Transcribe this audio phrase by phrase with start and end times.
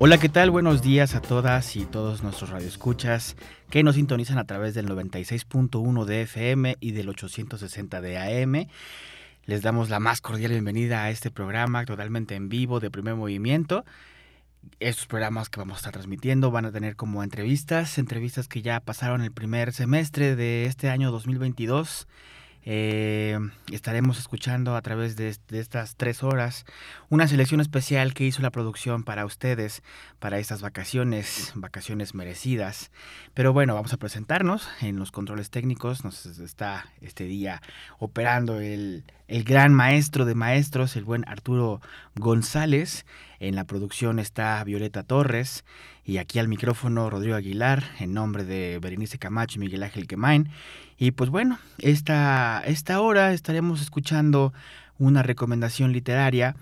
[0.00, 0.52] Hola, ¿qué tal?
[0.52, 3.34] Buenos días a todas y todos nuestros radioescuchas
[3.68, 8.68] que nos sintonizan a través del 96.1 de FM y del 860 de AM.
[9.46, 13.84] Les damos la más cordial bienvenida a este programa totalmente en vivo de primer movimiento.
[14.78, 18.78] Estos programas que vamos a estar transmitiendo van a tener como entrevistas, entrevistas que ya
[18.78, 22.06] pasaron el primer semestre de este año 2022
[22.70, 23.38] eh,
[23.72, 26.66] estaremos escuchando a través de, estas tres horas
[27.08, 29.82] una selección especial que hizo la producción para ustedes,
[30.18, 32.90] para estas vacaciones, vacaciones merecidas.
[33.32, 36.04] Pero bueno, vamos a presentarnos en los controles técnicos.
[36.04, 37.62] Nos está este día
[38.00, 41.80] operando el, el gran maestro de maestros, el buen Arturo
[42.16, 43.06] González.
[43.40, 45.64] En la producción está Violeta Torres
[46.04, 50.50] y aquí al micrófono Rodrigo Aguilar en nombre de Berenice Camacho y Miguel Ángel Quemain.
[50.98, 54.52] Y pues bueno, esta, esta hora estaremos escuchando
[54.98, 56.56] una recomendación literaria.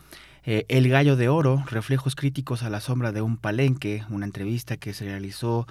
[0.44, 4.76] Eh, el Gallo de Oro, Reflejos Críticos a la Sombra de un Palenque, una entrevista
[4.76, 5.66] que se realizó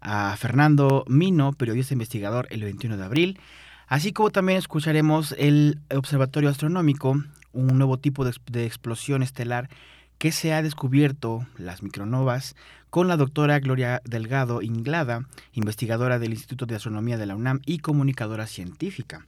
[0.00, 3.40] a Fernando Mino, periodista investigador, el 21 de abril.
[3.86, 9.70] Así como también escucharemos el Observatorio Astronómico, un nuevo tipo de, de explosión estelar
[10.18, 12.56] que se ha descubierto, las micronovas,
[12.90, 17.78] con la doctora Gloria Delgado Inglada, investigadora del Instituto de Astronomía de la UNAM y
[17.78, 19.26] comunicadora científica.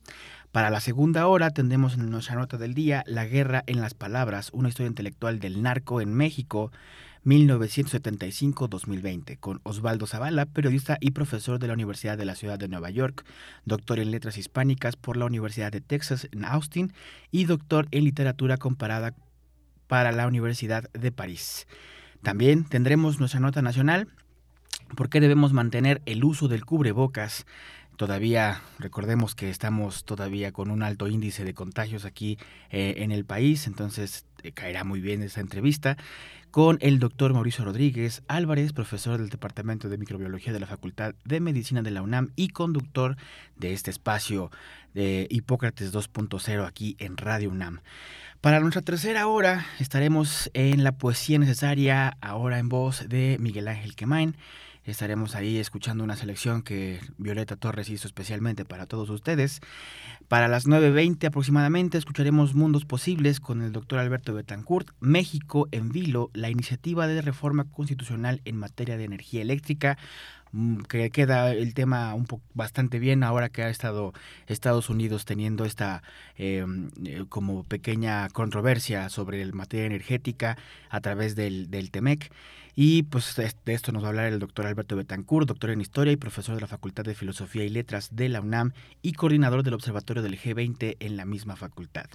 [0.52, 4.50] Para la segunda hora tendremos en nuestra nota del día La guerra en las palabras,
[4.52, 6.72] una historia intelectual del narco en México,
[7.24, 12.88] 1975-2020, con Osvaldo Zavala, periodista y profesor de la Universidad de la Ciudad de Nueva
[12.90, 13.26] York,
[13.64, 16.94] doctor en letras hispánicas por la Universidad de Texas en Austin
[17.30, 19.14] y doctor en literatura comparada
[19.86, 21.66] para la Universidad de París.
[22.22, 24.08] También tendremos nuestra nota nacional,
[24.96, 27.46] ¿por qué debemos mantener el uso del cubrebocas?
[27.96, 32.38] Todavía recordemos que estamos todavía con un alto índice de contagios aquí
[32.70, 35.96] eh, en el país, entonces eh, caerá muy bien esa entrevista
[36.50, 41.40] con el doctor Mauricio Rodríguez Álvarez, profesor del Departamento de Microbiología de la Facultad de
[41.40, 43.16] Medicina de la UNAM y conductor
[43.56, 44.50] de este espacio
[44.94, 47.80] de Hipócrates 2.0 aquí en Radio UNAM.
[48.40, 53.94] Para nuestra tercera hora estaremos en la poesía necesaria, ahora en voz de Miguel Ángel
[53.94, 54.34] Quemain.
[54.84, 59.60] Estaremos ahí escuchando una selección que Violeta Torres hizo especialmente para todos ustedes.
[60.28, 66.30] Para las 9.20 aproximadamente escucharemos Mundos Posibles con el doctor Alberto Betancourt, México en Vilo,
[66.32, 69.98] la iniciativa de reforma constitucional en materia de energía eléctrica.
[70.52, 74.12] Mm, que queda el tema un poco bastante bien ahora que ha estado
[74.48, 76.02] Estados Unidos teniendo esta
[76.36, 80.56] em, eh, como pequeña controversia sobre el materia energética
[80.88, 82.32] a través del, del TEMEC.
[82.82, 86.14] Y pues de esto nos va a hablar el doctor Alberto Betancourt, doctor en Historia
[86.14, 89.74] y profesor de la Facultad de Filosofía y Letras de la UNAM y coordinador del
[89.74, 92.06] Observatorio del G20 en la misma facultad.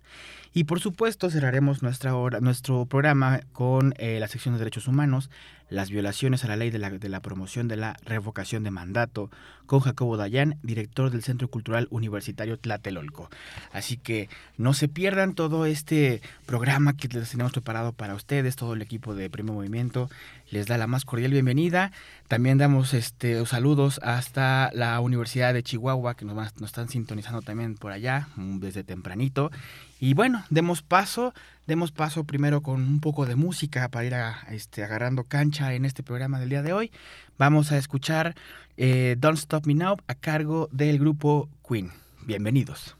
[0.56, 5.30] Y por supuesto cerraremos nuestra hora, nuestro programa con eh, la sección de Derechos Humanos,
[5.70, 9.30] las violaciones a la ley de la, de la, promoción de la revocación de mandato,
[9.66, 13.30] con Jacobo Dayan, director del Centro Cultural Universitario Tlatelolco.
[13.72, 18.74] Así que no se pierdan todo este programa que les tenemos preparado para ustedes, todo
[18.74, 20.10] el equipo de Primo Movimiento
[20.56, 21.92] les da la más cordial bienvenida.
[22.30, 27.76] También damos este saludos hasta la Universidad de Chihuahua, que nos, nos están sintonizando también
[27.76, 29.52] por allá mm, desde tempranito.
[30.00, 31.34] Y bueno, demos paso,
[31.68, 34.16] demos paso primero con un poco de música para ir
[34.56, 36.92] este, agarrando cancha en este programa del día de hoy.
[37.38, 38.34] Vamos a escuchar
[38.78, 41.92] eh, Don't Stop Me Now a cargo del grupo Queen.
[42.26, 42.96] Bienvenidos.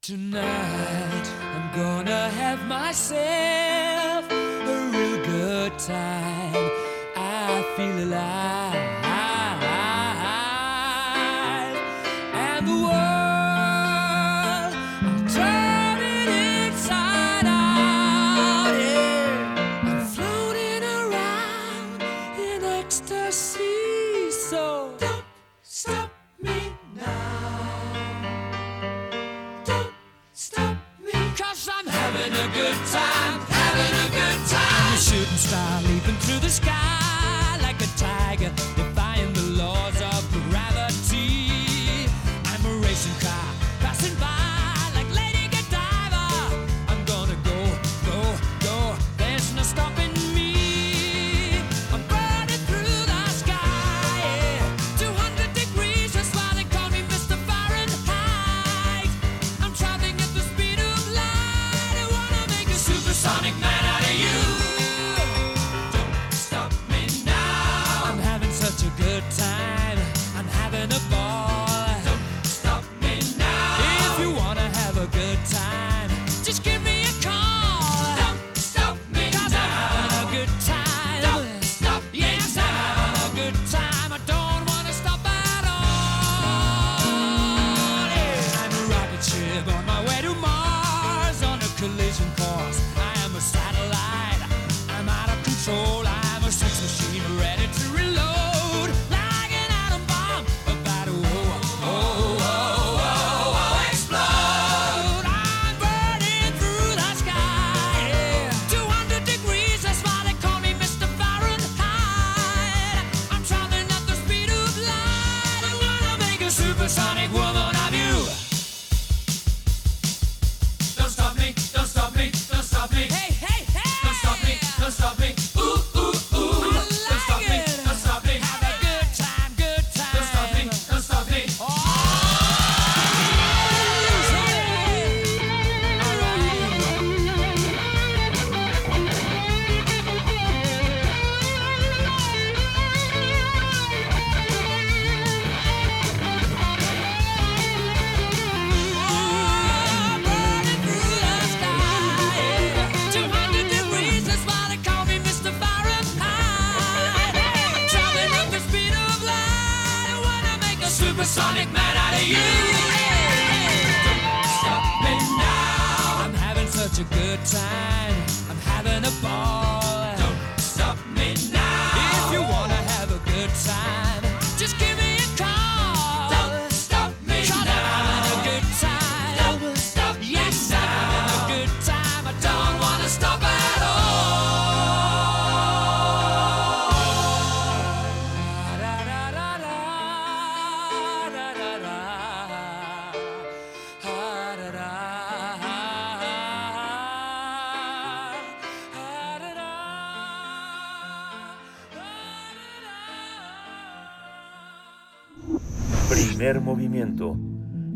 [0.00, 0.42] Tonight
[1.54, 3.73] I'm gonna have myself a
[5.78, 6.70] time.
[7.16, 8.93] I feel alive.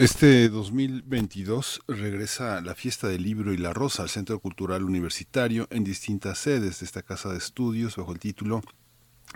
[0.00, 5.84] Este 2022 regresa la fiesta del libro y la rosa al Centro Cultural Universitario en
[5.84, 8.62] distintas sedes de esta casa de estudios bajo el título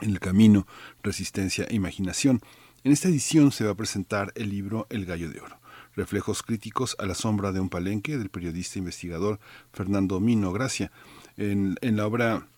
[0.00, 0.66] En el camino,
[1.02, 2.40] resistencia e imaginación.
[2.82, 5.60] En esta edición se va a presentar el libro El Gallo de Oro,
[5.96, 9.40] reflejos críticos a la sombra de un palenque del periodista investigador
[9.70, 10.90] Fernando Mino Gracia.
[11.36, 12.48] En, en la obra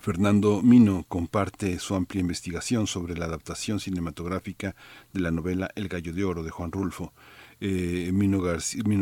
[0.00, 4.74] Fernando Mino comparte su amplia investigación sobre la adaptación cinematográfica
[5.12, 7.12] de la novela El Gallo de Oro de Juan Rulfo.
[7.64, 8.40] Eh, Mino,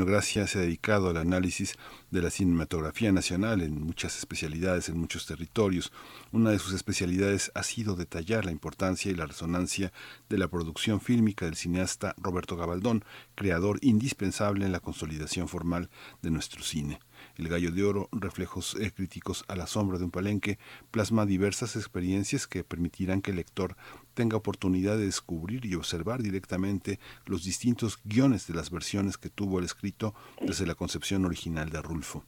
[0.05, 1.79] Gracia se ha dedicado al análisis
[2.11, 5.91] de la cinematografía nacional en muchas especialidades, en muchos territorios.
[6.31, 9.95] Una de sus especialidades ha sido detallar la importancia y la resonancia
[10.29, 13.03] de la producción fílmica del cineasta Roberto Gabaldón,
[13.35, 15.89] creador indispensable en la consolidación formal
[16.21, 17.01] de nuestro cine.
[17.37, 20.59] El Gallo de Oro, reflejos eh, críticos a la sombra de un palenque,
[20.91, 23.77] plasma diversas experiencias que permitirán que el lector
[24.15, 29.59] tenga oportunidad de descubrir y observar directamente los distintos guiones de las versiones que tuvo
[29.59, 32.25] el escrito desde la concepción original de Rulfo.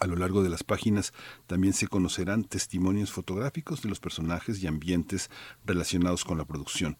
[0.00, 1.12] A lo largo de las páginas
[1.48, 5.28] también se conocerán testimonios fotográficos de los personajes y ambientes
[5.64, 6.96] relacionados con la producción.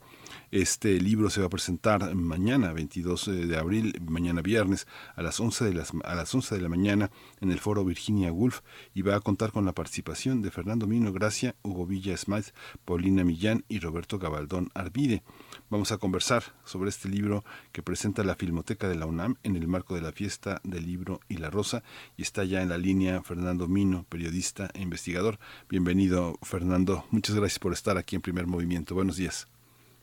[0.51, 5.67] Este libro se va a presentar mañana, 22 de abril, mañana viernes, a las 11
[5.67, 7.11] de, las, a las 11 de la mañana
[7.43, 8.61] en el foro Virginia Woolf
[8.95, 12.47] y va a contar con la participación de Fernando Mino Gracia, Hugo Villa Smith,
[12.87, 15.23] Paulina Millán y Roberto Gabaldón Arvide.
[15.69, 19.69] Vamos a conversar sobre este libro que presenta la Filmoteca de la UNAM en el
[19.69, 21.83] marco de la fiesta del libro y la rosa
[22.17, 25.39] y está ya en la línea Fernando Mino, periodista e investigador.
[25.69, 28.95] Bienvenido Fernando, muchas gracias por estar aquí en Primer Movimiento.
[28.95, 29.47] Buenos días.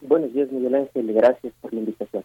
[0.08, 1.14] Buenos días, Miguel Ángel.
[1.14, 2.24] Gracias por la invitación.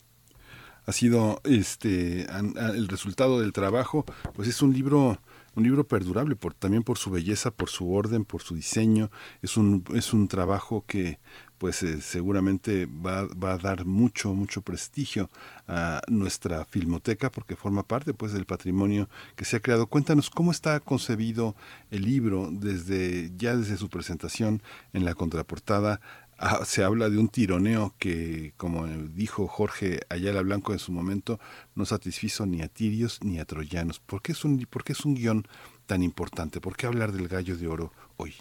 [0.87, 2.27] Ha sido este
[2.75, 5.19] el resultado del trabajo, pues es un libro
[5.57, 9.11] un libro perdurable por también por su belleza, por su orden, por su diseño.
[9.43, 11.19] Es un es un trabajo que
[11.59, 15.29] pues eh, seguramente va, va, a dar mucho, mucho prestigio
[15.69, 19.87] a nuestra filmoteca porque forma parte pues del patrimonio que se ha creado.
[19.87, 21.55] Cuéntanos cómo está concebido
[21.91, 24.63] el libro desde ya desde su presentación
[24.95, 26.01] en la contraportada
[26.41, 31.39] ah, se habla de un tironeo que, como dijo Jorge Ayala Blanco en su momento,
[31.77, 34.01] no satisfizo ni a tirios ni a troyanos.
[34.01, 35.45] ¿Por qué es un, por qué es un guion
[35.87, 36.61] tan importante?
[36.61, 38.33] ¿Por qué hablar del gallo de oro hoy?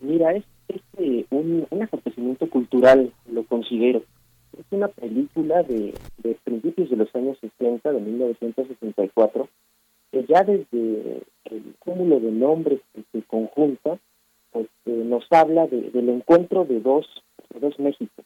[0.00, 0.44] Mira, es,
[0.98, 4.02] eh, un, acontecimiento cultural, lo considero.
[4.58, 9.48] Es una película de, de principios de los años 60, de 1964,
[10.10, 13.98] que ya desde el cúmulo de nombres que se conjunta,
[14.52, 17.06] pues, nos habla del encuentro de dos,
[17.52, 18.24] de dos Méxicos,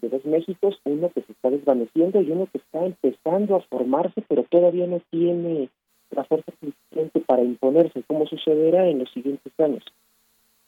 [0.00, 4.22] de dos Méxicos, uno que se está desvaneciendo y uno que está empezando a formarse,
[4.28, 5.68] pero todavía no tiene
[6.10, 9.84] la fuerza suficiente para imponerse, como sucederá en los siguientes años.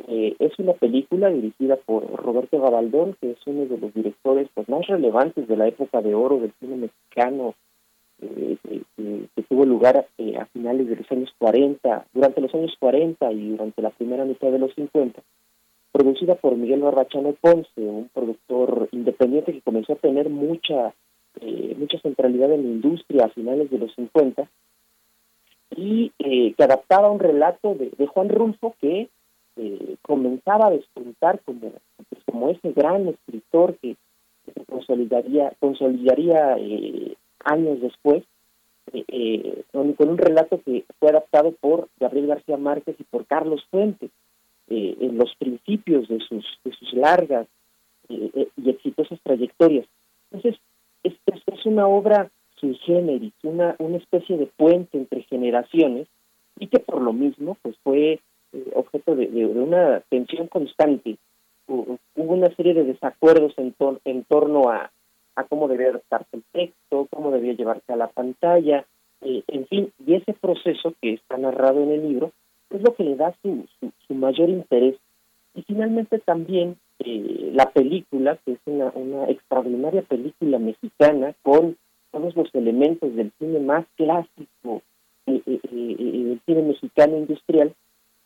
[0.09, 4.69] Eh, es una película dirigida por Roberto Gabaldón, que es uno de los directores pues,
[4.69, 7.55] más relevantes de la época de oro del cine mexicano,
[8.23, 8.57] eh,
[8.97, 13.51] que, tuvo lugar eh, a finales de los años 40, durante los años 40 y
[13.51, 15.21] durante la primera mitad de los 50,
[15.93, 20.95] producida por Miguel Barbachano Ponce, un productor independiente que comenzó a tener mucha
[21.79, 24.47] mucha centralidad en la industria a finales de los 50
[25.77, 29.09] y que adaptaba un relato de, Juan Rulfo que
[29.57, 31.73] eh, comenzaba a despuntar como,
[32.09, 33.97] pues, como ese gran escritor que,
[34.45, 38.25] se consolidaría, consolidaría eh, años después,
[38.93, 43.65] eh, eh, con, un relato que fue adaptado por Gabriel García Márquez y por Carlos
[43.71, 44.11] Fuentes,
[44.69, 47.47] en los principios de sus, de sus largas
[48.09, 49.87] y exitosas trayectorias.
[50.31, 50.59] Entonces,
[51.03, 56.09] es, es, una obra sui generis, una, una especie de puente entre generaciones,
[56.59, 58.21] y que por lo mismo pues fue
[58.53, 61.17] eh, objeto de, una tensión constante.
[61.67, 64.91] Hubo una serie de desacuerdos en, en torno a,
[65.37, 68.87] a cómo debía adaptarse el texto, cómo debía llevarse a la pantalla,
[69.23, 72.33] eh, en fin, y ese proceso que está narrado en el libro
[72.71, 73.67] es lo que le da su,
[74.07, 74.97] su, mayor interés.
[75.55, 81.77] Y finalmente también eh, la película, que es una, una extraordinaria película mexicana con
[82.11, 84.83] todos los elementos del cine más clásico,
[85.27, 87.75] del cine mexicano industrial,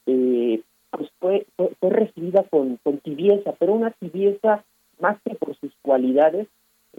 [0.06, 0.60] eh,
[0.90, 4.64] pues fue, fue, recibida con, con, tibieza, pero una tibieza
[4.98, 6.48] más que por sus cualidades,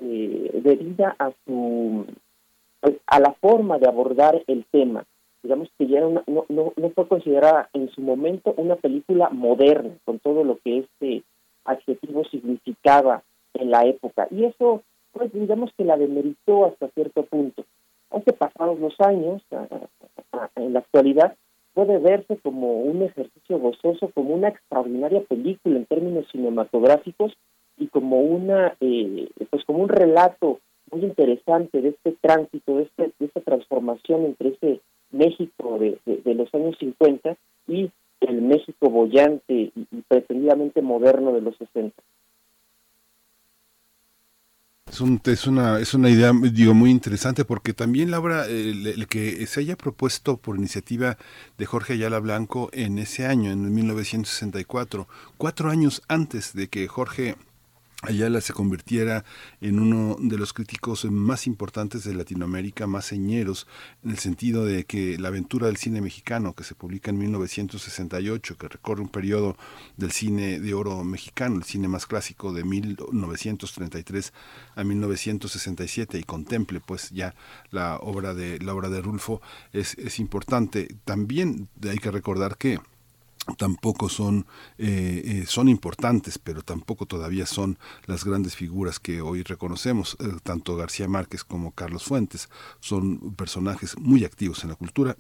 [0.01, 2.06] eh, debida a su
[2.82, 5.06] pues, a la forma de abordar el tema.
[5.44, 10.20] Digamos que ya no, no, no fue considerada en su momento una película moderna, con
[10.20, 11.24] todo lo que este
[11.66, 13.24] adjetivo significaba
[13.54, 14.27] en la época.
[14.32, 17.63] Y eso, pues digamos que la demeritó hasta cierto punto.
[18.10, 19.42] Aunque pasados los años,
[20.56, 21.36] en la actualidad,
[21.74, 27.38] puede verse como un ejercicio gozoso, como una extraordinaria película en términos cinematográficos
[27.77, 30.60] y como una, eh, pues como un relato
[30.91, 34.81] muy interesante de este tránsito, de, este, de esta transformación entre ese
[35.12, 37.89] México de, de, los años 50 y
[38.22, 41.96] el México bollante y, pretendidamente moderno de los 60.
[45.25, 49.60] Es, una, es una idea digo, muy interesante porque también la obra, el, que se
[49.60, 51.17] haya propuesto por iniciativa
[51.57, 55.07] de Jorge Ayala Blanco en ese año, en 1964,
[55.38, 57.36] cuatro años antes de que Jorge
[58.04, 59.25] Ayala se convirtiera
[59.60, 63.66] en uno de los críticos más importantes de Latinoamérica, más señeros,
[64.04, 68.56] en el sentido de que la aventura del cine mexicano, que se publica en 1968,
[68.56, 69.58] que recorre un periodo
[69.98, 74.32] del cine de oro mexicano, el cine más clásico de 1933
[74.75, 77.34] a 1967 y contemple pues ya
[77.72, 79.42] la obra de la obra de Rulfo
[79.74, 80.88] es, es importante.
[81.04, 82.80] También hay que recordar que
[83.56, 84.46] tampoco son
[84.77, 90.27] eh, eh, son importantes pero tampoco todavía son las grandes figuras que hoy reconocemos eh,
[90.44, 92.50] tanto García Márquez como Carlos Fuentes
[92.80, 95.18] son personajes muy activos en la cultura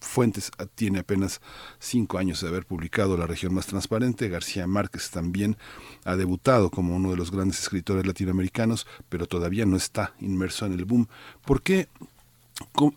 [0.00, 1.40] Fuentes tiene apenas
[1.78, 4.28] cinco años de haber publicado La región más transparente.
[4.28, 5.56] García Márquez también
[6.04, 10.74] ha debutado como uno de los grandes escritores latinoamericanos, pero todavía no está inmerso en
[10.74, 11.08] el boom.
[11.44, 11.88] ¿Por qué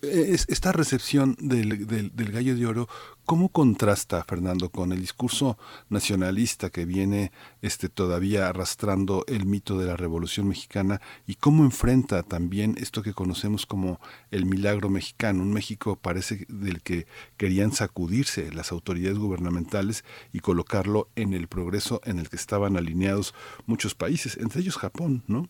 [0.01, 2.87] esta recepción del, del, gallo de oro,
[3.25, 5.57] ¿cómo contrasta, Fernando, con el discurso
[5.89, 12.23] nacionalista que viene este, todavía arrastrando el mito de la Revolución Mexicana y cómo enfrenta
[12.23, 13.99] también esto que conocemos como
[14.31, 15.43] el milagro mexicano?
[15.43, 17.05] Un México parece del que
[17.37, 20.03] querían sacudirse las autoridades gubernamentales
[20.33, 23.33] y colocarlo en el progreso en el que estaban alineados
[23.65, 25.47] muchos países, entre ellos Japón, ¿no?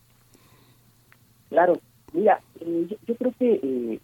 [1.50, 1.82] Claro,
[2.14, 4.00] Mira, eh, yo, creo que eh,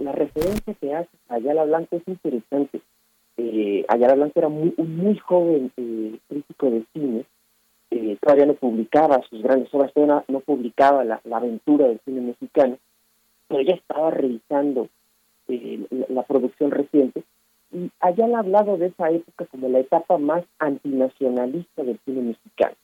[0.00, 2.80] la, referencia que hace Ayala Blanco es interesante.
[3.36, 7.24] Eh, Ayala Blanco era muy, un muy joven eh, crítico de cine,
[8.20, 12.78] todavía no publicaba sus grandes obras, todavía no, publicaba la, aventura del cine mexicano,
[13.46, 14.88] pero ya estaba revisando
[15.46, 17.22] la, la, producción reciente
[17.72, 22.74] y Ayala ha hablado de esa época como la etapa más antinacionalista del cine mexicano.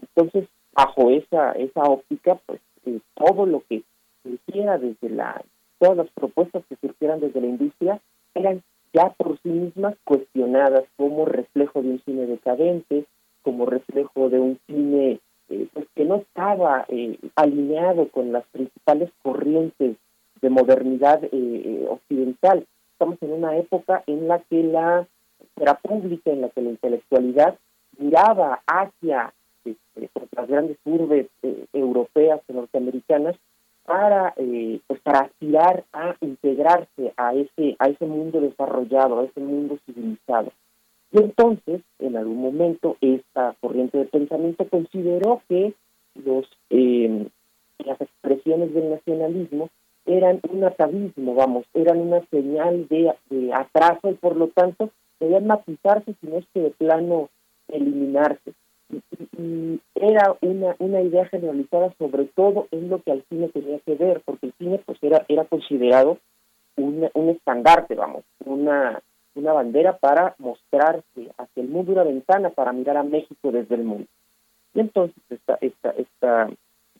[0.00, 3.82] Entonces, bajo esa, esa óptica, pues eh, todo lo que
[4.22, 5.42] surgiera desde la,
[5.78, 8.00] todas las propuestas que surgieran desde la industria
[8.34, 8.62] eran
[8.92, 13.04] ya por sí mismas cuestionadas como reflejo de un cine decadente,
[13.42, 19.10] como reflejo de un cine eh, pues que no estaba eh, alineado con las principales
[19.22, 19.96] corrientes
[20.40, 22.66] de modernidad eh, occidental.
[22.92, 25.06] Estamos en una época en la que la
[25.60, 27.58] era pública, en la que la intelectualidad
[27.98, 31.28] miraba hacia este, pues, las grandes urbes
[31.72, 33.36] europeas y norteamericanas
[33.84, 34.34] para
[34.86, 40.52] pues para aspirar a integrarse a ese a ese mundo desarrollado, a ese mundo civilizado.
[41.10, 45.74] Y entonces, en algún momento, esta corriente de pensamiento consideró que
[46.14, 47.26] los eh,
[47.84, 49.68] las expresiones del nacionalismo
[50.06, 53.12] eran un atavismo, vamos, eran una señal de,
[53.52, 54.90] atraso y por lo tanto
[55.20, 57.28] debían matizarse, si no es que de plano
[57.68, 58.52] eliminarse.
[58.92, 63.94] Y, era una, una idea generalizada sobre todo en lo que al cine tenía que
[63.94, 66.18] ver, porque el cine pues era, era considerado
[66.76, 69.00] un, un estandarte, vamos, una
[69.34, 73.84] una bandera para mostrarse hacia el mundo, una ventana para mirar a México desde el
[73.84, 74.06] mundo.
[74.74, 76.50] Y entonces esta, esta, esta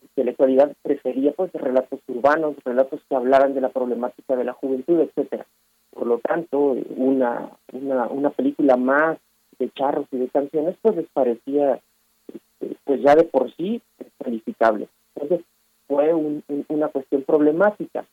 [0.02, 5.46] intelectualidad prefería pues relatos urbanos, relatos que hablaran de la problemática de la juventud, etcétera.
[5.90, 6.58] Por lo tanto,
[6.96, 9.18] una, una, una película más
[9.62, 11.80] de charros y de canciones pues les parecía
[12.28, 13.80] este, pues ya de por sí
[14.18, 14.88] calificable.
[15.14, 15.46] Entonces
[15.86, 18.04] fue una cuestión problemática.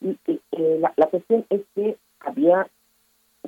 [0.00, 2.68] Y, eh, la, la cuestión es que había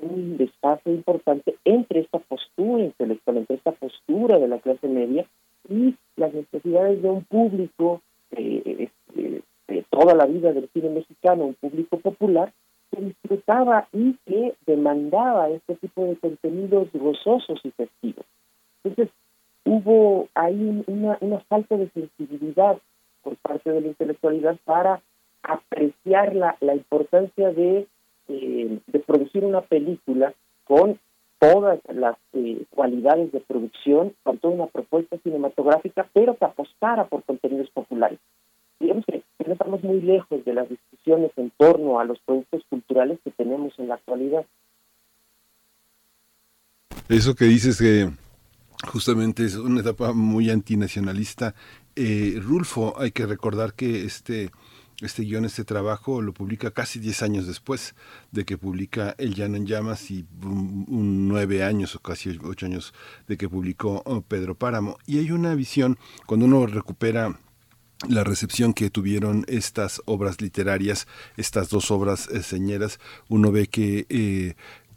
[0.01, 5.27] un desfase importante entre esta postura intelectual, entre esta postura de la clase media
[5.69, 8.01] y las necesidades de un público
[8.33, 12.53] eh, este, de toda la vida del cine mexicano, un público popular,
[12.91, 18.27] que disfrutaba y que demandaba este tipo de contenidos gozosos y festivos.
[18.83, 19.15] Entonces,
[19.65, 22.79] hubo ahí una, falta de sensibilidad
[23.23, 25.03] por parte de la intelectualidad para
[25.43, 27.87] apreciar la, la importancia de
[28.29, 30.99] eh, de producir una película con
[31.39, 37.23] todas las eh, cualidades de producción, con toda una propuesta cinematográfica, pero que apostara por
[37.23, 38.19] contenidos populares.
[38.81, 43.19] Digamos que no estamos muy lejos de las discusiones en torno a los productos culturales
[43.25, 44.45] que tenemos en la actualidad.
[47.09, 48.11] Eso que dices que
[48.87, 51.55] justamente es una etapa muy antinacionalista.
[51.97, 54.51] Eh, Rulfo, hay que recordar que este
[55.01, 57.95] este guion, este trabajo, lo publica casi 10 años después
[58.33, 62.93] de que publica El Llano en Llamas y un, nueve años o casi ocho años
[63.29, 64.99] de que publicó oh, Pedro Páramo.
[65.07, 67.39] Y hay una visión, cuando uno recupera
[68.07, 74.07] la recepción que tuvieron estas obras literarias, estas dos obras eh, señeras, uno ve que
[74.09, 74.55] eh,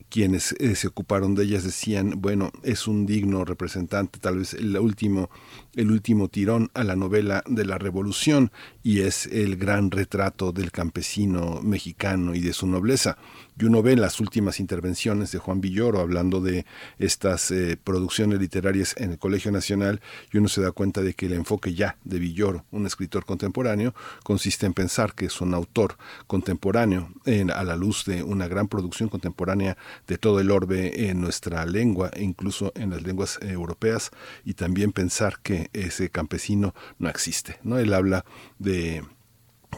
[0.09, 4.77] quienes eh, se ocuparon de ellas decían, bueno, es un digno representante, tal vez el
[4.77, 5.29] último,
[5.75, 8.51] el último tirón a la novela de la revolución
[8.83, 13.17] y es el gran retrato del campesino mexicano y de su nobleza.
[13.59, 16.65] Y uno ve las últimas intervenciones de Juan Villoro hablando de
[16.97, 21.27] estas eh, producciones literarias en el Colegio Nacional y uno se da cuenta de que
[21.27, 25.97] el enfoque ya de Villoro, un escritor contemporáneo, consiste en pensar que es un autor
[26.27, 27.13] contemporáneo
[27.53, 32.09] a la luz de una gran producción contemporánea de todo el orbe en nuestra lengua
[32.13, 34.11] e incluso en las lenguas eh, europeas
[34.43, 37.57] y también pensar que ese campesino no existe.
[37.63, 37.77] ¿no?
[37.77, 38.25] Él habla
[38.59, 39.03] de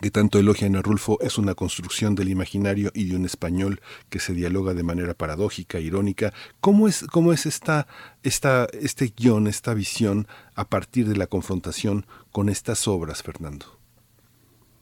[0.01, 4.19] que tanto elogian a Rulfo es una construcción del imaginario y de un español que
[4.19, 6.33] se dialoga de manera paradójica, irónica.
[6.59, 7.87] ¿Cómo es, cómo es esta,
[8.23, 13.65] esta, este guion, esta visión a partir de la confrontación con estas obras, Fernando?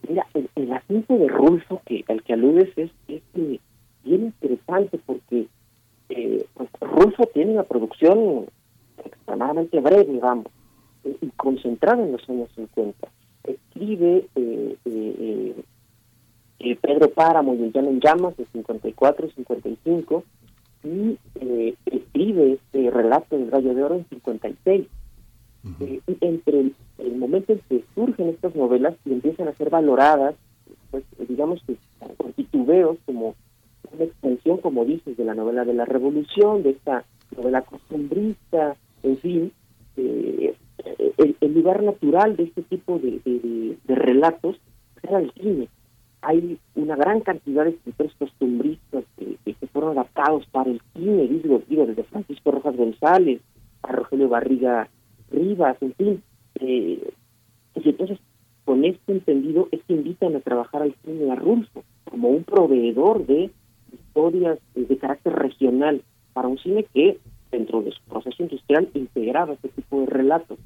[0.08, 2.92] Mira, el, asunto de Rulfo al que aludes es,
[4.04, 5.48] bien interesante porque
[6.10, 8.48] eh, pues, Rulfo tiene una producción
[9.06, 10.20] extremadamente breve,
[11.04, 13.08] y concentrada en los años 50
[13.44, 15.56] escribe eh, eh,
[16.60, 20.24] eh, Pedro Páramo y el Llano en Llamas de 54 y 55
[20.84, 21.18] y
[21.86, 24.88] escribe este relato del Gallo de Oro en 56.
[25.80, 30.36] y entre el, momento en que surgen estas novelas y empiezan a ser valoradas,
[30.90, 31.76] pues digamos que
[32.18, 33.36] con titubeos como
[33.92, 39.18] una extensión, como dices, de la novela de la Revolución, de esta novela costumbrista, en
[39.18, 39.52] fin,
[40.02, 40.56] eh,
[41.18, 44.58] el, lugar natural de este tipo de, relatos
[45.04, 45.68] era el cine.
[46.22, 51.62] Hay una gran cantidad de escritores costumbristas que, que, fueron adaptados para el cine, digo,
[51.68, 53.42] digo, desde Francisco Rojas González
[53.84, 54.90] a Rogelio Barriga
[55.32, 56.24] Rivas, en fin.
[56.60, 57.14] Eh,
[57.76, 58.20] y entonces,
[58.66, 63.26] con este entendido, es que invitan a trabajar al cine a Rulfo como un proveedor
[63.26, 63.50] de
[63.92, 67.18] historias de carácter regional para un cine que,
[67.52, 70.60] dentro de su proceso industrial, integraba este tipo de relatos.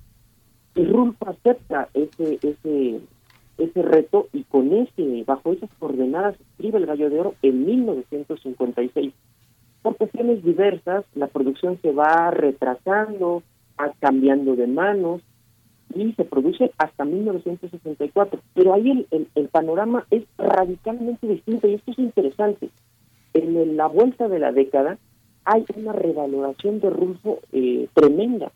[0.76, 3.00] Y Rulfo acepta ese, ese,
[3.58, 9.14] ese reto y con ese, bajo esas coordenadas escribe El Gallo de Oro en 1956.
[9.82, 13.44] Por cuestiones diversas, la producción se va retrasando,
[13.80, 15.22] va cambiando de manos
[15.94, 18.42] y se produce hasta 1964.
[18.54, 22.70] Pero ahí el, el, panorama es radicalmente distinto y esto es interesante.
[23.34, 24.98] En la vuelta de la década
[25.46, 28.52] hay una revaloración de Rulfo eh, tremenda.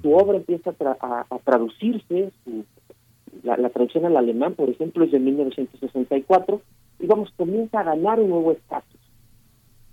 [0.00, 2.30] Su obra empieza a, traducirse,
[3.42, 6.62] la, la, traducción al alemán, por ejemplo, es de 1964,
[7.00, 9.00] y vamos, comienza a ganar un nuevo estatus,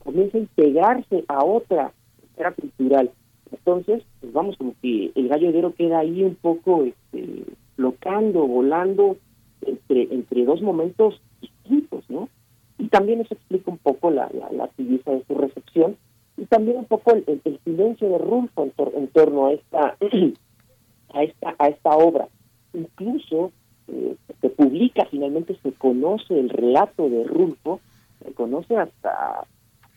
[0.03, 1.91] comienza a integrarse a otra
[2.23, 3.11] esfera cultural.
[3.51, 7.45] Entonces, pues vamos, como que el gallo de oro queda ahí un poco este,
[7.77, 9.17] locando, volando
[9.61, 12.29] entre, entre dos momentos distintos, ¿no?
[12.77, 15.97] Y también eso explica un poco la, la, la de su recepción
[16.37, 19.97] y también un poco el, silencio de Rulfo en, torno a esta,
[21.13, 22.27] a esta, a esta obra.
[22.73, 23.51] Incluso
[23.87, 27.81] eh, se publica, finalmente se conoce el relato de Rulfo,
[28.23, 29.47] se conoce hasta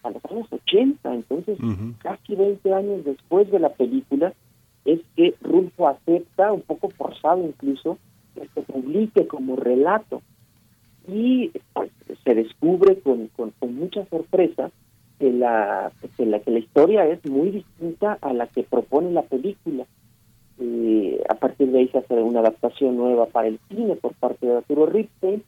[0.02, 1.58] a los años 80, entonces
[1.98, 4.32] casi 20 años después de la película,
[4.86, 7.98] es que Rulfo acepta, un poco forzado incluso,
[8.34, 10.22] que se publique como relato.
[11.06, 11.90] Y pues,
[12.24, 14.70] se descubre con, con, con mucha sorpresa
[15.20, 19.22] que la, que la, que la historia es muy distinta a la que propone la
[19.22, 19.84] película.
[20.58, 24.46] Eh, a partir de ahí se hace una adaptación nueva para el cine por parte
[24.46, 25.42] de Arturo Ripstein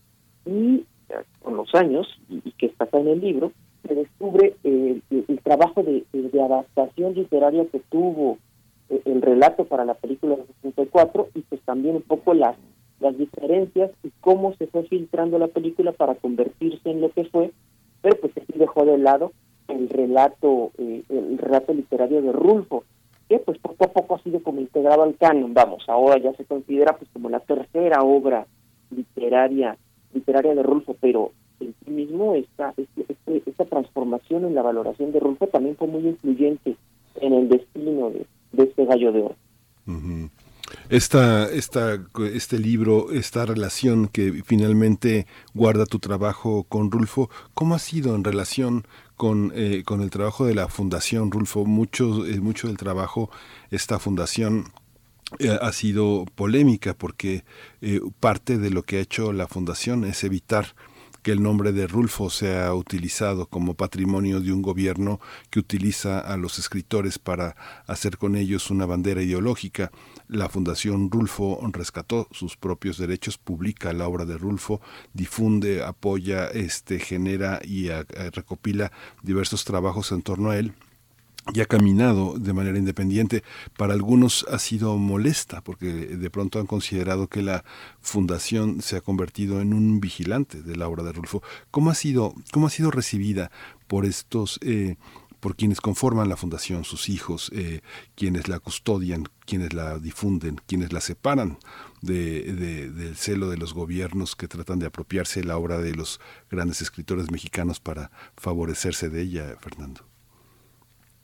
[0.45, 3.53] y eh, con los años, y, que está acá en el libro,
[3.89, 6.05] se descubre eh, el, trabajo de,
[6.39, 8.37] adaptación literaria que tuvo
[9.07, 12.57] el relato para la película de 64 y pues también un poco las,
[13.01, 17.53] las diferencias y cómo se fue filtrando la película para convertirse en lo que fue,
[18.03, 19.33] pero pues aquí dejó de lado
[19.69, 22.85] el relato, eh, el relato literario de Rulfo,
[23.29, 26.45] que pues poco a poco ha sido como integrado al canon, vamos, ahora ya se
[26.45, 28.47] considera pues como la tercera obra
[28.91, 29.77] literaria
[30.13, 35.13] literaria de Rulfo, pero en sí mismo esta, este, este, esta transformación en la valoración
[35.13, 36.77] de Rulfo también fue muy influyente
[37.21, 38.27] en el destino de,
[38.63, 39.37] este gallo de oro.
[40.89, 41.99] Esta, esta,
[42.33, 48.25] este libro, esta relación que finalmente guarda tu trabajo con Rulfo, ¿cómo ha sido en
[48.25, 48.85] relación
[49.23, 51.65] con, eh, con el trabajo de la Fundación Rulfo?
[51.65, 53.31] Mucho, eh, mucho del trabajo,
[53.71, 54.73] esta fundación
[55.39, 57.45] eh, ha sido polémica porque
[58.19, 60.75] parte de lo que ha hecho la fundación es evitar
[61.23, 66.37] que el nombre de Rulfo sea utilizado como patrimonio de un gobierno que utiliza a
[66.37, 67.55] los escritores para
[67.87, 69.93] hacer con ellos una bandera ideológica.
[70.33, 74.81] La Fundación Rulfo rescató sus propios derechos, publica la obra de Rulfo,
[75.13, 78.93] difunde, apoya, este, genera y recopila
[79.23, 80.73] diversos trabajos en torno a él
[81.53, 83.43] y ha caminado de manera independiente.
[83.77, 87.65] Para algunos ha sido molesta porque de pronto han considerado que la
[88.01, 91.43] fundación se ha convertido en un vigilante de la obra de Rulfo.
[91.71, 93.51] ¿Cómo ha sido, cómo ha sido recibida
[93.87, 94.97] por estos, eh,
[95.43, 97.81] por quienes conforman la fundación, sus hijos, eh,
[98.15, 101.59] quienes la custodian, quienes la difunden, quienes la separan
[102.01, 102.45] de,
[102.93, 107.33] del celo de los gobiernos que tratan de apropiarse la obra de los grandes escritores
[107.33, 110.03] mexicanos para favorecerse de ella, Fernando?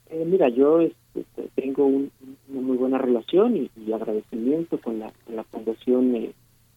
[0.09, 2.09] Eh, mira, yo este, tengo una
[2.49, 5.13] muy buena relación y, agradecimiento con la,
[5.49, 6.33] Fundación eh,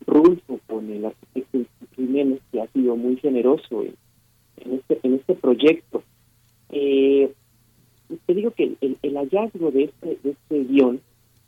[0.07, 1.59] Rulfo, con el arquitecto
[1.96, 6.05] Jiménez, que ha sido muy generoso en, este, en este proyecto.
[6.73, 7.33] Eh,
[8.27, 11.01] te digo que el, hallazgo de este, de este guion,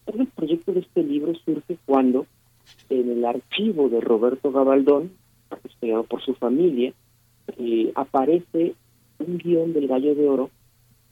[0.06, 2.26] el proyecto de este libro surge cuando
[2.90, 5.12] en el archivo de Roberto Gabaldón,
[5.62, 6.92] custodiado por su familia,
[7.58, 8.74] eh, aparece
[9.18, 10.50] un guion del Gallo de Oro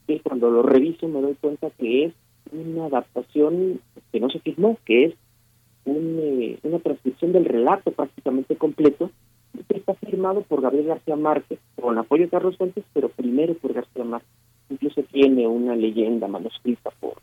[0.07, 2.13] que cuando lo reviso me doy cuenta que es
[2.51, 3.79] una adaptación
[4.11, 5.13] que no se firmó, que es
[5.85, 9.11] eh, una transcripción del relato prácticamente completo,
[9.69, 14.03] está firmado por Gabriel García Márquez, con apoyo de Carlos Fuentes, pero primero por García
[14.03, 14.29] Márquez.
[14.69, 17.15] Incluso tiene una leyenda manuscrita por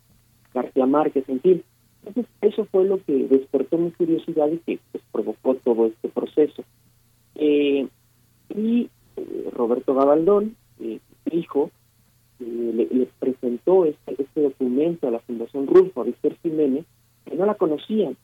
[0.54, 1.62] García Márquez, en fin.
[2.04, 6.64] Entonces, eso fue lo que despertó mi curiosidad y que pues, provocó todo este proceso.
[7.34, 7.86] Eh,
[8.54, 10.56] y eh, Roberto Gabaldón,
[11.30, 11.70] hijo,
[12.38, 16.86] le, presentó este, este documento a la Fundación Rulfo, a Víctor Jiménez,
[17.24, 18.16] que no la conocían.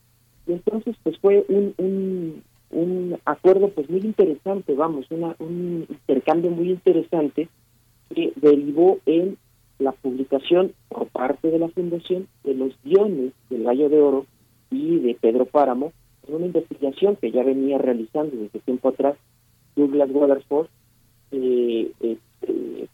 [0.47, 6.51] Y entonces pues fue un, un, un acuerdo pues muy interesante, vamos, una, un intercambio
[6.51, 7.49] muy interesante
[8.15, 9.37] que derivó en
[9.79, 14.27] la publicación por parte de la Fundación de los guiones del Gallo de Oro
[14.71, 15.93] y de Pedro Páramo,
[16.27, 19.17] en una investigación que ya venía realizando desde tiempo atrás
[19.77, 20.69] Douglas Waterford,
[21.33, 22.17] eh, eh,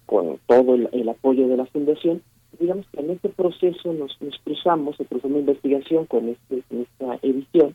[0.06, 2.22] con todo el, apoyo de la Fundación,
[2.58, 7.74] digamos que en este proceso nos, cruzamos, se cruzó una investigación con, este, esta edición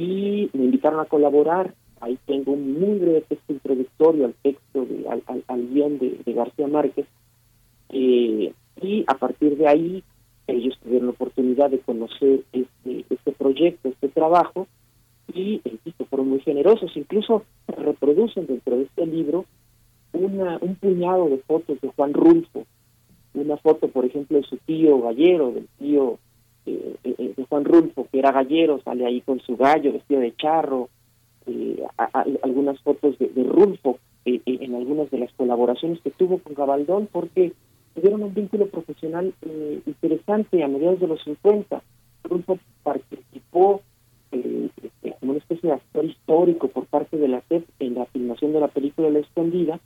[0.00, 1.74] y me invitaron a colaborar.
[2.00, 5.06] Ahí tengo un muy breve texto introductorio al texto, de,
[5.46, 7.06] al, guion de, García Márquez.
[7.90, 10.02] Eh, y a partir de ahí
[10.46, 14.66] ellos tuvieron la oportunidad de conocer este, este proyecto, este trabajo,
[15.34, 19.44] y insisto, fueron muy generosos, incluso reproducen dentro de este libro
[20.12, 22.64] una, un puñado de fotos de Juan Rulfo,
[23.34, 26.18] una foto, por ejemplo, de su tío gallero, del tío
[26.66, 30.20] eh, eh, eh, de Juan Rulfo, que era gallero, sale ahí con su gallo vestido
[30.20, 30.88] de charro,
[32.42, 37.52] algunas fotos de, de Rulfo en algunas de las colaboraciones que tuvo con Gabaldón, porque
[37.94, 39.34] tuvieron un vínculo profesional
[39.86, 41.82] interesante a mediados de los 50.
[42.24, 43.82] Rulfo participó
[44.30, 48.60] como una especie de actor histórico por parte de la CEP en la filmación de
[48.60, 49.80] la película La Escondida.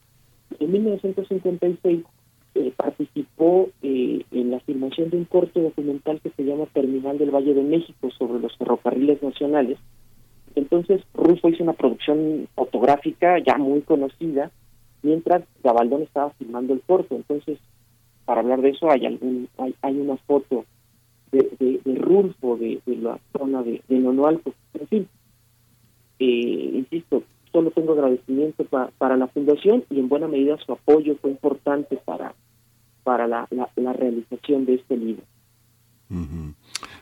[0.58, 2.04] En 1956
[2.54, 7.30] eh, participó eh, en la filmación de un corto documental que se llama Terminal del
[7.30, 9.78] Valle de México sobre los ferrocarriles nacionales.
[10.54, 14.50] Entonces Rufo hizo una producción fotográfica ya muy conocida,
[15.02, 17.16] mientras Gabaldón estaba filmando el corto.
[17.16, 17.58] Entonces,
[18.24, 19.48] para hablar de eso, hay algún
[19.82, 20.64] hay, una foto
[21.32, 24.54] de, de, Rulfo, de, la zona de, de Nonoalco.
[24.74, 25.08] En fin,
[26.20, 28.64] eh, insisto, solo tengo agradecimiento
[28.98, 32.34] para la fundación y en buena medida su apoyo fue importante para,
[33.04, 35.22] para la, la, realización de este libro.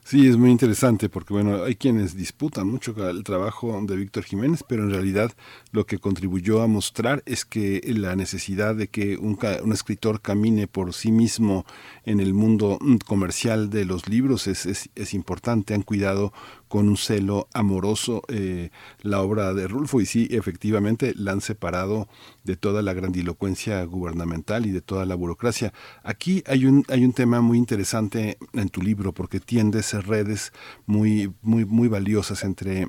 [0.04, 4.62] Sí, es muy interesante porque, bueno, hay quienes disputan mucho el trabajo de Víctor Jiménez,
[4.66, 5.32] pero en realidad
[5.70, 10.66] lo que contribuyó a mostrar es que la necesidad de que un, un escritor camine
[10.66, 11.64] por sí mismo
[12.04, 15.72] en el mundo mm, comercial de los libros es, es, es importante.
[15.72, 16.32] Han cuidado
[16.72, 18.70] con un celo amoroso eh,
[19.02, 22.08] la obra de Rulfo y sí, efectivamente la han separado
[22.44, 25.74] de toda la grandilocuencia gubernamental y de toda la burocracia.
[26.02, 30.54] Aquí hay un, hay un tema muy interesante en tu libro porque tiendes redes
[30.86, 32.88] muy, muy, muy valiosas entre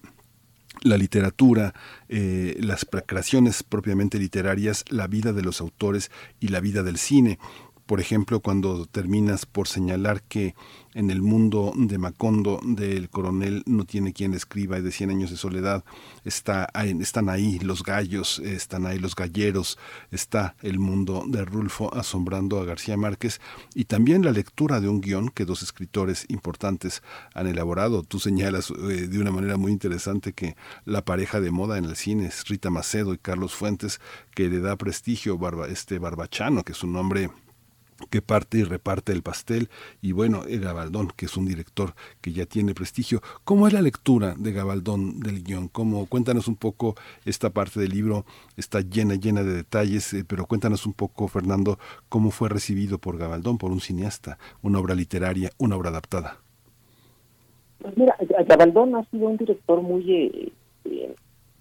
[0.83, 1.73] la literatura,
[2.07, 7.37] eh, las creaciones propiamente literarias, la vida de los autores y la vida del cine.
[7.85, 10.55] Por ejemplo, cuando terminas por señalar que
[10.93, 15.31] en el mundo de Macondo del coronel no tiene quien escriba y de Cien años
[15.31, 15.83] de soledad
[16.23, 19.77] está están ahí los gallos, están ahí los galleros,
[20.11, 23.41] está el mundo de Rulfo asombrando a García Márquez
[23.73, 27.01] y también la lectura de un guion que dos escritores importantes
[27.33, 28.03] han elaborado.
[28.03, 31.95] Tú señalas eh, de una manera muy interesante que la pareja de moda en el
[31.95, 33.99] cine es Rita Macedo y Carlos Fuentes,
[34.35, 37.29] que le da prestigio Barba, este Barbachano, que es un nombre
[38.09, 39.69] que parte y reparte el pastel,
[40.01, 43.21] y bueno, el Gabaldón, que es un director que ya tiene prestigio.
[43.43, 45.67] ¿Cómo es la lectura de Gabaldón del guion?
[45.67, 48.25] ¿Cómo, cuéntanos un poco, esta parte del libro
[48.57, 53.17] está llena, llena de detalles, eh, pero cuéntanos un poco, Fernando, cómo fue recibido por
[53.17, 56.37] Gabaldón, por un cineasta, una obra literaria, una obra adaptada.
[57.79, 58.15] Pues mira,
[58.47, 60.11] Gabaldón ha sido un director muy...
[60.11, 60.51] Eh,
[60.85, 61.15] eh,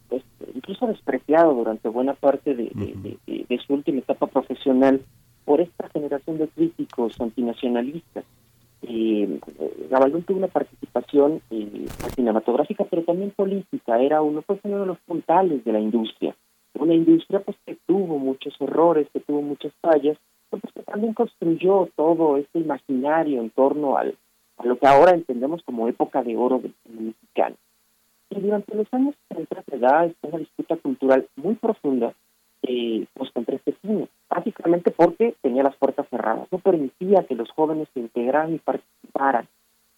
[0.09, 0.23] pues,
[0.55, 5.01] incluso despreciado durante buena parte de su última etapa profesional
[5.45, 8.25] por esta generación de críticos antinacionalistas.
[8.83, 9.39] Eh,
[9.91, 14.01] Gabaldón tuvo una participación eh, cinematográfica, pero también política.
[14.01, 16.35] Era uno, pues, uno de los puntales de la industria.
[16.75, 20.17] Una industria pues que tuvo muchos errores, que tuvo muchas fallas,
[20.51, 24.17] pero pues, que también construyó todo este imaginario en torno al,
[24.57, 27.57] a lo que ahora entendemos como época de oro del mexicano.
[28.31, 32.15] Y durante los años 30 se da una disputa cultural muy profunda
[32.63, 37.51] eh, pues contra este cine, básicamente porque tenía las puertas cerradas, no permitía que los
[37.51, 39.49] jóvenes se integraran y participaran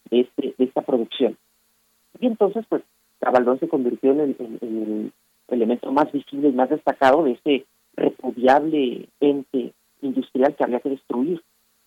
[0.09, 1.37] de, este, de esta producción.
[2.19, 2.81] Y entonces, pues,
[3.19, 5.11] Cabaldón se convirtió en el,
[5.47, 11.41] elemento más visible y más destacado de ese repudiable ente industrial que había que destruir.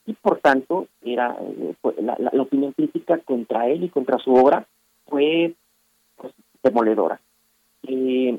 [0.07, 4.65] Y por tanto, era eh, la, la, opinión crítica contra él y contra su obra
[5.07, 5.55] fue
[6.17, 7.21] pues, demoledora.
[7.83, 8.39] Eh,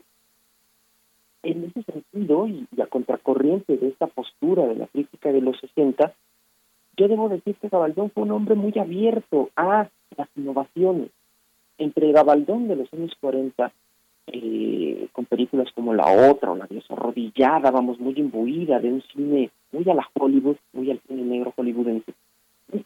[1.44, 6.14] en ese sentido, y a contracorriente de esta postura de la crítica de los 60,
[6.98, 11.10] yo debo decir que Gabaldón fue un hombre muy abierto a las innovaciones.
[11.78, 13.72] Entre Gabaldón de los años 40,
[14.28, 19.02] eh, con películas como La Otra o La Diosa Arrodillada, vamos, muy imbuida de un
[19.14, 22.14] cine muy a la Hollywood, muy al cine negro hollywoodense.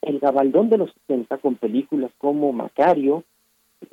[0.01, 3.23] El Gabaldón de los 60, con películas como Macario,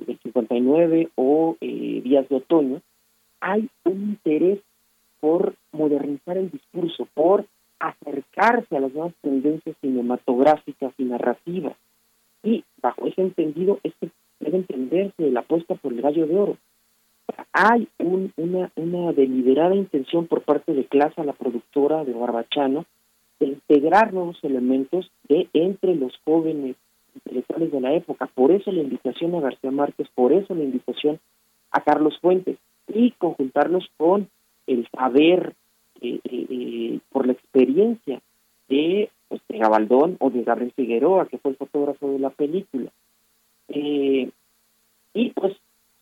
[0.07, 2.83] del 59, o eh, Días de Otoño,
[3.41, 4.61] hay un interés
[5.21, 7.47] por modernizar el discurso, por
[7.79, 11.77] acercarse a las nuevas tendencias cinematográficas y narrativas.
[12.43, 16.57] Y bajo ese entendido es que debe entenderse la apuesta por el gallo de oro.
[17.53, 22.87] Hay una, una deliberada intención por parte de Clasa, la productora de Barbachano,
[23.39, 26.77] de integrar nuevos elementos de entre los jóvenes
[27.15, 28.27] intelectuales de la época.
[28.27, 31.19] Por eso la invitación a García Márquez, por eso la invitación
[31.71, 32.59] a Carlos Fuentes
[32.95, 34.29] y conjuntarlos con
[34.67, 35.55] el saber
[36.01, 38.21] eh, eh, eh, por la experiencia
[38.69, 42.91] de, pues, de Gabaldón o de Gabriel Figueroa, que fue el fotógrafo de la película.
[43.69, 45.57] y pues,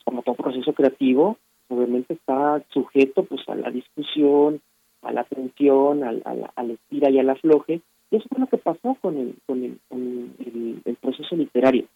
[0.04, 1.36] como todo proceso creativo,
[1.68, 4.60] obviamente está sujeto pues a la discusión,
[5.02, 8.58] a la atención, al, a, la, estira y al afloje, y eso fue lo que
[8.58, 10.34] pasó con el, con el, con
[10.84, 11.86] el, proceso literario.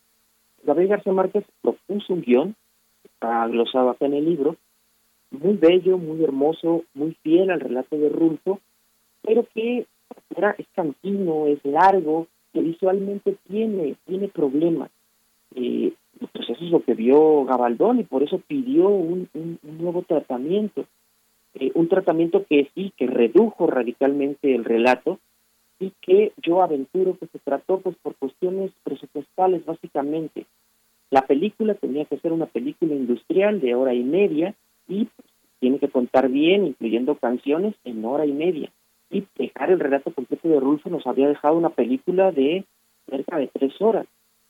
[0.63, 2.55] Gabriel García Márquez propuso un guion,
[3.05, 4.57] está glosado acá en el libro,
[5.33, 8.61] muy bello, muy hermoso, muy fiel al relato de Rulfo,
[9.23, 9.87] pero que
[10.37, 14.91] era, es cantino, es largo, que visualmente tiene, tiene problemas.
[15.55, 20.03] Eh, pues eso es lo que vio Gabaldón y por eso pidió un, un, nuevo
[20.03, 20.85] tratamiento.
[21.55, 25.19] Eh, un tratamiento que sí, que redujo radicalmente el relato
[25.79, 30.47] y que yo aventuro que se trató pues por cuestiones presupuestales básicamente.
[31.11, 34.55] La película tenía que ser una película industrial de hora y media
[34.89, 35.09] y
[35.61, 38.71] tiene que contar bien, incluyendo canciones, en hora y media.
[39.11, 42.65] Y dejar el relato completo de Rulfo nos había dejado una película de
[43.09, 44.07] cerca de tres horas.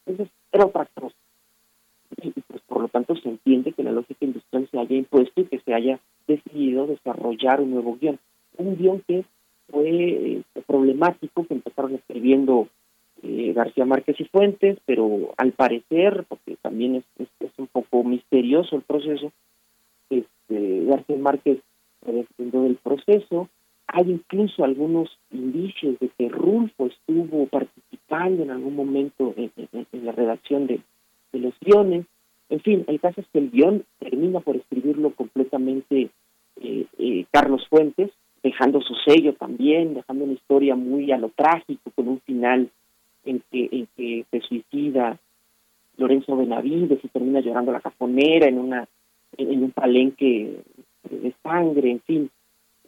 [0.06, 1.16] Entonces, era otra cosa.
[2.22, 5.44] Y pues por lo tanto se entiende que la lógica industrial se haya impuesto y
[5.46, 8.18] que se haya decidido desarrollar un nuevo guion.
[8.56, 9.24] Un guion que
[9.68, 12.68] fue eh, problemático, que empezaron escribiendo
[13.22, 18.76] eh, García Márquez y Fuentes, pero al parecer, porque también es, es, un poco misterioso
[18.76, 19.32] el proceso,
[20.48, 21.58] este, García Márquez
[22.04, 23.48] defendió del proceso.
[23.86, 29.50] Hay incluso algunos indicios de que Rulfo estuvo participando en algún momento en,
[30.04, 30.80] la redacción de,
[31.32, 32.06] los guiones.
[32.48, 36.10] En fin, el caso es que el guion termina por escribirlo completamente
[36.60, 38.10] eh, eh, Carlos Fuentes,
[38.42, 42.68] dejando su sello también, dejando una historia muy a lo trágico, con un final
[43.24, 45.18] en que, en que se suicida
[45.96, 48.88] Lorenzo Benavides y termina llorando la caponera en una
[49.36, 50.62] en un palenque
[51.10, 52.30] de sangre, en fin.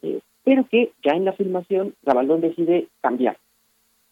[0.02, 3.38] Eh, pero que ya en la filmación Gabaldón decide cambiar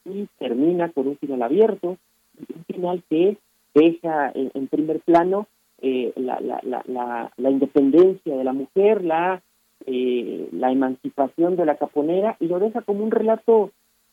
[0.04, 1.98] y termina con un final abierto,
[2.38, 3.36] un final que
[3.74, 5.46] deja en, primer plano
[5.80, 9.42] eh, la, la, la, la, independencia de la mujer, la,
[9.86, 13.70] eh, la emancipación de la caponera y lo deja como un relato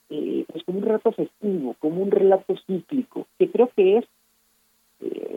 [0.09, 4.05] eh, pues como un relato festivo, como un relato cíclico, que creo que es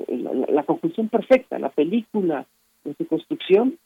[0.09, 1.59] la, conclusión perfecta.
[1.59, 2.47] La película
[2.85, 3.79] en su construcción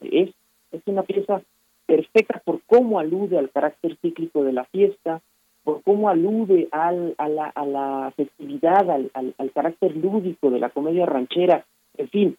[0.00, 0.30] es,
[0.70, 1.42] es una pieza
[1.86, 5.20] perfecta por cómo alude al carácter cíclico de la fiesta,
[5.64, 10.70] por cómo alude al, a, la, a la festividad, al, al, carácter lúdico de la
[10.70, 11.64] comedia ranchera,
[11.96, 12.36] en fin,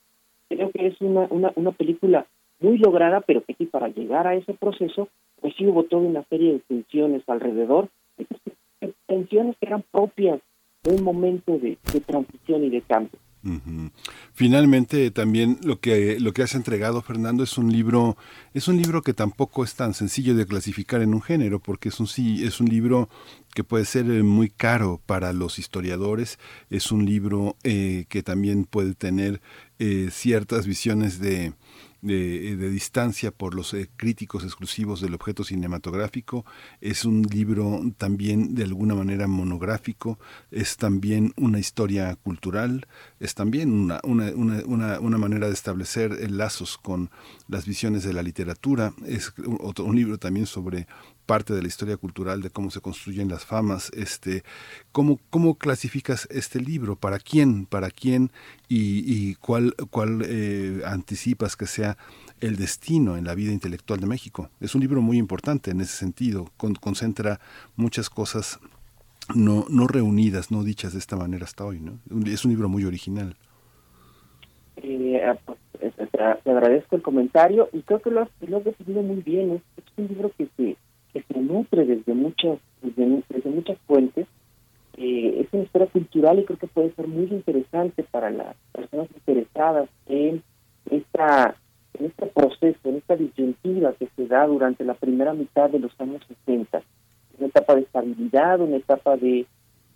[0.50, 2.26] creo que es una, una, una película
[2.60, 5.08] muy lograda, pero que sí, para llegar a ese proceso,
[5.42, 7.90] pues hubo toda una serie de tensiones alrededor,
[9.08, 10.40] tensiones que eran propias
[10.84, 13.20] de un momento de, de transición y de cambio.
[14.34, 18.16] Finalmente, también lo que, lo que has entregado, Fernando, es un libro,
[18.54, 22.00] es un libro que tampoco es tan sencillo de clasificar en un género, porque es
[22.00, 23.10] un, sí, es un libro
[23.54, 28.64] que puede ser eh, muy caro para los historiadores, es un libro eh, que también
[28.64, 29.42] puede tener
[29.78, 31.54] eh, ciertas visiones de,
[32.04, 36.46] de, distancia por los eh, críticos exclusivos del objeto cinematográfico.
[36.82, 40.20] Es un libro también de alguna manera monográfico,
[40.52, 42.88] es también una historia cultural,
[43.20, 44.32] es también una, una,
[44.66, 47.10] una, una manera de establecer lazos con
[47.48, 48.94] las visiones de la literatura.
[49.06, 50.88] Es otro, un libro también sobre
[51.26, 54.44] parte de la historia cultural de cómo se construyen las famas, este,
[54.92, 58.32] cómo, cómo clasificas este libro, para quién, para quién
[58.70, 61.98] y, cuál, cuál eh, anticipas que sea
[62.42, 64.50] el destino en la vida intelectual de México.
[64.60, 67.40] Es un libro muy importante en ese sentido, concentra
[67.76, 68.60] muchas cosas
[69.36, 71.80] no, no reunidas, no dichas de esta manera hasta hoy.
[71.80, 72.00] ¿no?
[72.26, 73.36] Es un libro muy original.
[74.78, 75.60] Eh, pues,
[76.12, 79.52] te, agradezco el comentario y creo que lo has, lo has muy bien.
[79.52, 80.78] Es, es un libro que se
[81.14, 84.28] que se nutre desde muchas, desde, muchas fuentes.
[84.98, 89.08] Eh, es una historia cultural y creo que puede ser muy interesante para las personas
[89.16, 90.44] interesadas en
[90.90, 91.56] esta
[91.96, 95.92] en este proceso, en esta disyuntiva que se da durante la primera mitad de los
[96.00, 96.82] años 60,
[97.38, 99.46] una etapa de estabilidad, una etapa de,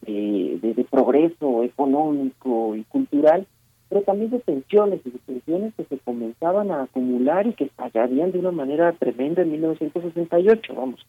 [0.02, 3.48] de, de progreso económico y cultural,
[3.90, 8.32] pero también de tensiones y de tensiones que se comenzaban a acumular y que estallarían
[8.32, 11.06] de una manera tremenda en 1968, vamos,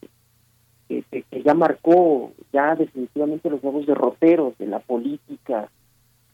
[0.88, 5.70] que, que, ya marcó ya definitivamente los nuevos derroteros de la política,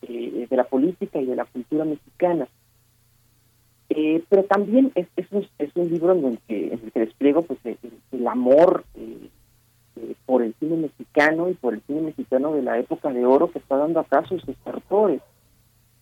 [0.02, 2.46] eh, de la política y de la cultura mexicana.
[3.96, 7.00] Eh, pero también es, es, un, es un libro en el que, en el que
[7.00, 9.28] despliego pues, el, amor eh,
[9.96, 13.50] eh, por el cine mexicano y por el cine mexicano de la época de oro
[13.52, 15.20] que está dando acá sus estertores.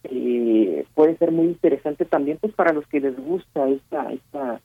[0.04, 4.60] Eh, puede ser muy interesante también pues para los que les gusta esta esta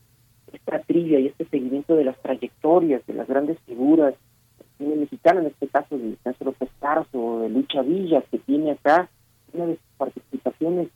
[0.52, 4.16] esta trivia y este seguimiento de las trayectorias de las grandes figuras
[4.80, 6.70] del cine en este caso de López
[7.14, 9.10] o de Lucha Villa que tiene acá
[9.54, 10.90] una de sus participaciones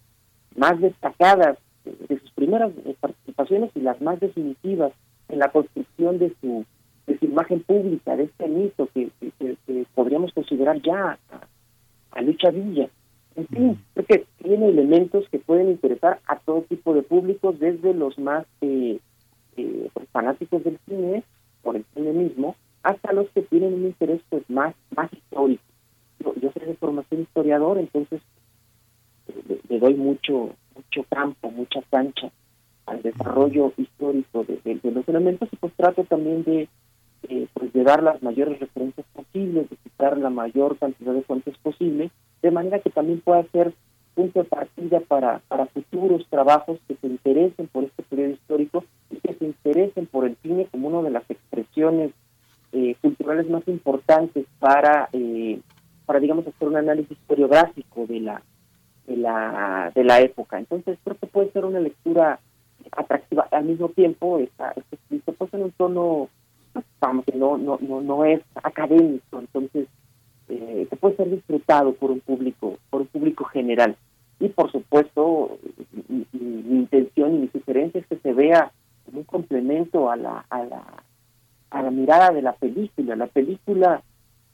[0.56, 4.92] más destacadas de sus primeras participaciones y las más definitivas
[5.30, 6.66] en la construcción de su
[7.06, 9.12] de su imagen pública de este mito que,
[9.94, 11.20] podríamos considerar ya
[12.12, 12.90] a Lucha Villa
[13.36, 17.94] en fin, creo que tiene elementos que pueden interesar a todo tipo de públicos, desde
[17.94, 19.00] los más eh,
[19.56, 21.24] eh, pues, fanáticos del cine,
[21.62, 25.64] por el cine mismo, hasta los que tienen un interés pues más más histórico.
[26.20, 28.22] Yo, soy de formación historiador, entonces
[29.70, 32.32] le, doy mucho mucho campo, mucha cancha
[32.86, 36.68] al desarrollo histórico de, los elementos y pues trato también de
[37.30, 41.58] eh, pues de dar las mayores referencias posibles, de citar la mayor cantidad de fuentes
[41.60, 42.12] posible
[42.42, 43.74] de manera que también pueda ser
[44.14, 49.18] punto de partida para, para futuros trabajos que se interesen por este periodo histórico y
[49.18, 52.12] que se interesen por el cine como una de las expresiones
[52.74, 55.60] eh, culturales más importantes para, eh,
[56.06, 58.42] para digamos, hacer un análisis historiográfico de la,
[59.08, 60.60] de la, de la época.
[60.60, 62.40] Entonces creo que puede ser una lectura
[62.92, 63.48] atractiva.
[63.52, 66.30] Al mismo tiempo, está, escrito pues en un tono,
[67.00, 69.88] vamos, que no, no, no, no es académico, entonces
[70.52, 73.96] eh, que puede ser disfrutado por un público, por un público general.
[74.38, 75.58] Y por supuesto,
[76.10, 78.72] mi, intención y mi sugerencia es que se vea
[79.06, 81.04] como un complemento a la, a la,
[81.70, 83.16] a la mirada de la película.
[83.16, 84.04] La película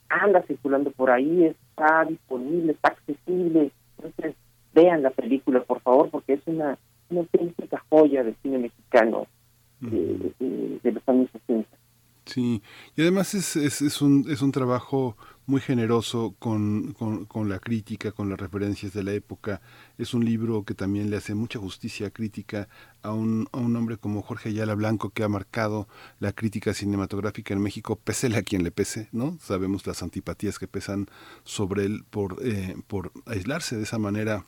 [0.10, 3.72] anda circulando por ahí, está disponible, está accesible.
[3.98, 4.36] Entonces,
[4.74, 6.78] vean la película, por favor, porque es una,
[7.10, 9.26] una auténtica joya del cine mexicano
[9.80, 10.32] de,
[10.84, 11.68] de, los años 60.
[12.26, 12.62] Sí,
[12.96, 15.16] y además es, es, es, un, es un trabajo
[15.48, 19.62] muy generoso con, con, la crítica, con las referencias de la época.
[19.98, 22.68] Es un libro que también le hace mucha justicia crítica
[23.02, 25.88] a un, a un hombre como Jorge Ayala Blanco que ha marcado
[26.20, 29.38] la crítica cinematográfica en México, pese a quien le pese, ¿no?
[29.42, 31.08] Sabemos las antipatías que pesan
[31.46, 34.44] sobre él por, eh, por aislarse de esa manera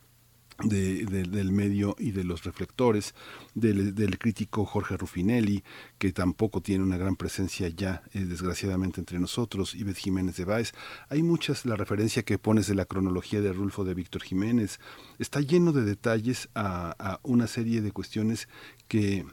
[0.63, 3.13] de, del medio y de los reflectores,
[3.53, 5.63] del, crítico Jorge Rufinelli,
[5.97, 10.73] que tampoco tiene una gran presencia ya, eh, desgraciadamente, entre nosotros, Ives Jiménez de Báez.
[11.09, 14.79] Hay muchas, la referencia que pones de la cronología de Rulfo de Víctor Jiménez,
[15.17, 18.47] está lleno de detalles a, una serie de cuestiones
[18.87, 19.25] que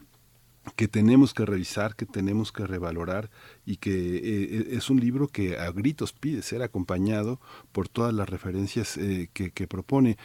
[0.75, 3.31] que tenemos que revisar, que tenemos que revalorar
[3.65, 8.29] y que eh, es un libro que a gritos pide ser acompañado por todas las
[8.29, 10.17] referencias eh, que, propone.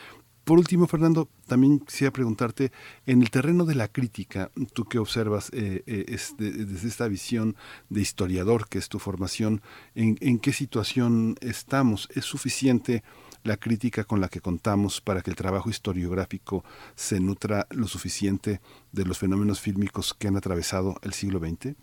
[0.52, 2.74] Por último, Fernando, también quisiera preguntarte,
[3.06, 7.56] en el terreno de la crítica, tú que observas eh, eh, desde esta visión
[7.88, 9.62] de historiador que es tu formación,
[9.95, 12.10] ¿en, qué situación estamos?
[12.14, 13.02] ¿Es suficiente
[13.45, 18.60] la crítica con la que contamos para que el trabajo historiográfico se nutra lo suficiente
[18.91, 21.76] de los fenómenos fílmicos que han atravesado el siglo XX?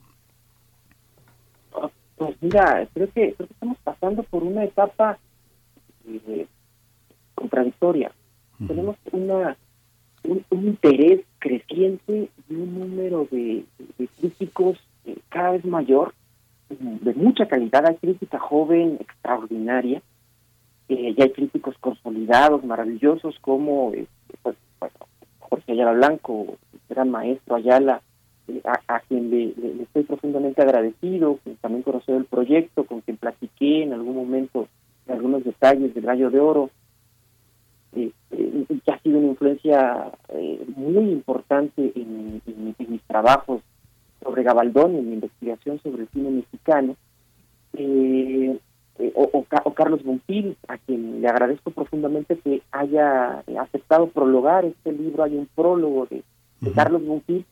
[2.18, 5.18] Pues mira, creo que, creo que estamos pasando por una etapa
[6.06, 6.46] eh,
[7.34, 8.12] contradictoria
[8.66, 9.56] tenemos una
[10.24, 13.64] un, interés creciente y un número de,
[14.18, 16.14] críticos eh, cada vez mayor,
[16.68, 17.86] de mucha calidad.
[17.86, 20.02] Hay crítica joven extraordinaria,
[20.88, 24.06] eh, y hay críticos consolidados, maravillosos, como eh,
[24.42, 24.56] pues,
[25.38, 26.56] Jorge Ayala Blanco,
[26.88, 28.00] gran maestro Ayala,
[28.48, 33.82] eh, a, quien le, estoy profundamente agradecido, que también conoció el proyecto, con quien platiqué
[33.82, 34.66] en algún momento
[35.08, 36.70] algunos detalles del Gallo de Oro,
[38.30, 42.42] eh, que ha sido una influencia eh, muy importante en,
[42.88, 43.62] mis trabajos
[44.22, 46.96] sobre Gabaldón, en mi investigación sobre el cine mexicano,
[47.74, 48.58] eh,
[48.98, 49.44] eh, o,
[49.74, 55.46] Carlos Bonfil, a quien le agradezco profundamente que haya aceptado prologar este libro, hay un
[55.54, 56.24] prólogo de,
[56.74, 57.44] Carlos Bonfil,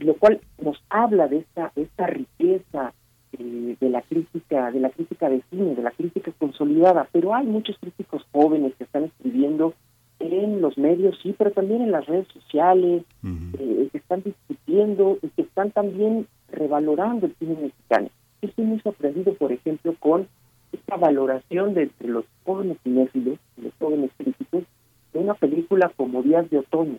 [0.00, 2.92] lo cual nos habla de esta, esta riqueza
[3.38, 7.46] eh, de la crítica, de la crítica de cine, de la crítica consolidada, pero hay
[7.46, 9.74] muchos críticos jóvenes que están escribiendo
[10.20, 15.28] en los medios, sí, pero también en las redes sociales, eh, que están discutiendo y
[15.28, 18.08] que están también revalorando el cine mexicano.
[18.40, 20.28] Yo estoy muy sorprendido, por ejemplo, con
[20.72, 24.64] esta valoración de entre los jóvenes cinéfilos, los jóvenes críticos,
[25.12, 26.98] de una película como Días de Otoño,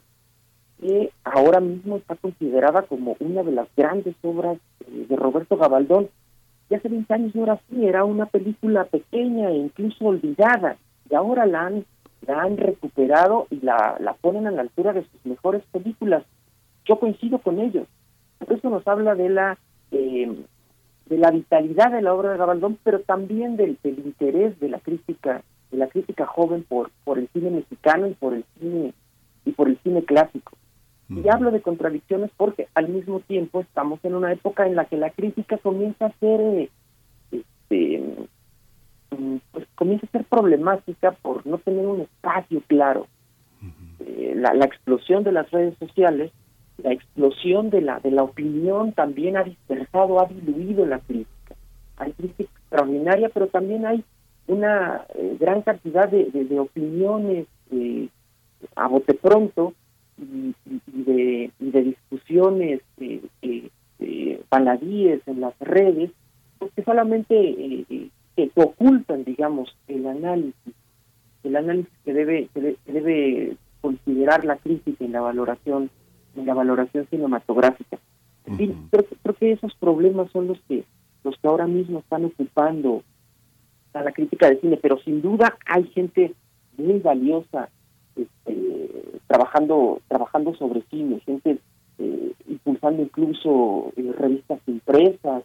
[0.80, 6.10] que ahora mismo está considerada como una de las grandes obras eh, de Roberto Gabaldón,
[6.76, 10.78] hace 20 años no era así, era una película pequeña e incluso olvidada,
[11.10, 11.86] y ahora la han,
[12.26, 16.24] la han recuperado y la, la ponen a la altura de sus mejores películas.
[16.86, 17.88] Yo coincido con ellos.
[18.50, 19.58] Eso nos habla de la
[19.92, 20.46] eh,
[21.06, 24.80] de la vitalidad de la obra de Gabaldón, pero también del, del interés de la
[24.80, 28.94] crítica, de la crítica joven por, por el cine mexicano y por el cine
[29.46, 30.54] y por el cine clásico.
[31.10, 34.98] Y hablo de contradicciones porque al mismo tiempo estamos en una época en la que
[34.98, 36.70] la crítica comienza a ser eh,
[37.32, 38.04] este,
[39.12, 43.08] mm, pues comienza a ser problemática por no tener un espacio claro.
[44.00, 46.32] Eh, la, la explosión de las redes sociales,
[46.78, 51.56] la explosión de la de la opinión también ha dispersado, ha diluido la crítica.
[51.98, 54.04] Hay crítica extraordinaria, pero también hay
[54.48, 57.48] una eh, gran cantidad de, de, opiniones
[58.76, 59.74] a bote pronto
[60.18, 60.54] y,
[60.88, 63.22] de, y de discusiones eh,
[64.00, 66.12] eh, baladíes en las redes,
[66.60, 70.74] porque solamente eh, que ocultan, digamos, el análisis,
[71.44, 75.90] el análisis que debe, que debe considerar la crítica en la valoración,
[76.36, 77.98] en la valoración cinematográfica.
[78.58, 80.84] y creo, creo que esos problemas son los que
[81.24, 83.04] los que ahora mismo están ocupando
[83.94, 86.34] a la crítica de cine, pero sin duda hay gente
[86.78, 87.70] muy valiosa
[88.16, 91.60] este, trabajando trabajando sobre cine, gente
[92.00, 95.44] eh, impulsando incluso eh, revistas impresas.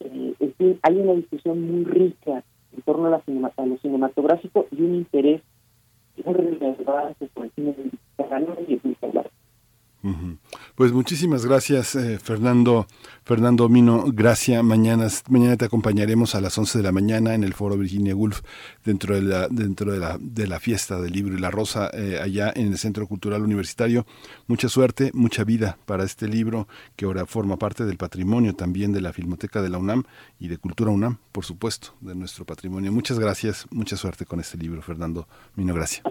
[0.00, 2.42] Eh, en fin, hay una discusión muy rica
[2.74, 3.22] en torno a, la
[3.56, 5.42] a lo cinematográfico y un interés
[6.24, 8.80] muy relevante por el cine mexicano y el
[10.74, 12.86] pues muchísimas gracias, eh, Fernando.
[13.24, 14.64] Fernando Mino, gracias.
[14.64, 18.40] Mañana, mañana te acompañaremos a las 11 de la mañana en el Foro Virginia Woolf,
[18.84, 22.18] dentro de la, dentro de la, de la fiesta del libro y la rosa, eh,
[22.20, 24.04] allá en el Centro Cultural Universitario.
[24.48, 29.00] Mucha suerte, mucha vida para este libro que ahora forma parte del patrimonio también de
[29.00, 30.02] la Filmoteca de la UNAM
[30.40, 32.90] y de Cultura UNAM, por supuesto, de nuestro patrimonio.
[32.90, 35.74] Muchas gracias, mucha suerte con este libro, Fernando Mino.
[35.74, 36.02] Gracias.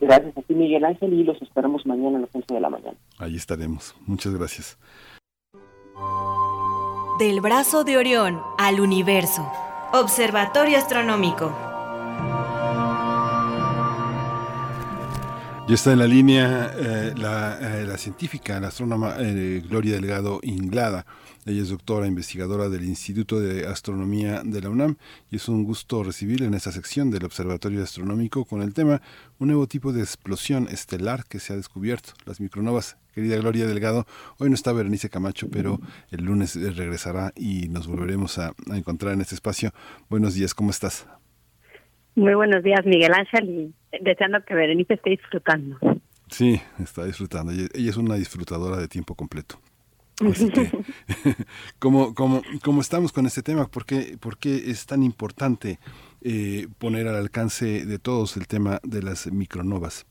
[0.00, 2.96] Gracias a ti, Miguel Ángel, y los esperamos mañana a las 11 de la mañana.
[3.18, 3.94] Ahí estaremos.
[4.06, 4.78] Muchas gracias.
[7.18, 9.50] Del brazo de Orión al universo.
[9.92, 11.52] Observatorio Astronómico.
[15.68, 20.40] Ya está en la línea eh, la, eh, la, científica, la astrónoma eh, Gloria Delgado
[20.42, 21.04] Inglada.
[21.46, 24.96] Ella es doctora investigadora del Instituto de Astronomía de la UNAM
[25.30, 29.00] y es un gusto recibirla en esta sección del Observatorio Astronómico con el tema
[29.38, 32.98] Un nuevo tipo de explosión estelar que se ha descubierto, las micronovas.
[33.14, 34.04] Querida Gloria Delgado,
[34.38, 35.80] hoy no está Berenice Camacho, pero
[36.10, 39.70] el lunes regresará y nos volveremos a, encontrar en este espacio.
[40.10, 41.08] Buenos días, ¿cómo estás?
[42.16, 43.74] Muy buenos días, Miguel Ángel, y
[44.04, 45.78] deseando que Berenice esté disfrutando.
[46.28, 47.50] Sí, está disfrutando.
[47.50, 49.58] ella es una disfrutadora de tiempo completo.
[51.78, 53.66] ¿cómo, cómo, estamos con este tema?
[53.66, 55.78] ¿Por qué, por qué es tan importante
[56.22, 60.06] eh, poner al alcance de todos el tema de las micronovas?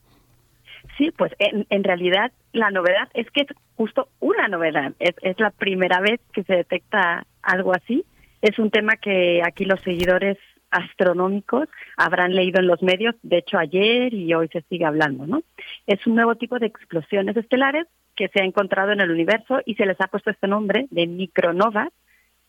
[0.98, 4.94] Sí, pues en, en, realidad la novedad es que es justo una novedad.
[5.00, 8.04] Es, es la primera vez que se detecta algo así.
[8.42, 10.38] Es un tema que aquí los seguidores
[10.72, 11.68] astronómicos
[11.98, 15.42] habrán leído en los medios, de hecho ayer y hoy se sigue hablando, ¿no?
[15.88, 19.76] Es un nuevo tipo de explosiones estelares que se ha encontrado en el universo y
[19.76, 21.90] se les ha puesto este nombre de micronovas,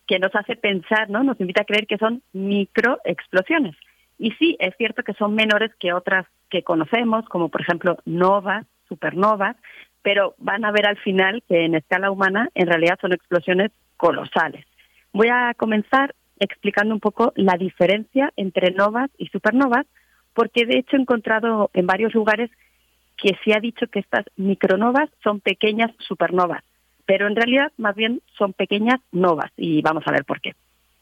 [0.06, 1.22] que nos hace pensar, ¿no?
[1.22, 3.76] Nos invita a creer que son microexplosiones.
[4.18, 8.66] Y sí, es cierto que son menores que otras que conocemos, como por ejemplo novas,
[8.88, 9.56] supernovas,
[10.02, 14.66] pero van a ver al final que en escala humana en realidad son explosiones colosales.
[15.12, 19.86] Voy a comenzar explicando un poco la diferencia entre novas y supernovas,
[20.34, 22.50] porque de hecho he encontrado en varios lugares
[23.16, 26.64] que se ha dicho que estas micronovas son pequeñas supernovas,
[27.04, 30.54] pero en realidad más bien son pequeñas novas y vamos a ver por qué.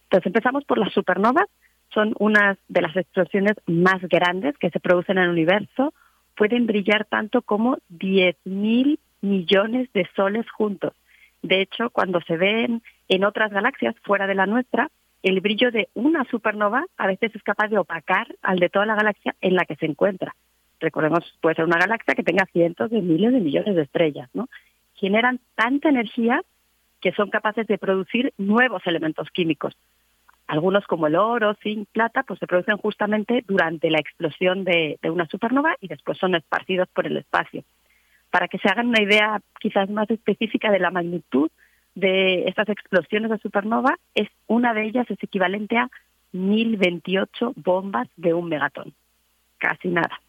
[0.05, 1.47] Entonces empezamos por las supernovas,
[1.95, 5.95] son unas de las explosiones más grandes que se producen en el universo,
[6.37, 10.93] pueden brillar tanto como 10.000 millones de soles juntos.
[11.43, 14.91] De hecho, cuando se ven en otras galaxias fuera de la nuestra,
[15.23, 18.95] el brillo de una supernova a veces es capaz de opacar al de toda la
[18.95, 20.35] galaxia en la que se encuentra
[20.81, 24.49] recordemos, puede ser una galaxia que tenga cientos de miles de millones de estrellas, ¿no?
[24.95, 26.43] Generan tanta energía
[27.01, 29.77] que son capaces de producir nuevos elementos químicos.
[30.47, 35.11] Algunos como el oro, zinc, plata, pues se producen justamente durante la explosión de, de
[35.11, 37.65] una supernova y después son esparcidos por el espacio.
[38.31, 41.51] Para que se hagan una idea quizás más específica de la magnitud
[41.99, 45.91] de estas explosiones de supernova, es una de ellas es equivalente a
[46.33, 48.93] 1028 bombas de un megatón.
[49.59, 50.21] Casi nada.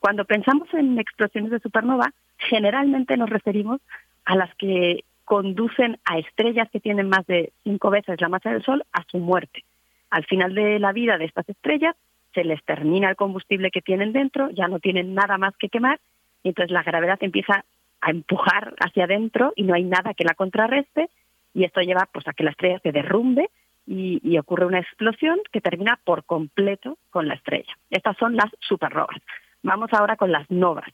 [0.00, 3.80] Cuando pensamos en explosiones de supernova, generalmente nos referimos
[4.24, 8.64] a las que conducen a estrellas que tienen más de cinco veces la masa del
[8.64, 9.64] Sol a su muerte.
[10.10, 11.94] Al final de la vida de estas estrellas
[12.34, 16.00] se les termina el combustible que tienen dentro, ya no tienen nada más que quemar,
[16.42, 17.64] y entonces la gravedad empieza
[18.02, 21.08] a empujar hacia adentro y no hay nada que la contrarreste,
[21.54, 23.50] y esto lleva pues a que la estrella se derrumbe
[23.86, 27.76] y, ocurre una explosión que termina por completo con la estrella.
[27.90, 29.16] Estas son las supernovas.
[29.62, 30.88] Vamos ahora con las novas,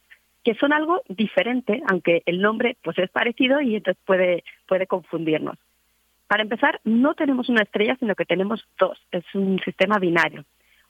[0.44, 5.56] que son algo diferente, aunque el nombre pues es parecido y entonces puede, puede confundirnos.
[6.26, 8.98] Para empezar, no tenemos una estrella, sino que tenemos dos.
[9.10, 10.44] Es un sistema binario.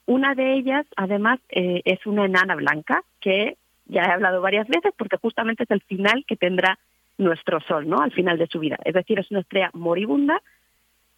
[0.06, 3.56] Una de ellas, además, eh, es una enana blanca, que
[3.89, 6.78] ya he hablado varias veces, porque justamente es el final que tendrá
[7.16, 8.01] nuestro Sol, ¿no?
[8.01, 8.78] Al final de su vida.
[8.84, 10.41] Es decir, es una estrella moribunda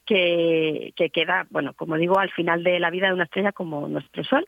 [0.07, 3.87] que, que queda, bueno, como digo, al final de la vida de una estrella como
[3.89, 4.47] nuestro Sol.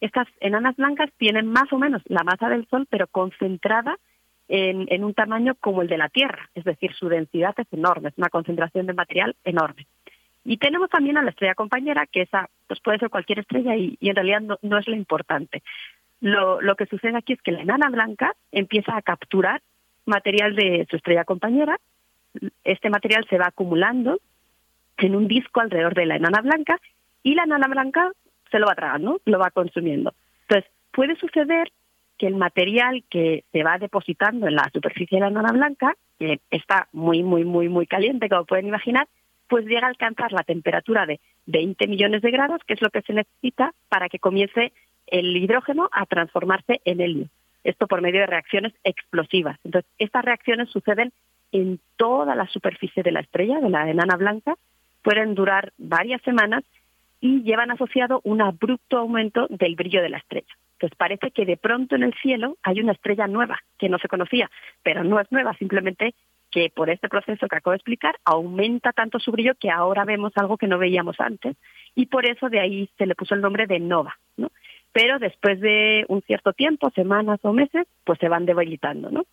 [0.00, 3.96] Estas enanas blancas tienen más o menos la masa del Sol, pero concentrada
[4.48, 8.10] en, en, un tamaño como el de la Tierra, es decir, su densidad es enorme,
[8.10, 9.86] es una concentración de material enorme.
[10.44, 13.96] Y tenemos también a la estrella compañera, que esa pues puede ser cualquier estrella y,
[14.00, 15.62] en realidad no, es lo importante.
[16.24, 19.60] Lo, que sucede aquí es que la enana blanca empieza a capturar
[20.06, 21.78] material de su estrella compañera,
[22.64, 24.18] este material se va acumulando
[24.96, 26.80] en un disco alrededor de la enana blanca
[27.22, 28.10] y la enana blanca
[28.50, 30.14] se lo va tragando, lo va consumiendo.
[30.48, 31.70] Entonces, puede suceder
[32.16, 36.40] que el material que se va depositando en la superficie de la enana blanca, que
[36.50, 39.08] está muy, muy, muy, muy caliente, como pueden imaginar,
[39.46, 43.02] pues llega a alcanzar la temperatura de 20 millones de grados, que es lo que
[43.02, 44.72] se necesita para que comience
[45.06, 47.28] el hidrógeno a transformarse en helio.
[47.62, 49.58] Esto por medio de reacciones explosivas.
[49.64, 51.12] Entonces, estas reacciones suceden
[51.52, 54.56] en toda la superficie de la estrella, de la enana blanca,
[55.02, 56.64] pueden durar varias semanas
[57.20, 60.52] y llevan asociado un abrupto aumento del brillo de la estrella.
[60.74, 64.08] Entonces parece que de pronto en el cielo hay una estrella nueva que no se
[64.08, 64.50] conocía,
[64.82, 66.14] pero no es nueva, simplemente
[66.50, 70.32] que por este proceso que acabo de explicar aumenta tanto su brillo que ahora vemos
[70.36, 71.56] algo que no veíamos antes
[71.94, 74.50] y por eso de ahí se le puso el nombre de nova, ¿no?
[74.94, 79.26] Pero después de un cierto tiempo, semanas o meses, pues se van debilitando, ¿no?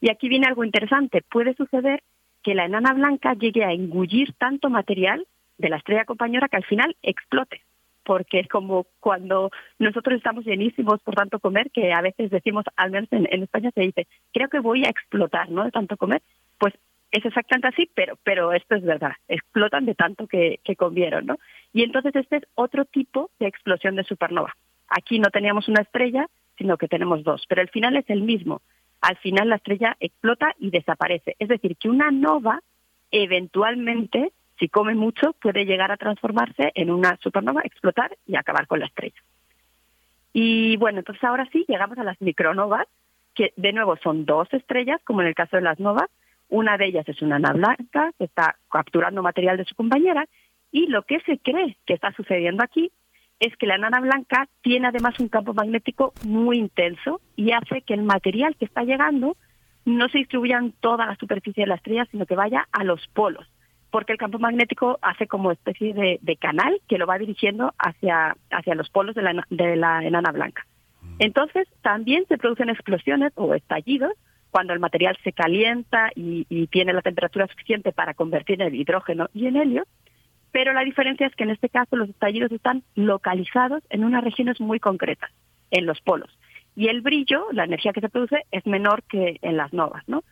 [0.00, 2.02] Y aquí viene algo interesante, puede suceder
[2.42, 5.24] que la enana blanca llegue a engullir tanto material
[5.56, 7.62] de la estrella compañera que al final explote
[8.04, 12.90] porque es como cuando nosotros estamos llenísimos por tanto comer, que a veces decimos, al
[12.90, 15.64] menos en, España se dice, creo que voy a explotar, ¿no?
[15.64, 16.20] De tanto comer,
[16.58, 16.74] pues
[17.12, 21.38] es exactamente así, pero, pero esto es verdad, explotan de tanto que, que comieron, ¿no?
[21.72, 24.54] Y entonces este es otro tipo de explosión de supernova.
[24.88, 26.26] Aquí no teníamos una estrella,
[26.56, 28.62] sino que tenemos dos, pero el final es el mismo.
[29.00, 31.36] Al final la estrella explota y desaparece.
[31.38, 32.60] Es decir, que una nova
[33.10, 38.80] eventualmente si come mucho, puede llegar a transformarse en una supernova, explotar y acabar con
[38.80, 39.20] la estrella.
[40.32, 42.86] Y bueno, entonces ahora sí llegamos a las micronovas,
[43.34, 46.08] que de nuevo son dos estrellas, como en el caso de las novas.
[46.48, 50.26] Una de ellas es una nana blanca que está capturando material de su compañera
[50.70, 52.92] y lo que se cree que está sucediendo aquí
[53.44, 57.94] es que la nana blanca tiene además un campo magnético muy intenso y hace que
[57.94, 59.36] el material que está llegando
[59.84, 63.06] no se distribuya en toda la superficie de la estrella, sino que vaya a los
[63.08, 63.46] polos
[63.94, 68.74] porque el campo magnético hace como especie de, canal que lo va dirigiendo hacia, hacia
[68.74, 70.66] los polos de la, de la enana blanca.
[71.20, 74.10] Entonces, también se producen explosiones o estallidos
[74.50, 79.28] cuando el material se calienta y, y, tiene la temperatura suficiente para convertir el hidrógeno
[79.32, 79.84] y en helio,
[80.54, 84.60] pero la diferencia es que en este caso los estallidos están localizados en unas regiones
[84.60, 85.32] muy concretas,
[85.72, 86.30] en los polos.
[86.76, 90.22] Y el brillo, la energía que se produce, es menor que en las novas, ¿no?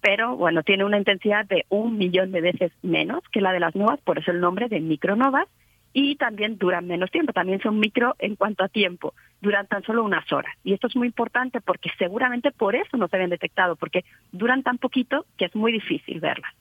[0.00, 3.76] pero bueno, tiene una intensidad de un millón de veces menos que la de las
[3.76, 5.46] novas, por eso el nombre de micronovas,
[5.92, 10.02] y también duran menos tiempo, también son micro en cuanto a tiempo, duran tan solo
[10.02, 10.54] unas horas.
[10.64, 14.64] Y esto es muy importante porque seguramente por eso no se habían detectado, porque duran
[14.64, 16.52] tan poquito que es muy difícil verlas.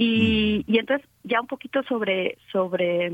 [0.00, 3.06] Y, y entonces ya un poquito sobre, sobre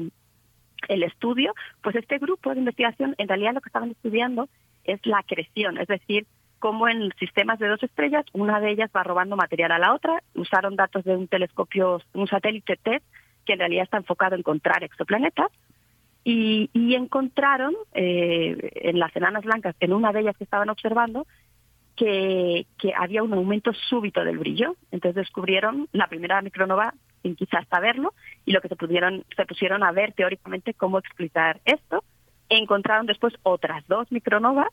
[0.89, 4.51] el estudio, pues este grupo de investigación en realidad lo que estaban estudiando
[4.85, 6.27] es la acreción, es decir,
[6.59, 10.23] como en sistemas de dos estrellas, una de ellas va robando material a la otra.
[10.35, 13.03] Usaron datos de un telescopio, un satélite TED,
[13.45, 15.51] que en realidad está enfocado en encontrar exoplanetas,
[16.25, 21.27] y, encontraron eh, en las enanas blancas, en una de ellas que estaban observando,
[21.97, 24.77] que, que había un aumento súbito del brillo.
[24.91, 28.13] Entonces descubrieron la primera micronova sin quizás saberlo,
[28.45, 32.05] y lo que se, pudieron, se pusieron a ver teóricamente cómo explicar esto.
[32.51, 34.69] Encontraron después otras dos micronovas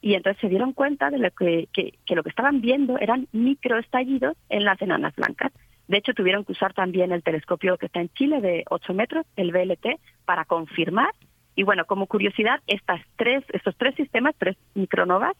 [0.00, 1.68] y entonces se dieron cuenta de lo que,
[2.08, 5.52] lo que estaban viendo eran microestallidos en las enanas blancas.
[5.88, 9.26] De hecho, tuvieron que usar también el telescopio que está en Chile de 8 metros,
[9.34, 11.10] el VLT, para confirmar.
[11.56, 15.36] Y bueno, como curiosidad, estas tres, estos tres sistemas, tres micronovas,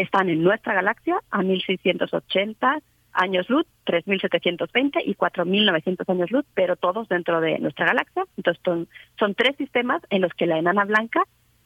[0.00, 2.78] están en nuestra galaxia a 1680
[3.12, 8.24] años luz, 3720 y 4900 años luz, pero todos dentro de nuestra galaxia.
[8.36, 8.88] Entonces son,
[9.18, 11.22] son tres sistemas en los que la enana blanca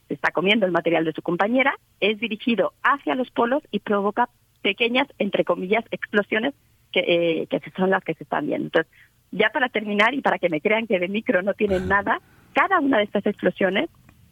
[0.09, 4.29] está comiendo el material de su compañera, es dirigido hacia los polos y provoca
[4.63, 6.55] pequeñas, entre comillas, explosiones
[6.93, 8.67] que, eh, que son las que se están viendo.
[8.67, 8.93] Entonces,
[9.31, 12.21] ya para terminar y para que me crean que de micro no tienen nada,
[12.53, 13.89] cada una de estas explosiones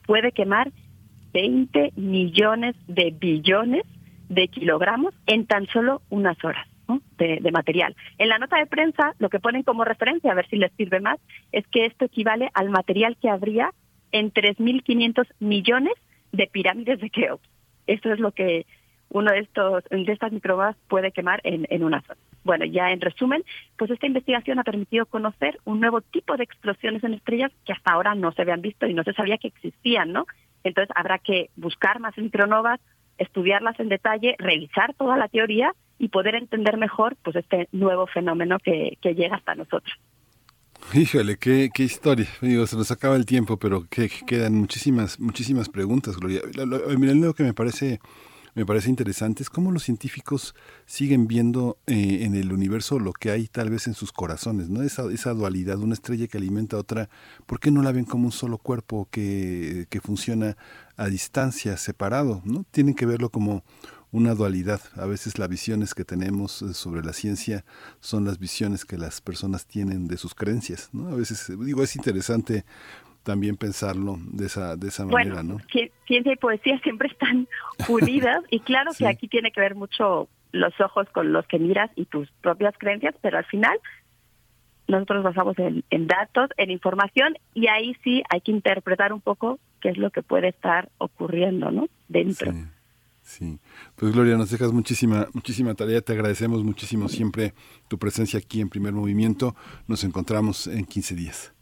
[0.06, 0.72] puede quemar
[1.32, 3.84] 20 millones de billones
[4.28, 6.66] de kilogramos en tan solo unas horas
[7.18, 7.94] de, material.
[8.18, 11.00] En la nota de prensa, lo que ponen como referencia, a ver si les sirve
[11.00, 11.18] más,
[11.52, 13.72] es que esto equivale al material que habría
[14.12, 15.94] en 3.500 millones
[16.32, 17.48] de pirámides de Keops.
[17.86, 18.66] Esto es lo que
[19.10, 22.20] uno de estos de estas microbas puede quemar en, en una zona.
[22.44, 23.42] Bueno, ya en resumen,
[23.76, 27.92] pues esta investigación ha permitido conocer un nuevo tipo de explosiones en estrellas que hasta
[27.92, 30.26] ahora no se habían visto y no se sabía que existían, ¿no?
[30.64, 32.80] Entonces habrá que buscar más micronovas,
[33.18, 38.58] estudiarlas en detalle, revisar toda la teoría y poder entender mejor pues este nuevo fenómeno
[38.58, 39.92] que, que llega hasta nosotros.
[40.94, 42.26] Híjole, qué, qué historia.
[42.40, 46.40] Digo, se nos acaba el tiempo, pero que quedan muchísimas, muchísimas preguntas, Gloria.
[46.54, 48.00] Lo, lo, lo que me parece
[48.58, 50.52] me parece interesante es cómo los científicos
[50.84, 54.82] siguen viendo eh, en el universo lo que hay tal vez en sus corazones, ¿no?
[54.82, 57.08] Esa, esa dualidad, una estrella que alimenta a otra,
[57.46, 60.56] ¿por qué no la ven como un solo cuerpo que, que funciona
[60.96, 62.64] a distancia, separado, ¿no?
[62.72, 63.62] Tienen que verlo como
[64.10, 64.80] una dualidad.
[64.96, 67.64] A veces las visiones que tenemos eh, sobre la ciencia
[68.00, 71.06] son las visiones que las personas tienen de sus creencias, ¿no?
[71.10, 72.64] A veces, digo, es interesante
[73.28, 75.58] también pensarlo de esa, de esa manera, ¿no?
[76.06, 77.46] Ciencia y poesía siempre están
[77.90, 79.04] unidas y claro sí.
[79.04, 82.74] que aquí tiene que ver mucho los ojos con los que miras y tus propias
[82.78, 83.78] creencias, pero al final
[84.86, 89.58] nosotros basamos en, en datos, en información y ahí sí hay que interpretar un poco
[89.82, 91.86] qué es lo que puede estar ocurriendo, ¿no?
[92.08, 92.50] Dentro.
[92.50, 92.64] Sí.
[93.20, 93.58] Sí,
[93.94, 97.52] pues Gloria, nos dejas muchísima, muchísima tarea, te agradecemos muchísimo siempre
[97.86, 99.54] tu presencia aquí en Primer Movimiento.
[99.86, 101.52] Nos encontramos en 15 días.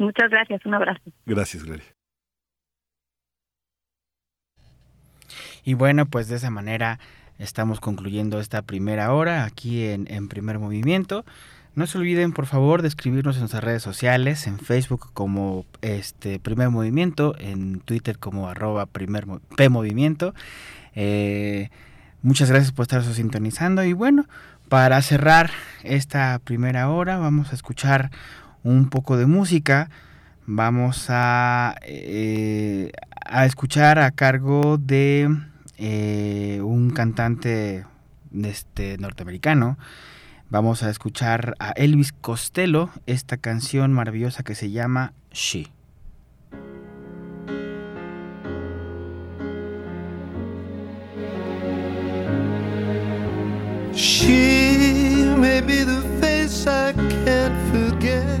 [0.00, 1.02] Muchas gracias, un abrazo.
[1.26, 1.84] Gracias, Gloria.
[5.62, 6.98] Y bueno, pues de esa manera
[7.38, 11.26] estamos concluyendo esta primera hora aquí en, en Primer Movimiento.
[11.74, 16.40] No se olviden, por favor, de escribirnos en nuestras redes sociales, en Facebook como este
[16.40, 20.34] Primer Movimiento, en Twitter como arroba primer P Movimiento.
[20.94, 21.68] Eh,
[22.22, 23.84] muchas gracias por estar sintonizando.
[23.84, 24.24] Y bueno,
[24.70, 25.50] para cerrar
[25.84, 28.10] esta primera hora, vamos a escuchar
[28.64, 29.90] un poco de música.
[30.46, 32.92] Vamos a, eh,
[33.24, 35.28] a escuchar a cargo de
[35.78, 37.84] eh, un cantante
[38.42, 39.78] este, norteamericano.
[40.50, 45.68] Vamos a escuchar a Elvis Costello esta canción maravillosa que se llama She.
[53.94, 56.92] She may be the face I
[57.24, 58.40] can't forget,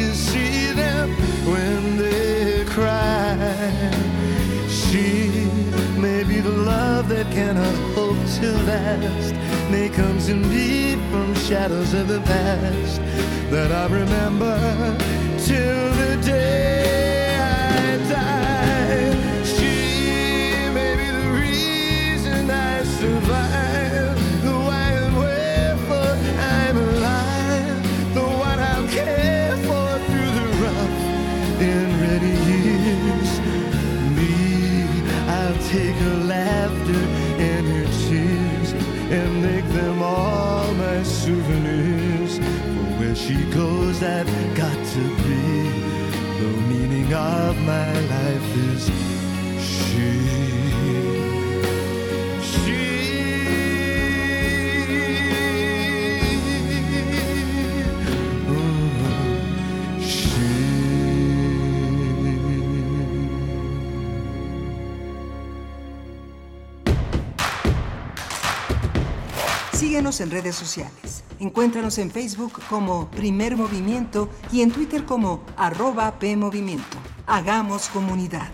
[0.00, 1.10] To see them
[1.44, 3.36] when they cry.
[4.68, 5.28] She
[6.00, 9.34] may be the love that cannot hope to last.
[9.70, 13.00] May comes in me from shadows of the past
[13.50, 14.56] that I remember
[15.46, 17.09] till the day
[41.30, 42.38] souvenirs.
[42.38, 45.42] For where she goes, I've got to be.
[46.40, 48.90] The meaning of my life is
[49.60, 50.39] she.
[70.18, 71.22] En redes sociales.
[71.38, 76.98] Encuéntranos en Facebook como Primer Movimiento y en Twitter como arroba PMovimiento.
[77.28, 78.48] Hagamos comunidad.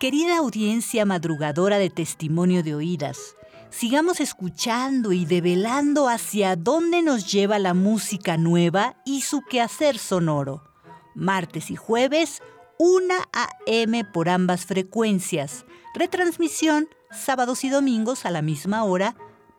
[0.00, 3.36] Querida audiencia madrugadora de testimonio de oídas,
[3.70, 10.75] sigamos escuchando y develando hacia dónde nos lleva la música nueva y su quehacer sonoro.
[11.16, 12.42] Martes y jueves,
[12.78, 14.04] 1 a.m.
[14.04, 15.64] por ambas frecuencias.
[15.94, 19.16] Retransmisión sábados y domingos a la misma hora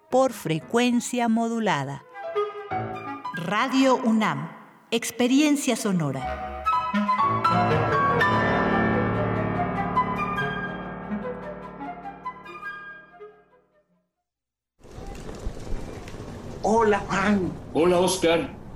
[0.10, 2.04] por frecuencia modulada.
[3.36, 4.50] Radio UNAM,
[4.92, 6.64] Experiencia Sonora.
[16.62, 17.52] Hola Juan.
[17.74, 18.57] Hola Oscar.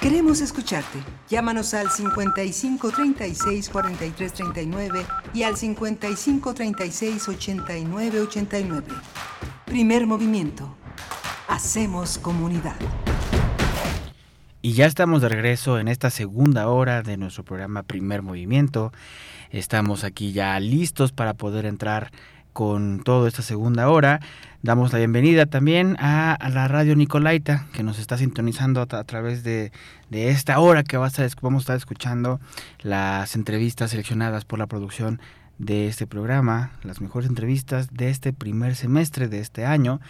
[0.00, 0.98] Queremos escucharte.
[1.28, 8.86] Llámanos al 55 36 43 39 y al 55 36 89 89.
[9.66, 10.74] Primer movimiento.
[11.48, 12.76] Hacemos comunidad.
[14.62, 18.92] Y ya estamos de regreso en esta segunda hora de nuestro programa Primer Movimiento.
[19.50, 22.10] Estamos aquí ya listos para poder entrar
[22.54, 24.20] con toda esta segunda hora.
[24.62, 29.72] Damos la bienvenida también a, la radio Nicolaita, que nos está sintonizando a, través de,
[30.10, 32.40] de, esta hora que va a vamos a estar escuchando
[32.80, 35.18] las entrevistas seleccionadas por la producción
[35.60, 40.00] de este programa, las mejores entrevistas de este primer semestre de este año.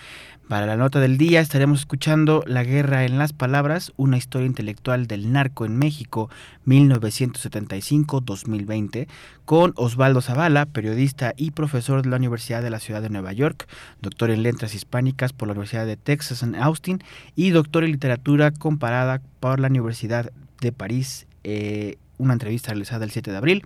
[0.48, 5.08] Para la nota del día estaremos escuchando La guerra en las palabras, una historia intelectual
[5.08, 6.30] del narco en México
[6.66, 9.08] 1975-2020,
[9.44, 13.66] con Osvaldo Zavala, periodista y profesor de la Universidad de la Ciudad de Nueva York,
[14.00, 17.02] doctor en letras hispánicas por la Universidad de Texas en Austin
[17.34, 20.30] y doctor en literatura comparada por la Universidad
[20.60, 23.64] de París, eh, una entrevista realizada el 7 de abril.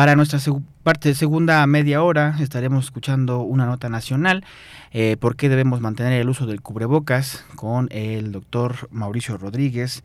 [0.00, 0.40] Para nuestra
[0.82, 4.46] parte segunda media hora estaremos escuchando una nota nacional,
[4.92, 10.02] eh, por qué debemos mantener el uso del cubrebocas con el doctor Mauricio Rodríguez,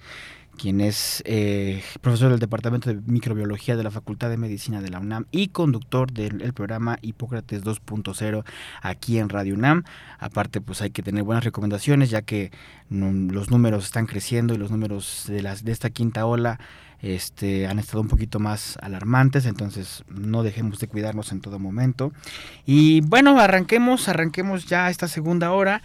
[0.58, 5.00] quien es eh, profesor del Departamento de Microbiología de la Facultad de Medicina de la
[5.00, 8.44] UNAM y conductor del programa Hipócrates 2.0
[8.82, 9.86] aquí en Radio UNAM.
[10.20, 12.52] Aparte, pues hay que tener buenas recomendaciones ya que
[12.90, 16.60] mm, los números están creciendo y los números de, las, de esta quinta ola
[17.06, 22.12] este, han estado un poquito más alarmantes, entonces no dejemos de cuidarnos en todo momento.
[22.66, 25.82] Y bueno, arranquemos, arranquemos ya esta segunda hora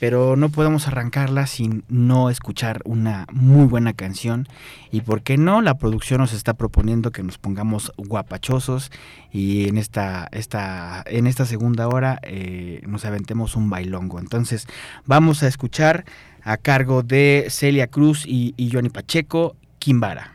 [0.00, 4.48] pero no podemos arrancarla sin no escuchar una muy buena canción.
[4.90, 8.90] Y por qué no la producción nos está proponiendo que nos pongamos guapachosos
[9.30, 14.18] y en esta, esta, en esta segunda hora eh, nos aventemos un bailongo.
[14.18, 14.66] Entonces
[15.06, 16.04] vamos a escuchar
[16.42, 20.34] a cargo de Celia Cruz y, y Johnny Pacheco Kimbara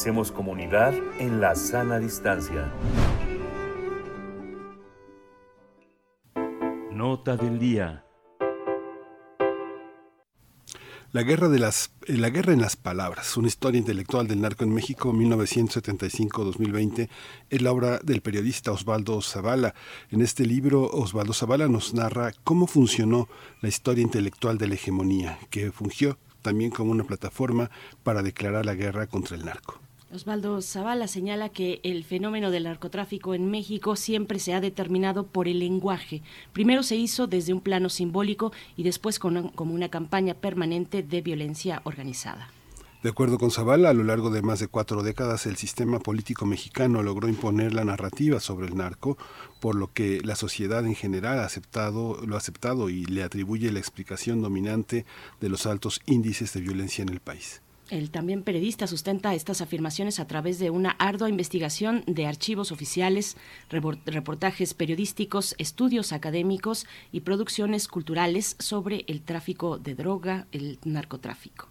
[0.00, 2.72] Hacemos comunidad en la sana distancia.
[6.90, 8.02] Nota del día.
[11.12, 17.10] Eh, la guerra en las palabras, una historia intelectual del narco en México 1975-2020,
[17.50, 19.74] es la obra del periodista Osvaldo Zavala.
[20.10, 23.28] En este libro, Osvaldo Zavala nos narra cómo funcionó
[23.60, 27.70] la historia intelectual de la hegemonía, que fungió también como una plataforma
[28.02, 29.78] para declarar la guerra contra el narco.
[30.12, 35.46] Osvaldo Zavala señala que el fenómeno del narcotráfico en México siempre se ha determinado por
[35.46, 36.22] el lenguaje.
[36.52, 41.80] Primero se hizo desde un plano simbólico y después como una campaña permanente de violencia
[41.84, 42.50] organizada.
[43.04, 46.44] De acuerdo con Zavala, a lo largo de más de cuatro décadas el sistema político
[46.44, 49.16] mexicano logró imponer la narrativa sobre el narco,
[49.60, 53.70] por lo que la sociedad en general ha aceptado, lo ha aceptado y le atribuye
[53.70, 55.06] la explicación dominante
[55.40, 57.62] de los altos índices de violencia en el país.
[57.90, 63.36] El también periodista sustenta estas afirmaciones a través de una ardua investigación de archivos oficiales,
[63.68, 71.68] reportajes periodísticos, estudios académicos y producciones culturales sobre el tráfico de droga, el narcotráfico.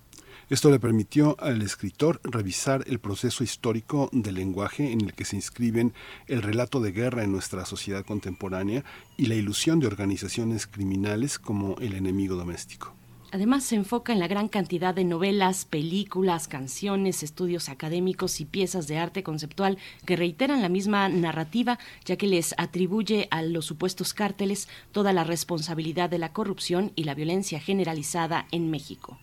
[0.50, 5.38] Esto le permitió al escritor revisar el proceso histórico del lenguaje en el que se
[5.38, 5.94] inscriben
[6.28, 8.84] el relato de guerra en nuestra sociedad contemporánea
[9.16, 12.99] y la ilusión de organizaciones criminales como el enemigo doméstico.
[13.32, 18.88] Además, se enfoca en la gran cantidad de novelas, películas, canciones, estudios académicos y piezas
[18.88, 24.14] de arte conceptual que reiteran la misma narrativa, ya que les atribuye a los supuestos
[24.14, 29.20] cárteles toda la responsabilidad de la corrupción y la violencia generalizada en México.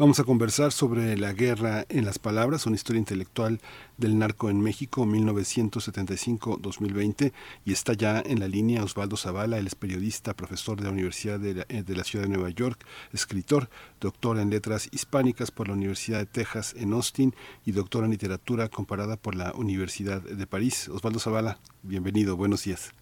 [0.00, 3.60] Vamos a conversar sobre la guerra en las palabras, una historia intelectual
[3.98, 7.34] del narco en México 1975-2020
[7.66, 11.52] y está ya en la línea Osvaldo Zavala, es periodista, profesor de la Universidad de
[11.52, 12.82] la, de la, Ciudad de Nueva York,
[13.12, 13.68] escritor,
[14.00, 17.34] doctor en letras hispánicas por la Universidad de Texas en Austin
[17.66, 20.88] y doctor en literatura comparada por la Universidad de París.
[20.88, 22.94] Osvaldo Zavala, bienvenido, buenos días.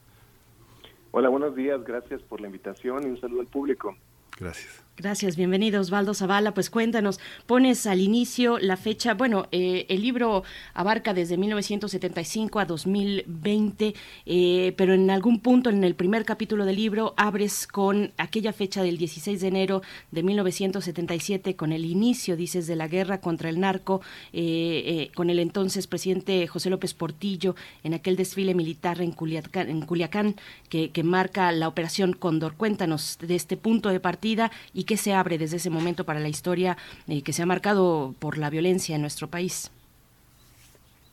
[1.13, 3.97] Hola, buenos días, gracias por la invitación y un saludo al público.
[4.37, 4.88] Gracias.
[5.01, 6.55] Gracias, bienvenido Osvaldo Zavala.
[6.55, 10.43] Pues cuéntanos, pones al inicio la fecha, bueno, eh, el libro
[10.75, 13.95] abarca desde 1975 a 2020,
[14.27, 18.83] eh, pero en algún punto en el primer capítulo del libro abres con aquella fecha
[18.83, 23.61] del 16 de enero de 1977, con el inicio, dices, de la guerra contra el
[23.61, 24.01] narco,
[24.33, 29.81] eh, con el entonces presidente José López Portillo en aquel desfile militar en Culiacán, en
[29.83, 30.35] Culiacán
[30.69, 32.55] que, que marca la operación Cóndor.
[32.57, 36.29] Cuéntanos de este punto de partida y qué se abre desde ese momento para la
[36.29, 36.77] historia
[37.07, 39.71] eh, que se ha marcado por la violencia en nuestro país?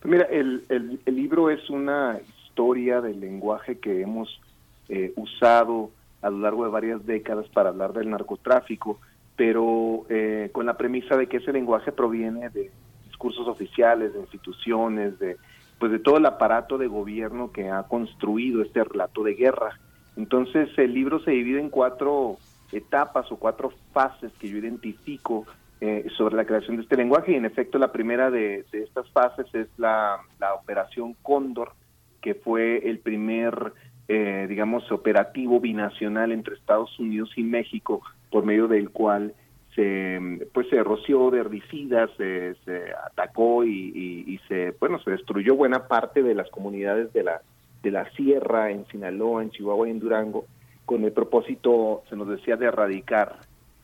[0.03, 4.39] Mira, el, el, el libro es una historia del lenguaje que hemos
[4.87, 5.91] eh, usado
[6.21, 8.99] a lo largo de varias décadas para hablar del narcotráfico,
[9.35, 12.71] pero eh, con la premisa de que ese lenguaje proviene de
[13.05, 15.37] discursos oficiales, de instituciones, de
[15.79, 19.77] pues de todo el aparato de gobierno que ha construido este relato de guerra.
[20.15, 22.37] Entonces el libro se divide en cuatro
[22.71, 25.45] etapas o cuatro fases que yo identifico
[25.81, 27.33] eh, sobre la creación de este lenguaje.
[27.33, 31.73] Y en efecto la primera de, estas fases es la, la, operación Cóndor,
[32.21, 33.73] que fue el primer,
[34.07, 38.01] eh, digamos, operativo binacional entre Estados Unidos y México,
[38.31, 39.33] por medio del cual
[39.75, 45.11] se pues se roció de herbicidas, se, se atacó y, y, y, se bueno se
[45.11, 47.41] destruyó buena parte de las comunidades de la
[47.83, 50.45] de la sierra en Sinaloa, en Chihuahua y en Durango
[50.85, 53.39] con el propósito, se nos decía, de erradicar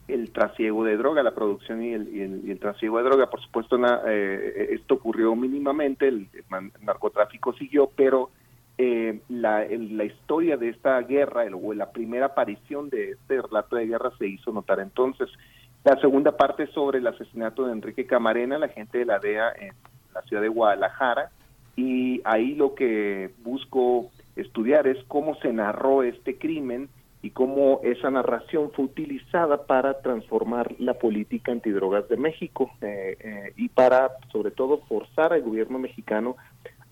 [0.07, 3.29] el trasiego de droga, la producción y el, y el, el trasiego de droga.
[3.29, 8.29] Por supuesto, eh, esto ocurrió mínimamente, el, el, narcotráfico siguió, pero
[8.77, 13.87] eh, la, la, historia de esta guerra, o la primera aparición de este relato de
[13.87, 15.29] guerra se hizo notar entonces.
[15.83, 19.73] La segunda parte sobre el asesinato de Enrique Camarena, la gente de la DEA en
[20.13, 21.31] la ciudad de Guadalajara,
[21.75, 26.89] y ahí lo que busco estudiar es cómo se narró este crimen
[27.21, 33.53] y cómo esa narración fue utilizada para transformar la política antidrogas de México eh, eh,
[33.57, 36.35] y para, sobre todo, forzar al gobierno mexicano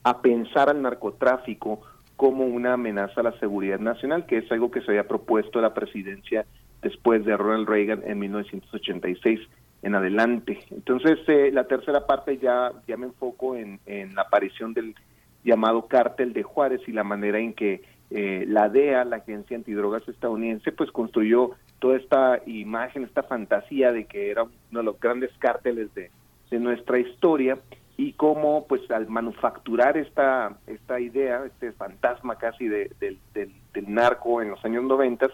[0.04, 1.82] a pensar al narcotráfico
[2.16, 5.74] como una amenaza a la seguridad nacional, que es algo que se había propuesto la
[5.74, 6.46] presidencia
[6.82, 9.40] después de Ronald Reagan en 1986
[9.82, 10.60] en adelante.
[10.72, 14.96] Entonces, eh, la tercera parte ya, ya me enfoco en, en la aparición del
[15.44, 20.08] llamado Cártel de Juárez y la manera en que eh, la DEA, la Agencia Antidrogas
[20.08, 25.32] estadounidense, pues construyó toda esta imagen, esta fantasía de que era uno de los grandes
[25.38, 26.12] cárteles de,
[26.50, 27.60] de nuestra historia
[27.98, 33.94] y cómo pues al manufacturar esta esta idea, este fantasma casi de, de, del, del
[33.94, 35.32] narco en los años noventas,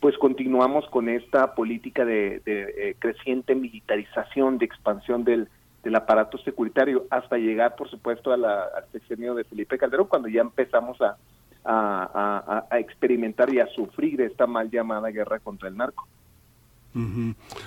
[0.00, 5.48] pues continuamos con esta política de, de eh, creciente militarización, de expansión del,
[5.84, 10.28] del aparato securitario hasta llegar, por supuesto, a la, al sexenio de Felipe Calderón, cuando
[10.28, 11.16] ya empezamos a,
[11.64, 16.08] a, a, experimentar y a sufrir esta mal llamada guerra contra el narco.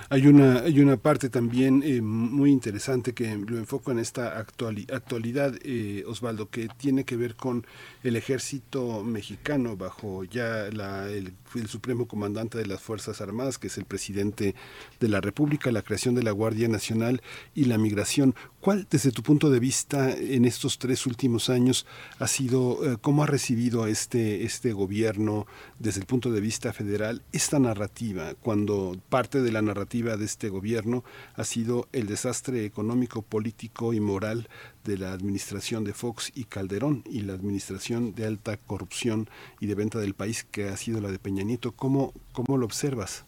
[0.08, 5.54] Hay una hay una parte también eh, muy interesante que lo enfoco en esta actualidad,
[5.62, 7.66] eh, Osvaldo, que tiene que ver con
[8.02, 13.66] el ejército mexicano bajo ya la, el, el, supremo comandante de las Fuerzas Armadas, que
[13.66, 14.54] es el presidente
[14.98, 17.22] de la República, la creación de la Guardia Nacional
[17.54, 18.34] y la migración.
[18.60, 21.86] ¿Cuál, desde tu punto de vista, en estos tres últimos años
[22.18, 25.46] ha sido, eh, cómo ha recibido este, este gobierno
[25.78, 30.48] desde el punto de vista federal esta narrativa cuando parte de la narrativa de este
[30.48, 31.02] gobierno
[31.34, 34.46] ha sido el desastre económico, político y moral
[34.84, 39.28] de la administración de Fox y Calderón y la administración de alta corrupción
[39.58, 41.72] y de venta del país que ha sido la de Peña Nieto.
[41.72, 43.26] ¿Cómo, cómo lo observas?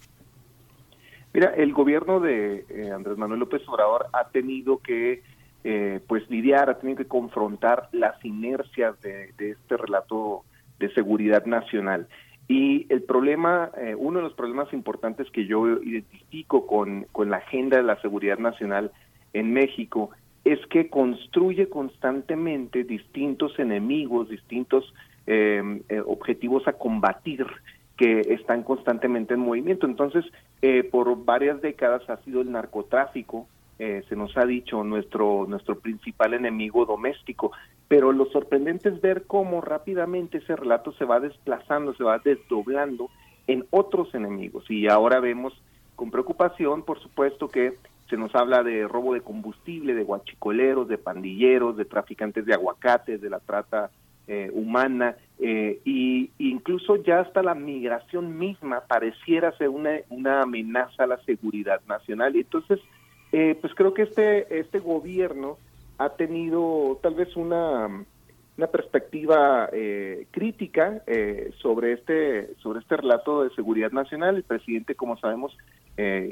[1.35, 5.25] Mira, el gobierno de eh, Andrés Manuel López Obrador ha tenido que
[5.65, 10.45] eh, pues lidiar, ha tenido que confrontar las inercias de, de este relato
[10.79, 12.07] de seguridad nacional.
[12.51, 17.37] Y el problema, eh, uno de los problemas importantes que yo identifico con, con la
[17.37, 18.91] agenda de la seguridad nacional
[19.33, 20.11] en México
[20.45, 24.93] es que construye constantemente distintos enemigos, distintos
[25.29, 27.47] em, eh, objetivos a combatir
[27.97, 29.87] que están constantemente en movimiento.
[29.87, 30.25] Entonces,
[30.61, 33.47] eh, por varias décadas ha sido el narcotráfico,
[33.83, 37.53] eh, se nos ha dicho, nuestro, nuestro principal enemigo doméstico.
[37.89, 43.09] Pero lo sorprendente es ver cómo rápidamente ese relato se va desplazando, se va desdoblando
[43.47, 44.71] en otros enemigos.
[44.71, 45.55] Y ahora vemos
[45.97, 47.79] con preocupación, por supuesto, que
[48.11, 53.23] se nos habla de robo de combustible, de guachicoleros, de pandilleros, de traficantes de aguacates,
[53.23, 53.91] de la trata
[54.29, 61.05] eh, humana, eh, y incluso ya hasta la migración misma pareciera ser una, una amenaza
[61.05, 62.37] a la seguridad nacional.
[62.37, 62.79] Y entonces,
[63.33, 65.59] eh, pues creo que este, este gobierno
[65.99, 68.05] ha tenido tal vez una,
[68.57, 74.37] una perspectiva eh, crítica eh, sobre este sobre este relato de seguridad nacional.
[74.37, 75.57] El presidente, como sabemos,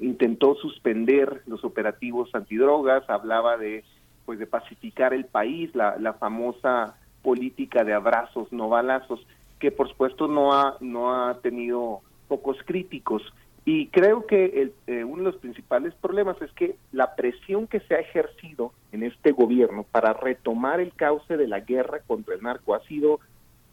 [0.01, 3.85] intentó suspender los operativos antidrogas, hablaba de
[4.25, 9.21] pues de pacificar el país, la, la famosa política de abrazos, no balazos,
[9.59, 13.23] que por supuesto no ha no ha tenido pocos críticos.
[13.71, 17.81] Y creo que el, eh, uno de los principales problemas es que la presión que
[17.81, 22.43] se ha ejercido en este gobierno para retomar el cauce de la guerra contra el
[22.43, 23.21] narco ha sido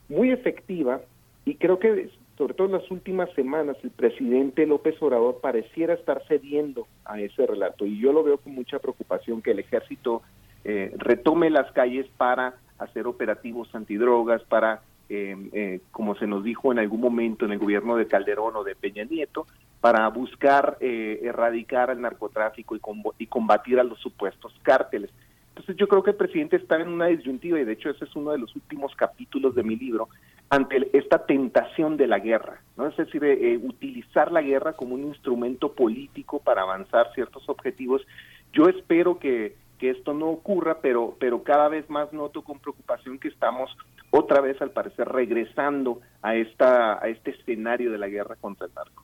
[0.10, 1.00] muy efectiva
[1.46, 6.22] y creo que sobre todo en las últimas semanas el presidente López Obrador pareciera estar
[6.28, 7.86] cediendo a ese relato.
[7.86, 10.24] Y yo lo veo con mucha preocupación que el ejército
[10.66, 16.72] eh, retome las calles para hacer operativos antidrogas, para eh, eh, como se nos dijo
[16.72, 19.48] en algún momento en el gobierno de Calderón o de Peña Nieto,
[19.82, 22.82] para buscar eh, erradicar el narcotráfico y,
[23.20, 25.12] y combatir a los supuestos cárteles.
[25.50, 28.16] Entonces yo creo que el presidente está en una disyuntiva y de hecho ese es
[28.16, 30.10] uno de los últimos capítulos de mi libro
[30.50, 32.88] ante esta tentación de la guerra, ¿no?
[32.88, 38.02] Es decir, eh, utilizar la guerra como un instrumento político para avanzar ciertos objetivos.
[38.54, 43.18] Yo espero que, que esto no ocurra, pero, pero cada vez más noto con preocupación
[43.18, 43.76] que estamos
[44.12, 48.74] otra vez, al parecer, regresando a, esta, a este escenario de la guerra contra el
[48.74, 49.04] narco.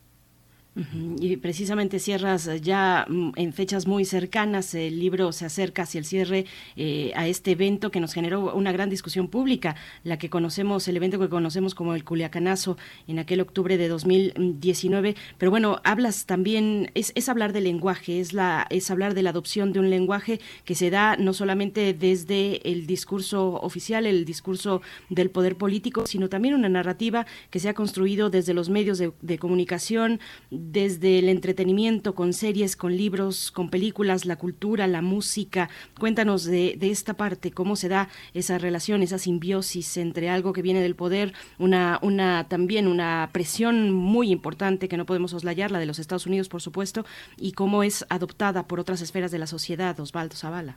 [0.73, 6.05] Y precisamente cierras ya mm, en fechas muy cercanas, el libro se acerca hacia el
[6.05, 6.45] cierre
[6.77, 9.75] eh, a este evento que nos generó una gran discusión pública,
[10.05, 12.77] la que conocemos, el evento que conocemos como el Culiacanazo
[13.07, 15.17] en aquel octubre de 2019.
[15.37, 19.31] Pero bueno, hablas también, es, es hablar del lenguaje, es, la, es hablar de la
[19.31, 24.81] adopción de un lenguaje que se da no solamente desde el discurso oficial, el discurso
[25.09, 29.37] del poder político, sino también una narrativa que se ha construido desde los medios de
[29.37, 30.21] comunicación,
[30.69, 35.69] desde el entretenimiento, con series, con libros, con películas, la cultura, la música.
[35.99, 40.81] Cuéntanos de, esta parte, cómo se da esa relación, esa simbiosis entre algo que viene
[40.81, 45.85] del poder, una, una también una presión muy importante que no podemos oslayar, la de
[45.85, 47.05] los Estados Unidos, por supuesto,
[47.37, 50.75] y cómo es adoptada por otras esferas de la sociedad, Osvaldo Zavala.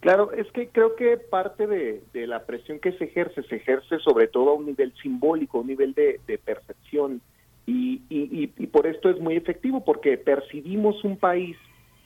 [0.00, 4.28] Claro, es que creo que parte de, la presión que se ejerce, se ejerce sobre
[4.28, 7.20] todo a un nivel simbólico, a un nivel de, de percepción
[7.66, 11.56] y, y, y, por esto es muy efectivo, porque percibimos un país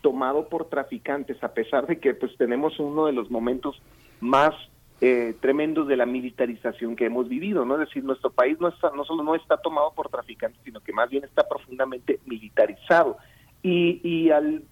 [0.00, 3.80] tomado por traficantes, a pesar de que pues tenemos uno de los momentos
[4.20, 4.54] más
[5.02, 7.74] eh, tremendos de la militarización que hemos vivido, ¿no?
[7.74, 10.92] Es decir, nuestro país no está, no solo no está tomado por traficantes, sino que
[10.92, 13.18] más bien está profundamente militarizado.
[13.62, 14.62] Y, y al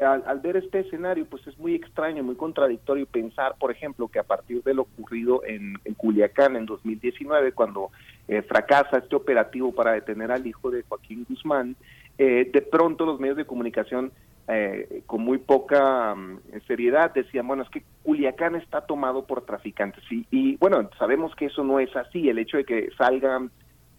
[0.00, 4.22] al, ver este escenario, pues es muy extraño, muy contradictorio pensar, por ejemplo, que a
[4.22, 7.90] partir de lo ocurrido en, Culiacán en 2019, cuando
[8.28, 11.76] eh, fracasa este operativo para detener al hijo de Joaquín Guzmán,
[12.18, 14.12] eh, de pronto los medios de comunicación
[14.48, 16.38] eh, con muy poca mm,
[16.68, 20.04] seriedad decían, bueno, es que Culiacán está tomado por traficantes.
[20.10, 22.28] Y, y bueno, sabemos que eso no es así.
[22.28, 23.50] El hecho de que salgan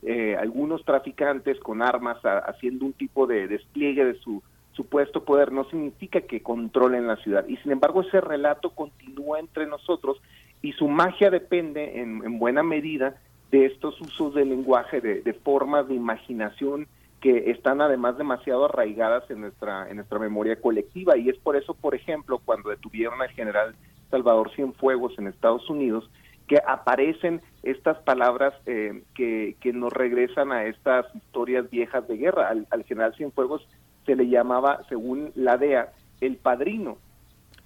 [0.04, 4.44] eh, algunos traficantes con armas haciendo un tipo de despliegue de su
[4.78, 7.46] supuesto poder no significa que controlen la ciudad.
[7.48, 10.22] Y sin embargo ese relato continúa entre nosotros
[10.62, 13.18] y su magia depende en, buena medida
[13.52, 16.88] de estos usos del lenguaje, de, formas de imaginación
[17.20, 21.18] que están además demasiado arraigadas en nuestra, en nuestra memoria colectiva.
[21.18, 23.76] Y es por eso, por ejemplo, cuando detuvieron al general
[24.12, 26.10] Salvador Cienfuegos en Estados Unidos,
[26.48, 32.50] que aparecen estas palabras eh, que, que, nos regresan a estas historias viejas de guerra.
[32.50, 33.68] Al, al, general Cienfuegos
[34.08, 36.98] se le llamaba, según la DEA, el padrino.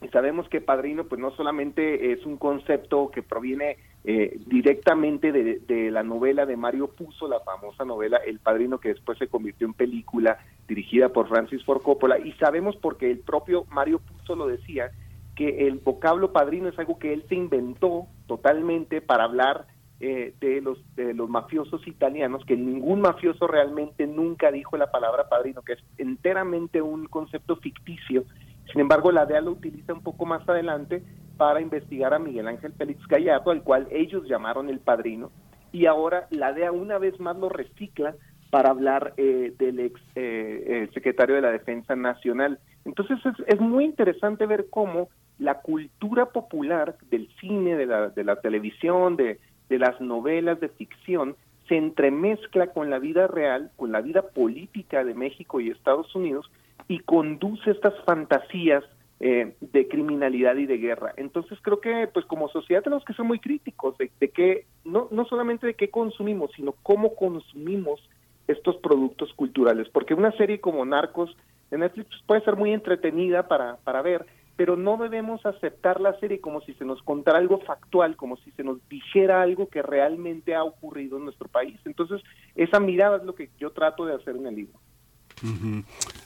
[0.01, 5.59] Y sabemos que padrino, pues no solamente es un concepto que proviene eh, directamente de,
[5.59, 9.67] de, la novela de Mario Puzo, la famosa novela El Padrino, que después se convirtió
[9.67, 14.47] en película dirigida por Francis Ford Coppola, y sabemos porque el propio Mario Puzo lo
[14.47, 14.91] decía,
[15.35, 19.67] que el vocablo padrino es algo que él se inventó totalmente para hablar
[20.03, 25.29] eh, de, los, de los mafiosos italianos, que ningún mafioso realmente nunca dijo la palabra
[25.29, 28.23] padrino, que es enteramente un concepto ficticio.
[28.71, 31.03] Sin embargo, la DEA lo utiliza un poco más adelante
[31.37, 35.29] para investigar a Miguel Ángel Félix Gallardo, al cual ellos llamaron el padrino,
[35.71, 38.15] y ahora la DEA una vez más lo recicla
[38.49, 42.57] para hablar eh, del ex eh, secretario de la Defensa Nacional.
[42.85, 48.23] Entonces es, es, muy interesante ver cómo la cultura popular del cine, de la, de
[48.23, 49.39] la televisión, de,
[49.71, 51.37] de las novelas de ficción,
[51.69, 56.51] se entremezcla con la vida real, con la vida política de México y Estados Unidos
[56.89, 58.83] y conduce estas fantasías
[59.21, 61.13] eh, de criminalidad y de guerra.
[61.15, 65.07] Entonces creo que pues como sociedad tenemos que ser muy críticos de, de que no,
[65.09, 68.01] no solamente de qué consumimos, sino cómo consumimos
[68.49, 71.37] estos productos culturales, porque una serie como Narcos
[71.69, 74.25] de Netflix puede ser muy entretenida para, para ver,
[74.61, 78.51] pero no debemos aceptar la serie como si se nos contara algo factual, como si
[78.51, 81.79] se nos dijera algo que realmente ha ocurrido en nuestro país.
[81.83, 82.21] Entonces,
[82.53, 84.79] esa mirada es lo que yo trato de hacer en el libro.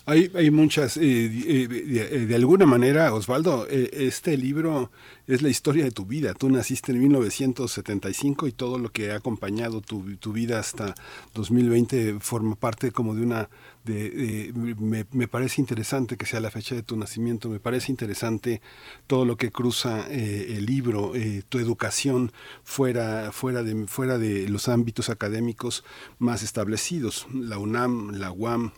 [0.06, 4.92] Hay, hay muchas, eh, eh, de, de, alguna manera, Osvaldo, eh, este libro
[5.28, 6.34] es la historia de tu vida.
[6.34, 10.94] Tú naciste en 1975 y todo lo que ha acompañado tu, tu vida hasta
[11.36, 13.50] 2020 forma parte como de una...
[13.86, 17.92] De, de me, me, parece interesante que sea la fecha de tu nacimiento, me parece
[17.92, 18.62] interesante
[19.08, 21.14] todo lo que cruza el libro,
[21.50, 22.32] tu educación
[22.64, 25.84] fuera, fuera, de, fuera de los ámbitos académicos
[26.20, 28.72] más establecidos, la UNAM, la UAM,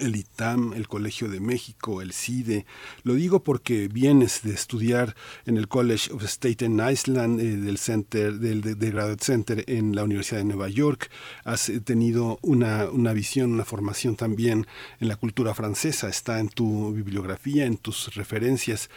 [0.00, 2.66] el ITAM, el Colegio de México, el CIDE.
[3.02, 5.14] Lo digo porque vienes de estudiar
[5.46, 9.94] en el College of Staten Island, eh, del Center, del de, de Graduate Center en
[9.94, 11.10] la Universidad de Nueva York.
[11.44, 14.66] Has tenido una, una visión, una formación también
[15.00, 16.08] en la cultura francesa.
[16.08, 18.90] Está en tu bibliografía, en tus referencias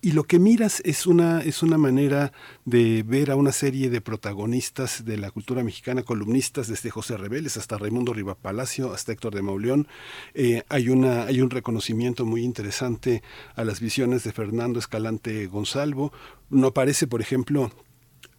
[0.00, 2.32] y lo que miras es una, es una manera
[2.64, 7.56] de ver a una serie de protagonistas de la cultura mexicana, columnistas desde José Rebeles
[7.56, 9.88] hasta Raimundo Rivapalacio, hasta Héctor de Mauleón.
[10.34, 13.22] Eh, hay, una, hay un reconocimiento muy interesante
[13.56, 16.12] a las visiones de Fernando Escalante Gonzalvo.
[16.48, 17.72] No parece, por ejemplo,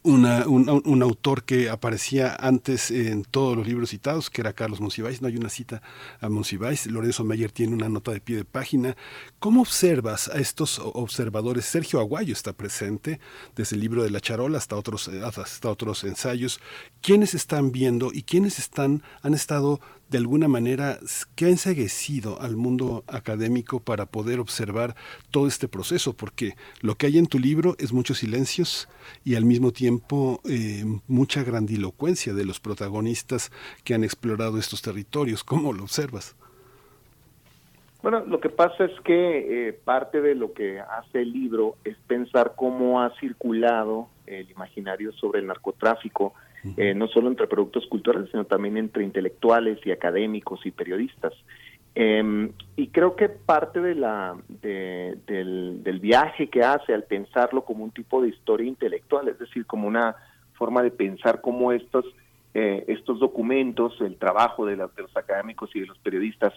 [0.03, 5.21] un, un, autor que aparecía antes en todos los libros citados, que era Carlos Monsiváis,
[5.21, 5.81] no hay una cita
[6.21, 8.95] a Monsiváis, Lorenzo Meyer tiene una nota de pie de página.
[9.39, 11.65] ¿Cómo observas a estos observadores?
[11.65, 13.19] Sergio Aguayo está presente,
[13.55, 16.59] desde el libro de la charola hasta otros, hasta otros ensayos.
[17.01, 20.97] ¿Quiénes están viendo y quiénes están, han estado de alguna manera
[21.35, 24.95] que ha enseguecido al mundo académico para poder observar
[25.31, 28.89] todo este proceso, porque lo que hay en tu libro es muchos silencios
[29.23, 33.51] y al mismo tiempo eh, mucha grandilocuencia de los protagonistas
[33.83, 35.43] que han explorado estos territorios.
[35.43, 36.35] ¿Cómo lo observas?
[38.01, 41.97] Bueno, lo que pasa es que eh, parte de lo que hace el libro es
[42.07, 46.33] pensar cómo ha circulado el imaginario sobre el narcotráfico,
[46.77, 51.33] eh, no solo entre productos culturales, sino también entre intelectuales y académicos y periodistas.
[51.95, 57.65] Eh, y creo que parte de la, de, del, del, viaje que hace al pensarlo
[57.65, 60.15] como un tipo de historia intelectual, es decir, como una
[60.53, 62.05] forma de pensar cómo estos,
[62.53, 66.53] eh, estos documentos, el trabajo de, de los académicos y de los periodistas,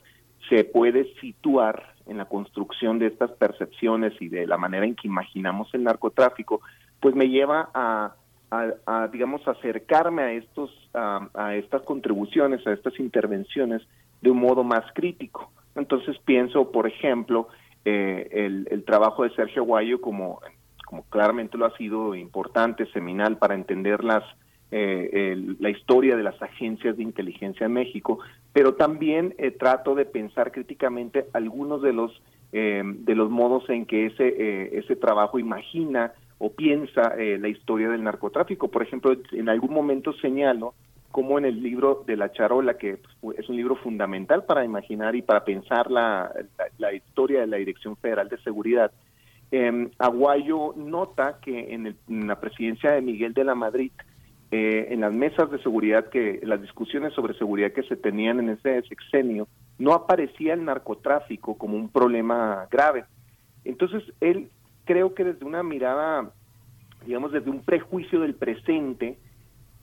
[0.49, 5.09] se puede situar en la construcción de estas percepciones y de la manera en que
[5.09, 6.61] imaginamos el narcotráfico,
[7.01, 8.15] pues me lleva a,
[8.53, 13.81] a, a digamos, acercarme a, estos, a, estas contribuciones, a estas intervenciones
[14.21, 15.51] de un modo más crítico.
[15.75, 17.49] Entonces pienso, por ejemplo,
[17.87, 20.41] eh, el, el, trabajo de Sergio Guayo como,
[20.85, 24.23] como claramente lo ha sido importante, seminal para entender las,
[24.71, 28.19] eh, el, la historia de las agencias de inteligencia en México,
[28.53, 32.23] pero también eh, trato de pensar críticamente algunos de los
[32.55, 36.13] eh, de los modos en que ese, eh, ese trabajo imagina
[36.45, 38.67] o piensa eh, la historia del narcotráfico.
[38.67, 40.75] Por ejemplo, en algún momento señalo
[41.13, 45.15] como en el libro de La Charola, que pues, es un libro fundamental para imaginar
[45.15, 46.33] y para pensar la,
[46.79, 48.91] la, historia de la Dirección Federal de Seguridad,
[49.53, 53.93] eh, Aguayo nota que en, el, la presidencia de Miguel de la Madrid,
[54.51, 58.49] eh, en las mesas de seguridad, que las discusiones sobre seguridad que se tenían en
[58.49, 59.47] ese sexenio,
[59.79, 63.05] no aparecía el narcotráfico como un problema grave.
[63.65, 64.51] Entonces, él
[64.93, 66.31] creo que desde una mirada,
[67.07, 69.17] digamos, desde un prejuicio del presente,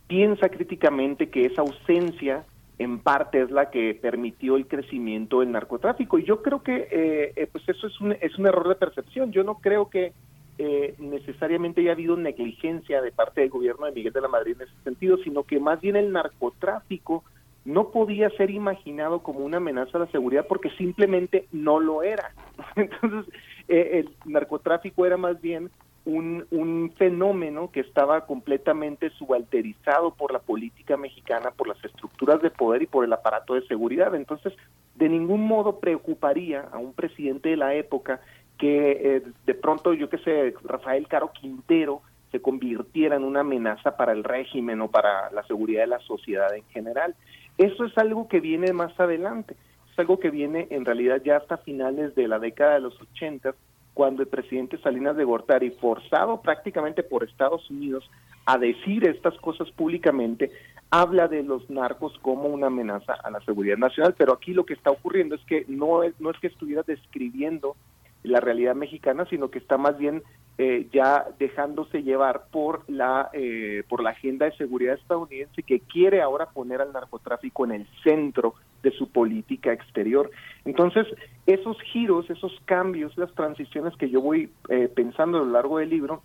[0.07, 2.45] piensa críticamente que esa ausencia
[2.77, 6.19] en parte es la que permitió el crecimiento del narcotráfico.
[6.19, 9.31] Y yo creo que eh, eh, pues eso es un, es un error de percepción.
[9.31, 10.13] Yo no creo que
[10.59, 14.67] eh, necesariamente haya habido negligencia de parte del gobierno de Miguel de la Madrid en
[14.67, 17.23] ese sentido, sino que más bien el narcotráfico
[17.65, 22.31] no podía ser imaginado como una amenaza a la seguridad porque simplemente no lo era.
[22.75, 23.33] Entonces,
[23.67, 25.69] eh, el narcotráfico era más bien
[26.05, 32.49] un, un, fenómeno que estaba completamente subalterizado por la política mexicana, por las estructuras de
[32.49, 34.15] poder y por el aparato de seguridad.
[34.15, 34.53] Entonces,
[34.95, 38.21] de ningún modo preocuparía a un presidente de la época
[38.57, 43.97] que eh, de pronto, yo qué sé, Rafael Caro Quintero se convirtiera en una amenaza
[43.97, 47.15] para el régimen o para la seguridad de la sociedad en general.
[47.59, 49.57] Eso es algo que viene más adelante,
[49.91, 53.53] es algo que viene en realidad ya hasta finales de la década de los 80,
[53.93, 58.09] cuando el presidente Salinas de Gortari, forzado prácticamente por Estados Unidos
[58.45, 60.51] a decir estas cosas públicamente,
[60.89, 64.75] habla de los narcos como una amenaza a la seguridad nacional, pero aquí lo que
[64.75, 67.75] está ocurriendo es que no es, no es que estuviera describiendo
[68.23, 70.23] la realidad mexicana, sino que está más bien
[70.57, 76.21] eh, ya dejándose llevar por la eh, por la agenda de seguridad estadounidense que quiere
[76.21, 80.29] ahora poner al narcotráfico en el centro de su política exterior.
[80.65, 81.07] Entonces,
[81.45, 85.89] esos giros, esos cambios, las transiciones que yo voy eh, pensando a lo largo del
[85.89, 86.21] libro,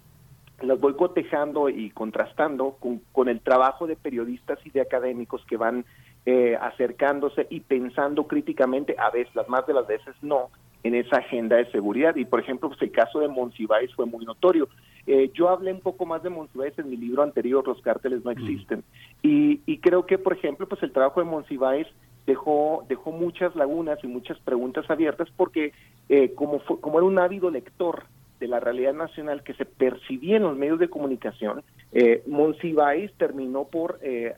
[0.63, 5.57] las voy cotejando y contrastando con, con el trabajo de periodistas y de académicos que
[5.57, 5.85] van
[6.27, 10.49] eh, acercándose y pensando críticamente, a veces, las más de las veces no,
[10.85, 12.15] en esa agenda de seguridad.
[12.15, 14.69] Y por ejemplo, pues el caso de Monsiváis fue muy notorio.
[15.07, 18.31] Eh, yo hablé un poco más de Monsiváis en mi libro anterior, Los cárteles no
[18.31, 18.85] existen.
[19.23, 21.87] Y, y creo que, por ejemplo, pues el trabajo de Monsiváis
[22.27, 25.73] dejó, dejó muchas lagunas y muchas preguntas abiertas porque
[26.09, 28.05] eh, como, fue, como era un ávido lector
[28.41, 31.63] de la realidad nacional que se percibía en los medios de comunicación,
[31.93, 34.35] eh, Monsiváis terminó por, eh,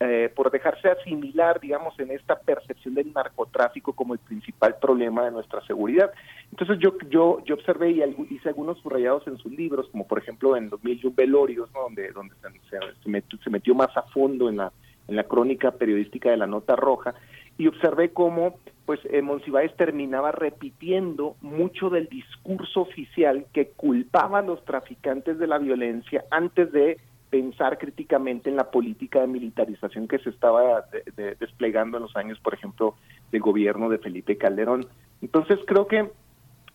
[0.00, 5.30] eh, por dejarse asimilar, digamos, en esta percepción del narcotráfico como el principal problema de
[5.30, 6.10] nuestra seguridad.
[6.50, 8.02] Entonces yo yo yo observé y
[8.34, 11.70] hice algunos subrayados en sus libros, como por ejemplo en los Mil y un Velorios,
[11.72, 11.82] ¿no?
[11.82, 12.34] donde, donde
[12.68, 14.72] se, se, metió, se metió más a fondo en la,
[15.08, 17.14] en la crónica periodística de la Nota Roja,
[17.58, 24.42] y observé cómo pues eh, Monsiváis terminaba repitiendo mucho del discurso oficial que culpaba a
[24.42, 30.18] los traficantes de la violencia antes de pensar críticamente en la política de militarización que
[30.20, 32.94] se estaba de, de, desplegando en los años, por ejemplo,
[33.32, 34.86] del gobierno de Felipe Calderón.
[35.20, 36.08] Entonces creo que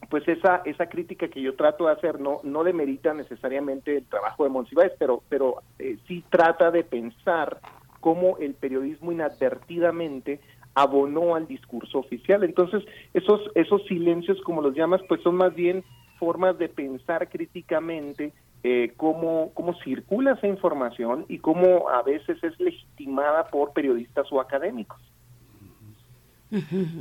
[0.09, 4.43] pues esa esa crítica que yo trato de hacer no no demerita necesariamente el trabajo
[4.43, 7.59] de Monsiváis, pero pero eh, sí trata de pensar
[8.01, 10.41] cómo el periodismo inadvertidamente
[10.73, 12.43] abonó al discurso oficial.
[12.43, 12.83] Entonces,
[13.13, 15.83] esos, esos silencios, como los llamas, pues son más bien
[16.17, 18.33] formas de pensar críticamente
[18.63, 24.39] eh, cómo, cómo circula esa información y cómo a veces es legitimada por periodistas o
[24.39, 24.99] académicos.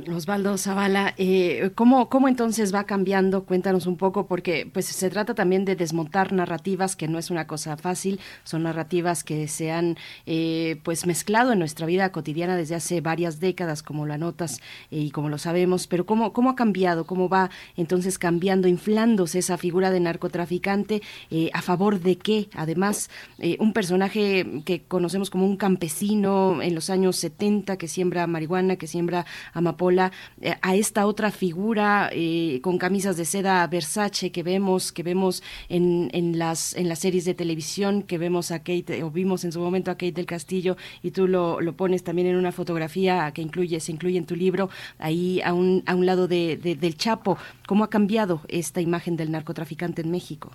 [0.09, 3.43] Osvaldo Zavala, eh, ¿cómo, ¿cómo entonces va cambiando?
[3.43, 7.47] Cuéntanos un poco, porque pues se trata también de desmontar narrativas, que no es una
[7.47, 12.75] cosa fácil, son narrativas que se han eh, pues mezclado en nuestra vida cotidiana desde
[12.75, 16.55] hace varias décadas, como lo anotas eh, y como lo sabemos, pero ¿cómo, ¿cómo ha
[16.55, 17.05] cambiado?
[17.05, 21.01] ¿Cómo va entonces cambiando, inflándose esa figura de narcotraficante?
[21.29, 22.49] Eh, ¿A favor de qué?
[22.53, 28.27] Además, eh, un personaje que conocemos como un campesino en los años 70 que siembra
[28.27, 30.11] marihuana, que siembra amapola,
[30.41, 35.43] eh, a esta otra figura eh, con camisas de seda Versace que vemos, que vemos
[35.69, 39.51] en, en, las, en las series de televisión, que vemos a Kate, o vimos en
[39.51, 43.31] su momento a Kate del Castillo, y tú lo, lo pones también en una fotografía
[43.33, 44.69] que incluye, se incluye en tu libro,
[44.99, 47.37] ahí a un, a un lado de, de, del Chapo.
[47.67, 50.51] ¿Cómo ha cambiado esta imagen del narcotraficante en México?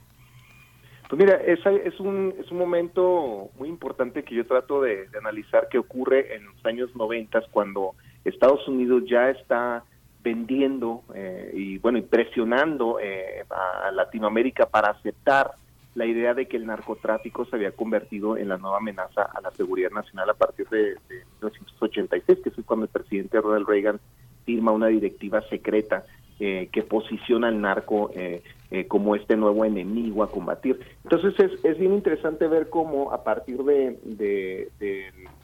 [1.09, 5.19] Pues mira, esa es un, es un momento muy importante que yo trato de, de
[5.19, 7.95] analizar que ocurre en los años 90 cuando
[8.29, 9.85] Estados Unidos ya está
[10.23, 15.53] vendiendo eh, y bueno y presionando eh, a Latinoamérica para aceptar
[15.95, 19.51] la idea de que el narcotráfico se había convertido en la nueva amenaza a la
[19.53, 24.01] seguridad nacional a partir de, de 1986, que es cuando el presidente Ronald Reagan
[24.45, 26.05] firma una directiva secreta
[26.39, 30.79] eh, que posiciona al narco eh, eh, como este nuevo enemigo a combatir.
[31.03, 31.35] Entonces
[31.65, 33.99] es, bien interesante ver cómo a partir de-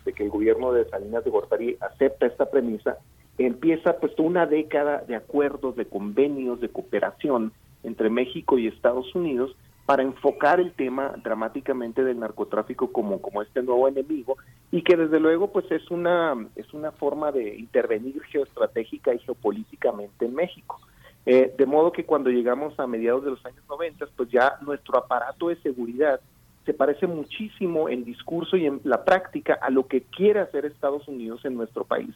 [0.04, 2.98] de que el gobierno de Salinas de Gortari acepta esta premisa,
[3.38, 7.52] empieza pues una década de acuerdos, de convenios, de cooperación
[7.82, 9.56] entre México y Estados Unidos
[9.86, 14.36] para enfocar el tema dramáticamente del narcotráfico como, como este nuevo enemigo
[14.70, 20.26] y que desde luego pues es una es una forma de intervenir geoestratégica y geopolíticamente
[20.26, 20.80] en México.
[21.24, 24.98] Eh, de modo que cuando llegamos a mediados de los años 90, pues ya nuestro
[24.98, 26.20] aparato de seguridad
[26.64, 31.06] se parece muchísimo en discurso y en la práctica a lo que quiere hacer Estados
[31.08, 32.10] Unidos en nuestro país.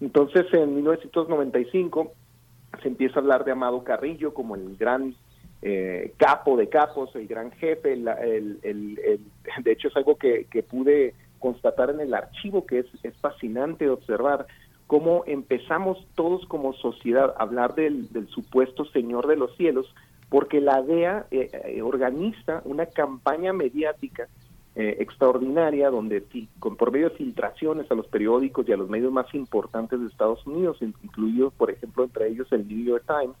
[0.00, 2.12] Entonces, en 1995
[2.82, 5.14] se empieza a hablar de Amado Carrillo como el gran
[5.62, 7.92] eh, capo de capos, el gran jefe.
[7.92, 12.86] el- de hecho, es algo que, pude constatar en el archivo, que es,
[13.20, 14.46] fascinante observar
[14.86, 19.86] cómo empezamos todos como sociedad a hablar del supuesto Señor de los Cielos,
[20.30, 24.28] porque la DEA eh, eh, organiza una campaña mediática
[24.76, 26.24] eh, extraordinaria donde
[26.60, 30.06] con, por medio de filtraciones a los periódicos y a los medios más importantes de
[30.06, 33.36] Estados Unidos, in- incluidos por ejemplo entre ellos el New York Times,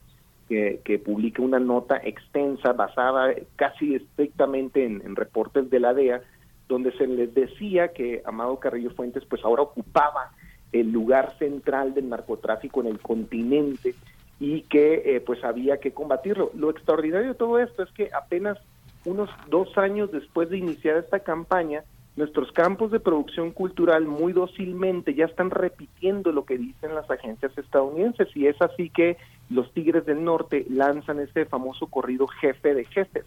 [0.48, 6.22] que, que publica una nota extensa basada casi estrictamente en, en reportes de la DEA,
[6.68, 10.32] donde se les decía que Amado Carrillo Fuentes pues ahora ocupaba
[10.72, 13.94] el lugar central del narcotráfico en el continente
[14.40, 16.50] y que eh, pues había que combatirlo.
[16.54, 18.58] Lo extraordinario de todo esto es que apenas
[19.04, 21.84] unos dos años después de iniciar esta campaña,
[22.16, 27.56] nuestros campos de producción cultural muy dócilmente ya están repitiendo lo que dicen las agencias
[27.56, 29.16] estadounidenses y es así que
[29.48, 33.26] los Tigres del Norte lanzan este famoso corrido Jefe de Jefes,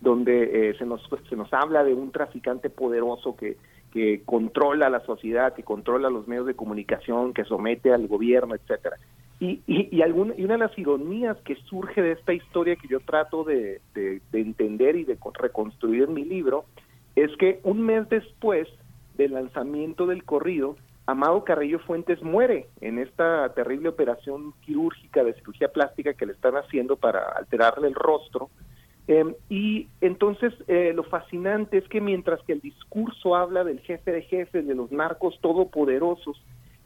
[0.00, 3.56] donde eh, se, nos, se nos habla de un traficante poderoso que,
[3.92, 8.96] que controla la sociedad, que controla los medios de comunicación, que somete al gobierno, etcétera.
[9.40, 13.00] Y, y, alguna- y una de las ironías que surge de esta historia que yo
[13.00, 16.64] trato de, de- de entender y de co- reconstruir en mi libro
[17.16, 18.68] es que un mes después
[19.14, 25.68] del lanzamiento del corrido, Amado Carrillo Fuentes muere en esta terrible operación quirúrgica de cirugía
[25.68, 28.48] plástica que le están haciendo para alterarle el rostro.
[29.06, 34.12] Eh, y entonces eh, lo fascinante es que mientras que el discurso habla del jefe
[34.12, 36.40] de jefes, de los narcos todopoderosos,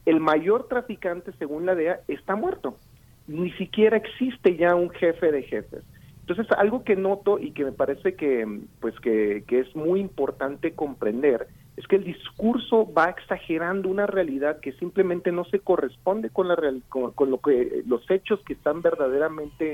[0.09, 2.79] el mayor traficante, según la DEA, está muerto.
[3.27, 5.85] Ni siquiera existe ya un jefe de jefes.
[6.21, 11.47] Entonces, algo que noto y que me parece que, pues, que, es muy importante comprender
[11.77, 16.57] es que el discurso va exagerando una realidad que simplemente no se corresponde con la
[16.57, 19.73] real- con, lo que los hechos que están verdaderamente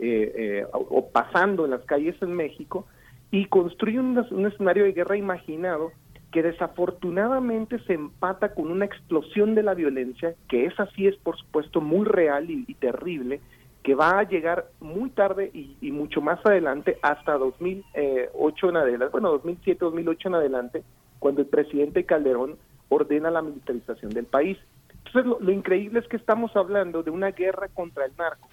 [0.00, 2.86] eh, eh, o pasando en las calles en México
[3.30, 5.92] y construye un escenario de guerra imaginado
[6.36, 11.38] que desafortunadamente se empata con una explosión de la violencia, que esa sí es por
[11.38, 13.40] supuesto muy real y, terrible,
[13.82, 19.30] que va a llegar muy tarde y, mucho más adelante, hasta 2008 en adelante, bueno,
[19.30, 20.82] 2007, 2008 en adelante,
[21.20, 22.56] cuando el presidente Calderón
[22.90, 24.58] ordena la militarización del país.
[25.06, 28.46] Entonces, lo, lo increíble es que estamos hablando de una guerra contra el narco,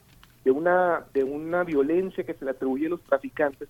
[0.46, 3.68] de una, de una violencia que se le atribuye a los traficantes,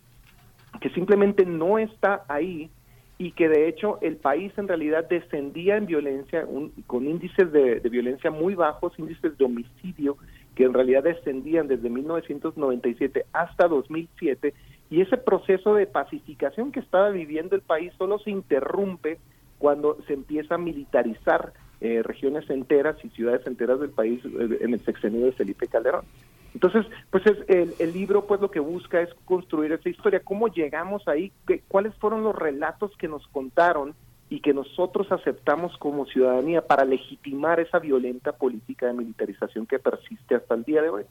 [0.79, 2.69] que simplemente no está ahí
[3.17, 7.79] y que de hecho el país en realidad descendía en violencia un- con índices de,
[7.89, 10.17] violencia muy bajos, índices de homicidio
[10.55, 14.53] que en realidad descendían desde 1997 hasta 2007
[14.89, 19.17] y ese proceso de pacificación que estaba viviendo el país solo se interrumpe
[19.57, 24.73] cuando se empieza a militarizar eh, regiones enteras y ciudades enteras del país eh, en
[24.73, 26.05] el sexenio de Felipe Calderón.
[26.53, 30.47] Entonces, pues es, el, el libro pues lo que busca es construir esa historia, cómo
[30.47, 33.95] llegamos ahí, ¿Qué- cuáles fueron los relatos que nos contaron
[34.29, 40.35] y que nosotros aceptamos como ciudadanía para legitimar esa violenta política de militarización que persiste
[40.35, 41.03] hasta el día de hoy.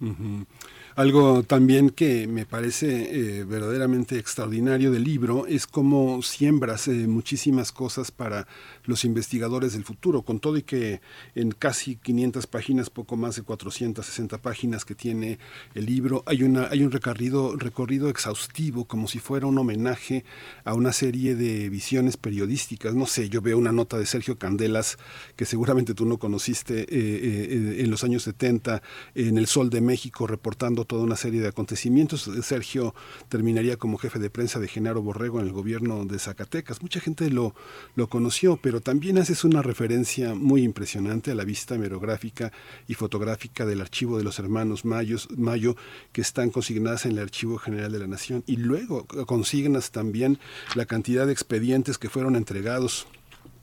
[0.00, 0.44] Ujú.
[0.96, 7.72] Algo también que me parece eh, verdaderamente extraordinario del libro es cómo siembras eh, muchísimas
[7.72, 8.46] cosas para
[8.84, 11.00] los investigadores del futuro, con todo y que
[11.34, 15.38] en casi 500 páginas, poco más de 460 páginas que tiene
[15.74, 20.24] el libro, hay, una, hay un recorrido, recorrido exhaustivo, como si fuera un homenaje
[20.64, 22.94] a una serie de visiones periodísticas.
[22.94, 24.98] No sé, yo veo una nota de Sergio Candelas,
[25.36, 28.82] que seguramente tú no conociste, eh, eh, en los años 70,
[29.14, 32.30] en El Sol de México, reportando toda una serie de acontecimientos.
[32.42, 32.94] Sergio
[33.28, 36.82] terminaría como jefe de prensa de Genaro Borrego en el gobierno de Zacatecas.
[36.82, 37.54] Mucha gente lo,
[37.94, 42.52] lo conoció, pero también haces una referencia muy impresionante a la vista hemerográfica
[42.88, 45.76] y fotográfica del archivo de los hermanos Mayo,
[46.12, 48.42] que están consignadas en el Archivo General de la Nación.
[48.46, 50.38] Y luego consignas también
[50.74, 53.06] la cantidad de expedientes que fueron entregados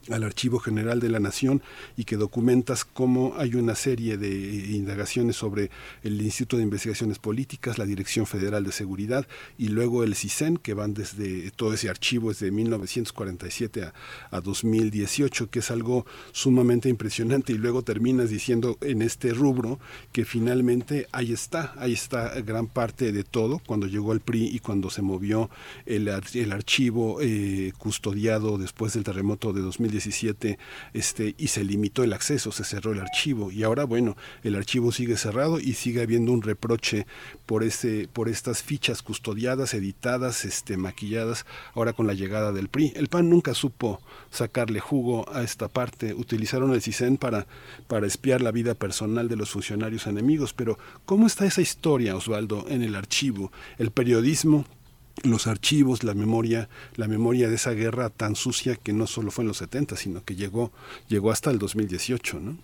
[0.09, 1.61] al Archivo General de la Nación
[1.95, 4.29] y que documentas cómo hay una serie de
[4.75, 5.69] indagaciones sobre
[6.03, 9.27] el Instituto de Investigaciones Políticas, la Dirección Federal de Seguridad
[9.57, 13.93] y luego el CISEN, que van desde todo ese archivo desde 1947 a,
[14.31, 17.53] a 2018, que es algo sumamente impresionante.
[17.53, 19.79] Y luego terminas diciendo en este rubro
[20.11, 24.59] que finalmente ahí está, ahí está gran parte de todo cuando llegó el PRI y
[24.59, 25.49] cuando se movió
[25.85, 29.61] el, el archivo eh, custodiado después del terremoto de
[29.97, 30.57] 2017
[30.93, 34.91] este, y se limitó el acceso, se cerró el archivo y ahora bueno, el archivo
[34.91, 37.05] sigue cerrado y sigue habiendo un reproche
[37.45, 42.93] por, ese, por estas fichas custodiadas, editadas, este, maquilladas, ahora con la llegada del PRI.
[42.95, 43.99] El PAN nunca supo
[44.31, 47.47] sacarle jugo a esta parte, utilizaron el CISEN para,
[47.87, 52.65] para espiar la vida personal de los funcionarios enemigos, pero ¿cómo está esa historia, Osvaldo,
[52.69, 53.51] en el archivo?
[53.77, 54.65] El periodismo
[55.23, 59.43] los archivos, la memoria, la memoria de esa guerra tan sucia que no solo fue
[59.43, 60.71] en los 70, sino que llegó,
[61.07, 62.57] llegó hasta el 2018, ¿no?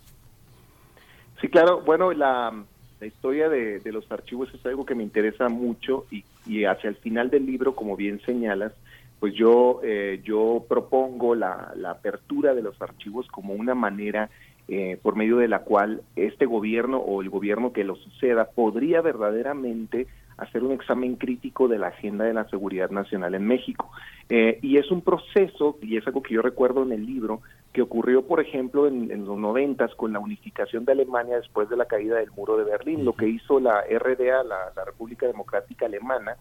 [1.41, 1.81] Sí, claro.
[1.81, 2.53] Bueno, la,
[2.99, 6.89] la historia de, de, los archivos es algo que me interesa mucho y, y, hacia
[6.89, 8.71] el final del libro, como bien señalas,
[9.19, 14.29] pues yo, eh, yo propongo la, la apertura de los archivos como una manera
[14.69, 19.01] eh, por medio de la cual este gobierno o el gobierno que lo suceda podría
[19.01, 20.07] verdaderamente
[20.43, 23.91] hacer un examen crítico de la agenda de la seguridad nacional en México.
[24.29, 27.41] Eh, y es un proceso, y es algo que yo recuerdo en el libro,
[27.73, 31.77] que ocurrió, por ejemplo, en, en los noventas con la unificación de Alemania después de
[31.77, 35.87] la caída del muro de Berlín, lo que hizo la RDA, la, la República Democrática
[35.87, 36.37] Alemana,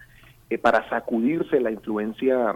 [0.51, 2.55] eh, para sacudirse la influencia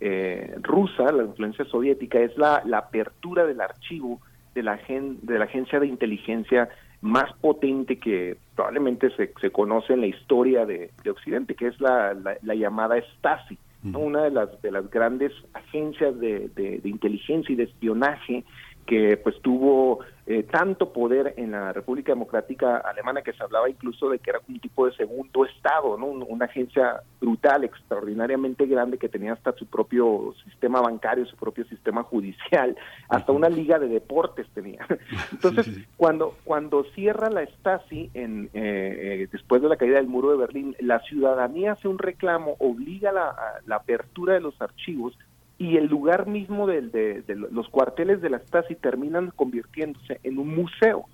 [0.00, 4.20] eh, rusa, la influencia soviética, es la, la apertura del archivo
[4.54, 6.68] de la, de la agencia de inteligencia
[7.00, 11.80] más potente que probablemente se, se conoce en la historia de, de Occidente, que es
[11.80, 14.00] la, la, la llamada Stasi, ¿no?
[14.00, 18.44] una de las, de las grandes agencias de, de, de inteligencia y de espionaje
[18.86, 20.00] que pues tuvo
[20.30, 24.40] eh, tanto poder en la República Democrática Alemana que se hablaba incluso de que era
[24.46, 26.04] un tipo de segundo estado, ¿no?
[26.04, 32.02] una agencia brutal, extraordinariamente grande que tenía hasta su propio sistema bancario, su propio sistema
[32.02, 32.76] judicial,
[33.08, 34.86] hasta una liga de deportes tenía.
[35.32, 35.86] Entonces, sí, sí.
[35.96, 40.36] cuando cuando cierra la Stasi en eh, eh, después de la caída del muro de
[40.36, 43.34] Berlín, la ciudadanía hace un reclamo, obliga la,
[43.64, 45.16] la apertura de los archivos
[45.58, 50.54] y el lugar mismo de, de, los cuarteles de la Stasi terminan convirtiéndose en un
[50.54, 51.06] museo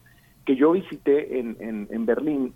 [0.44, 2.54] que yo visité en, en, en Berlín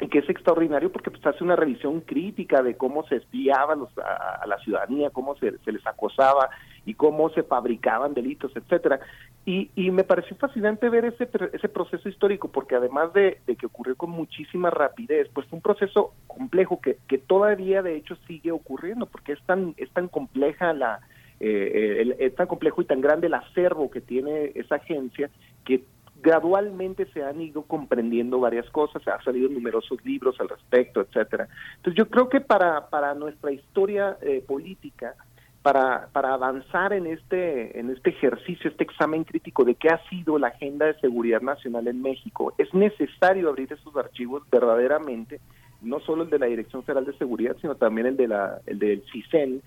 [0.00, 3.88] y que es extraordinario porque pues, hace una revisión crítica de cómo se espiaba los,
[3.98, 6.50] a, a, la ciudadanía, cómo se, se, les acosaba
[6.84, 9.00] y cómo se fabricaban delitos, etcétera.
[9.46, 13.66] Y, y me pareció fascinante ver ese, ese proceso histórico porque además de, de, que
[13.66, 18.52] ocurrió con muchísima rapidez, pues fue un proceso complejo que, que todavía de hecho sigue
[18.52, 21.00] ocurriendo porque es tan, es tan compleja la,
[21.40, 25.30] eh, el, es tan complejo y tan grande el acervo que tiene esa agencia
[25.64, 25.84] que
[26.22, 31.48] gradualmente se han ido comprendiendo varias cosas, se han salido numerosos libros al respecto, etcétera.
[31.76, 35.14] Entonces yo creo que para, para nuestra historia eh, política,
[35.62, 40.38] para, para avanzar en este, en este ejercicio, este examen crítico de qué ha sido
[40.38, 45.40] la agenda de seguridad nacional en México, es necesario abrir esos archivos verdaderamente,
[45.82, 48.78] no solo el de la Dirección Federal de Seguridad, sino también el de la, el
[48.78, 49.60] del CISEN,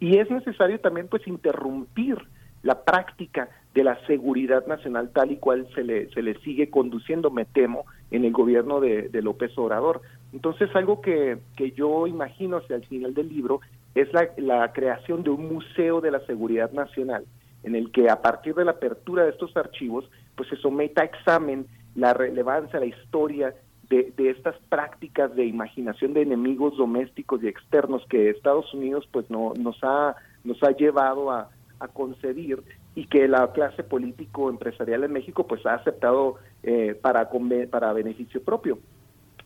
[0.00, 2.18] y es necesario también pues interrumpir
[2.62, 7.30] la práctica de la seguridad nacional tal y cual se le, se le sigue conduciendo,
[7.30, 10.00] me temo, en el gobierno de, López Obrador.
[10.32, 13.60] Entonces, algo que, que yo imagino hacia el final del libro
[13.94, 17.24] es la, la creación de un museo de la seguridad nacional,
[17.64, 21.06] en el que a partir de la apertura de estos archivos, pues se someta a
[21.06, 23.54] examen la relevancia, la historia
[23.88, 29.28] de, de, estas prácticas de imaginación de enemigos domésticos y externos que Estados Unidos pues
[29.30, 31.50] no nos ha nos ha llevado a,
[31.80, 32.62] a concebir
[32.94, 37.28] y que la clase político empresarial en México pues ha aceptado eh, para
[37.70, 38.78] para beneficio propio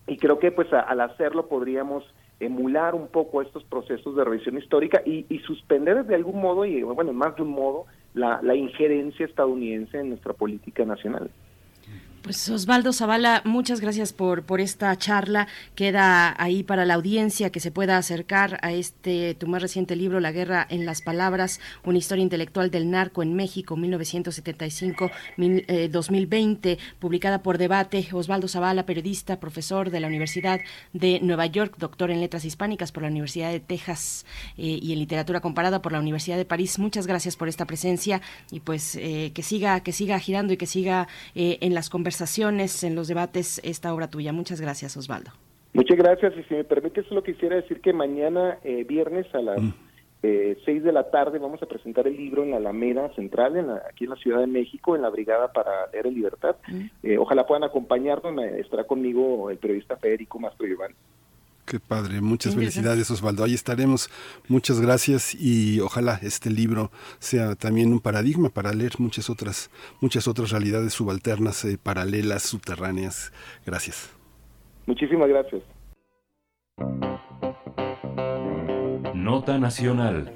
[0.06, 2.04] y creo que pues a, al hacerlo podríamos
[2.40, 6.82] emular un poco estos procesos de revisión histórica y, y suspender de algún modo y
[6.82, 11.30] bueno más de un modo la, la injerencia estadounidense en nuestra política nacional.
[12.28, 15.48] Pues Osvaldo Zavala, muchas gracias por, por esta charla.
[15.74, 20.20] Queda ahí para la audiencia que se pueda acercar a este tu más reciente libro,
[20.20, 27.42] La guerra en las palabras, una historia intelectual del narco en México, 1975-2020, eh, publicada
[27.42, 28.06] por Debate.
[28.12, 30.60] Osvaldo Zavala, periodista, profesor de la Universidad
[30.92, 34.26] de Nueva York, doctor en letras hispánicas por la Universidad de Texas
[34.58, 36.78] eh, y en literatura comparada por la Universidad de París.
[36.78, 40.66] Muchas gracias por esta presencia y pues eh, que siga, que siga girando y que
[40.66, 44.32] siga en las conversaciones conversaciones, en los debates, esta obra tuya.
[44.32, 45.30] Muchas gracias, Osvaldo.
[45.72, 46.34] Muchas gracias.
[46.36, 49.72] Y si me permite, solo quisiera decir que mañana, eh, viernes, a las mm.
[50.24, 53.68] eh, 6 de la tarde vamos a presentar el libro en la Alameda Central, en
[53.68, 56.56] la- aquí en la Ciudad de México, en la Brigada para Leer en Libertad.
[57.04, 60.92] Eh, ojalá puedan acompañarnos, estará conmigo el periodista Federico Mastro Iván.
[61.68, 63.44] Qué padre, muchas felicidades Osvaldo.
[63.44, 64.08] Ahí estaremos.
[64.48, 69.70] Muchas gracias y ojalá este libro sea también un paradigma para leer muchas otras,
[70.00, 73.34] muchas otras realidades subalternas, eh, paralelas, subterráneas.
[73.66, 74.08] Gracias.
[74.86, 75.62] Muchísimas gracias.
[79.14, 80.32] Nota Nacional.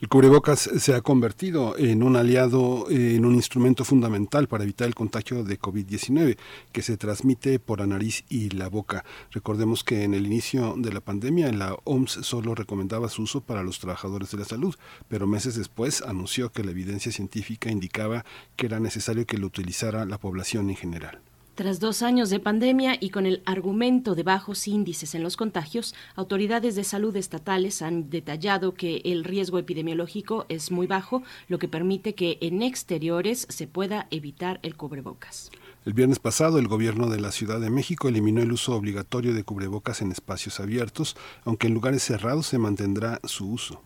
[0.00, 4.94] El cubrebocas se ha convertido en un aliado, en un instrumento fundamental para evitar el
[4.94, 6.38] contagio de COVID-19,
[6.70, 9.04] que se transmite por la nariz y la boca.
[9.32, 13.64] Recordemos que en el inicio de la pandemia la OMS solo recomendaba su uso para
[13.64, 14.76] los trabajadores de la salud,
[15.08, 20.04] pero meses después anunció que la evidencia científica indicaba que era necesario que lo utilizara
[20.04, 21.20] la población en general.
[21.58, 25.92] Tras dos años de pandemia y con el argumento de bajos índices en los contagios,
[26.14, 31.66] autoridades de salud estatales han detallado que el riesgo epidemiológico es muy bajo, lo que
[31.66, 35.50] permite que en exteriores se pueda evitar el cubrebocas.
[35.84, 39.42] El viernes pasado, el gobierno de la Ciudad de México eliminó el uso obligatorio de
[39.42, 43.82] cubrebocas en espacios abiertos, aunque en lugares cerrados se mantendrá su uso.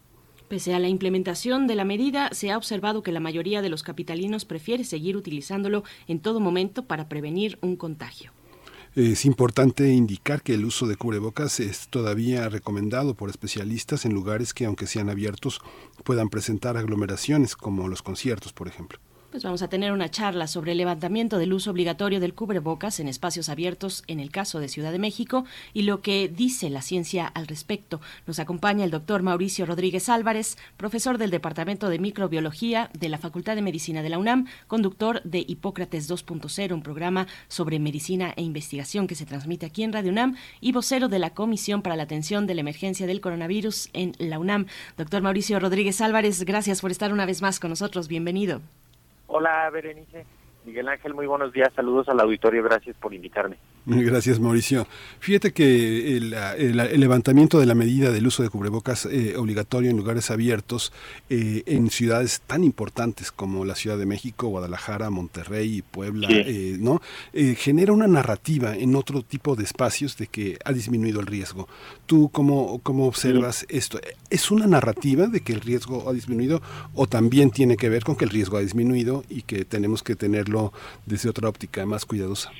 [0.52, 3.82] Pese a la implementación de la medida, se ha observado que la mayoría de los
[3.82, 8.32] capitalinos prefiere seguir utilizándolo en todo momento para prevenir un contagio.
[8.94, 14.52] Es importante indicar que el uso de cubrebocas es todavía recomendado por especialistas en lugares
[14.52, 15.62] que, aunque sean abiertos,
[16.04, 18.98] puedan presentar aglomeraciones, como los conciertos, por ejemplo.
[19.32, 23.09] Pues vamos a tener una charla sobre el levantamiento del uso obligatorio del cubrebocas en
[23.09, 27.28] espacios abiertos en el caso de Ciudad de México y lo que dice la ciencia
[27.28, 28.02] al respecto.
[28.26, 33.54] Nos acompaña el doctor Mauricio Rodríguez Álvarez, profesor del Departamento de Microbiología de la Facultad
[33.54, 39.06] de Medicina de la UNAM, conductor de Hipócrates 2.0, un programa sobre medicina e investigación
[39.06, 42.46] que se transmite aquí en Radio UNAM y vocero de la Comisión para la Atención
[42.46, 44.66] de la Emergencia del Coronavirus en la UNAM.
[44.98, 48.09] Doctor Mauricio Rodríguez Álvarez, gracias por estar una vez más con nosotros.
[48.09, 48.60] Bienvenido.
[49.34, 50.26] Hola, Berenice.
[50.66, 51.72] Miguel Ángel, muy buenos días.
[51.74, 52.62] Saludos al auditorio.
[52.62, 53.56] Gracias por invitarme.
[53.86, 54.86] Gracias, Mauricio.
[55.18, 59.90] Fíjate que el, el- el levantamiento de la medida del uso de cubrebocas eh, obligatorio
[59.90, 60.92] en lugares abiertos
[61.30, 66.34] eh, en ciudades tan importantes como la Ciudad de México, Guadalajara, Monterrey, Puebla, Sí.
[66.46, 67.02] eh, ¿no?
[67.32, 71.68] Eh, genera una narrativa en otro tipo de espacios de que ha disminuido el riesgo.
[72.06, 74.00] ¿Tú cómo, cómo observas esto?
[74.30, 76.62] ¿Es una narrativa de que el riesgo ha disminuido
[76.94, 80.14] o también tiene que ver con que el riesgo ha disminuido y que tenemos que
[80.14, 80.72] tenerlo
[81.06, 82.52] desde otra óptica más cuidadosa?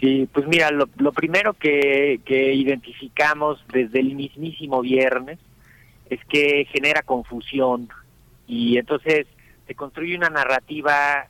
[0.00, 5.38] Sí, pues mira, lo, lo primero que, que identificamos desde el mismísimo viernes
[6.10, 7.88] es que genera confusión
[8.46, 9.26] y entonces
[9.66, 11.26] se construye una narrativa,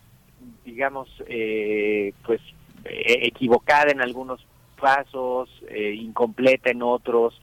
[0.64, 2.40] digamos, eh, pues
[2.84, 4.44] eh, equivocada en algunos
[4.80, 7.40] pasos, eh, incompleta en otros,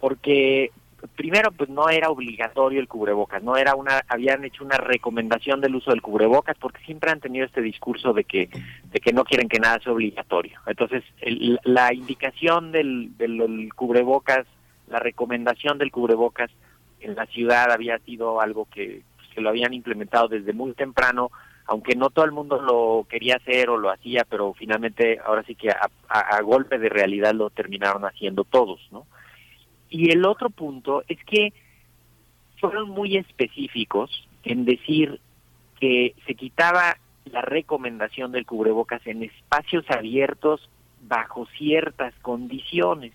[0.00, 0.70] porque
[1.16, 5.74] primero pues no era obligatorio el cubrebocas, no era una habían hecho una recomendación del
[5.74, 8.48] uso del cubrebocas porque siempre han tenido este discurso de que
[8.84, 10.58] de que no quieren que nada sea obligatorio.
[10.66, 14.46] Entonces, el- la indicación del, del, cubrebocas,
[14.88, 16.50] la recomendación del cubrebocas
[17.00, 21.30] en la ciudad había sido algo que, pues, que lo habían implementado desde muy temprano,
[21.66, 25.54] aunque no todo el mundo lo quería hacer o lo hacía, pero finalmente ahora sí
[25.54, 29.06] que a- a golpe de realidad lo terminaron haciendo todos, ¿no?
[29.90, 31.52] Y el otro punto es que
[32.60, 35.20] fueron muy específicos en decir
[35.80, 40.68] que se quitaba la recomendación del cubrebocas en espacios abiertos
[41.02, 43.12] bajo ciertas condiciones.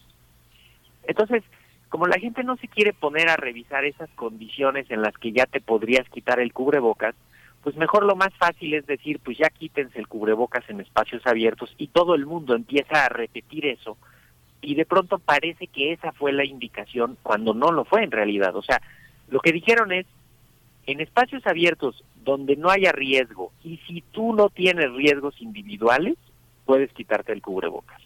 [1.03, 1.43] Entonces,
[1.89, 5.45] como la gente no se quiere poner a revisar esas condiciones en las que ya
[5.45, 7.15] te podrías quitar el cubrebocas,
[7.64, 11.73] pues mejor lo más fácil es decir, pues ya quítense el cubrebocas en espacios abiertos
[11.77, 13.97] y todo el mundo empieza a repetir eso
[14.66, 18.56] y de pronto parece que esa fue la indicación cuando no lo fue en realidad.
[18.56, 18.82] O sea,
[19.30, 20.06] lo que dijeron es,
[20.88, 26.16] en espacios abiertos donde no haya riesgo y si tú no tienes riesgos individuales,
[26.66, 28.02] puedes quitarte el cubrebocas.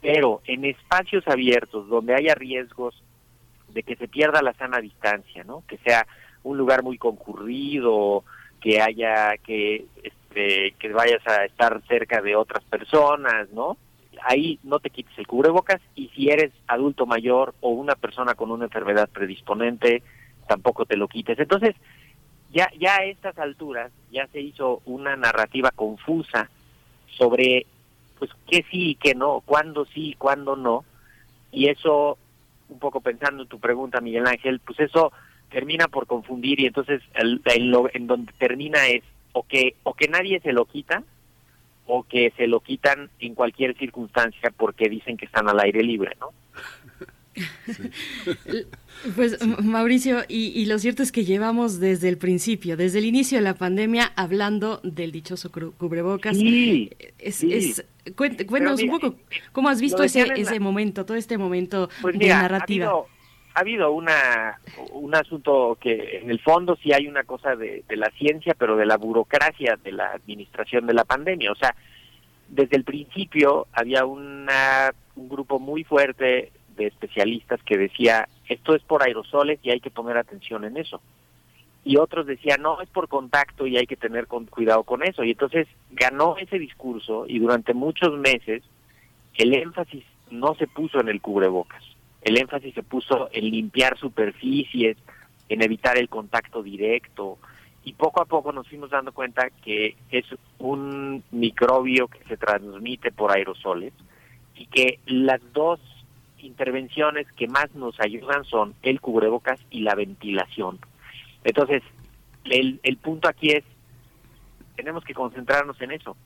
[0.00, 3.00] Pero en espacios abiertos donde haya riesgos
[3.68, 5.62] de que se pierda la sana distancia, ¿no?
[5.68, 6.06] Que sea
[6.42, 8.24] un lugar muy concurrido,
[8.60, 13.76] que haya que este, que vayas a estar cerca de otras personas, ¿no?
[14.26, 18.50] Ahí no te quites el cubrebocas y si eres adulto mayor o una persona con
[18.50, 20.02] una enfermedad predisponente,
[20.46, 21.38] tampoco te lo quites.
[21.38, 21.74] Entonces,
[22.52, 26.50] ya ya a estas alturas ya se hizo una narrativa confusa
[27.16, 27.66] sobre
[28.18, 30.84] pues qué sí y qué no, cuándo sí y cuándo no,
[31.50, 32.16] y eso,
[32.68, 35.12] un poco pensando en tu pregunta, Miguel Ángel, pues eso
[35.50, 40.08] termina por confundir y entonces el- en, en donde termina es o que, o que
[40.08, 41.02] nadie se lo quita
[41.86, 46.16] o que se lo quitan en cualquier circunstancia porque dicen que están al aire libre,
[46.20, 46.30] ¿no?
[49.16, 53.42] Pues Mauricio, y, lo cierto es que llevamos desde el principio, desde el inicio de
[53.42, 56.36] la pandemia, hablando del dichoso cubrebocas.
[56.36, 57.84] Sí, es,
[58.14, 59.16] cuéntanos un poco,
[59.50, 62.86] ¿cómo has visto ese, ese momento, todo este momento pues de narrativa?
[62.86, 63.06] Ha habido,
[63.90, 64.58] una,
[64.92, 68.76] un asunto que en el fondo sí hay una cosa de, de la ciencia, pero
[68.76, 71.52] de la burocracia de la administración de la pandemia.
[71.52, 71.74] O sea,
[72.48, 78.82] desde el principio había una, un grupo muy fuerte de especialistas que decía, esto es
[78.82, 81.00] por aerosoles y hay que poner atención en eso.
[81.84, 85.24] Y otros decían, no, es por contacto y hay que tener cuidado con eso.
[85.24, 88.62] Y entonces ganó ese discurso y durante muchos meses
[89.34, 91.82] el énfasis no se puso en el cubrebocas.
[92.22, 94.96] El énfasis se puso en limpiar superficies,
[95.48, 97.38] en evitar el contacto directo.
[97.84, 100.24] Y poco a poco nos fuimos dando cuenta que es
[100.58, 103.92] un microbio que se transmite por aerosoles
[104.54, 105.80] y que las dos
[106.38, 110.78] intervenciones que más nos ayudan son el cubrebocas y la ventilación.
[111.44, 111.82] Entonces,
[112.44, 113.64] el, el punto aquí es,
[114.76, 116.16] tenemos que concentrarnos en eso.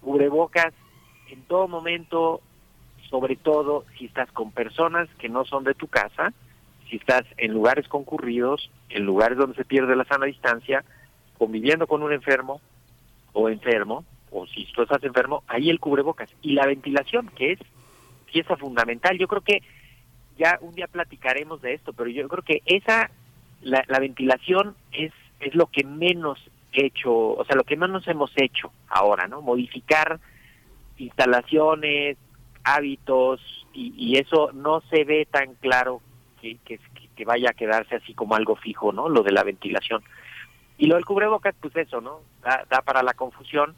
[0.00, 0.72] Cubrebocas
[1.30, 2.40] en todo momento,
[3.10, 6.32] sobre todo si estás con personas que no son de tu casa,
[6.88, 10.84] si estás en lugares concurridos, en lugares donde se pierde la sana distancia,
[11.38, 12.60] conviviendo con un enfermo
[13.32, 16.30] o enfermo, o si tú estás enfermo, ahí el cubrebocas.
[16.42, 17.58] Y la ventilación, que es
[18.32, 19.18] pieza fundamental.
[19.18, 19.62] Yo creo que
[20.38, 23.10] ya un día platicaremos de esto, pero yo creo que esa,
[23.62, 26.38] la, ventilación es, es lo que menos
[26.72, 29.40] hecho, o sea, lo que menos hemos hecho ahora, ¿no?
[29.40, 30.20] Modificar
[30.98, 32.18] instalaciones,
[32.66, 33.40] hábitos,
[33.72, 36.00] y, eso no se ve tan claro
[36.40, 39.08] que, que, vaya a quedarse así como algo fijo, ¿no?
[39.08, 40.02] Lo de la ventilación.
[40.78, 42.20] Y lo del cubrebocas, pues eso, ¿no?
[42.42, 43.74] Da, para la confusión.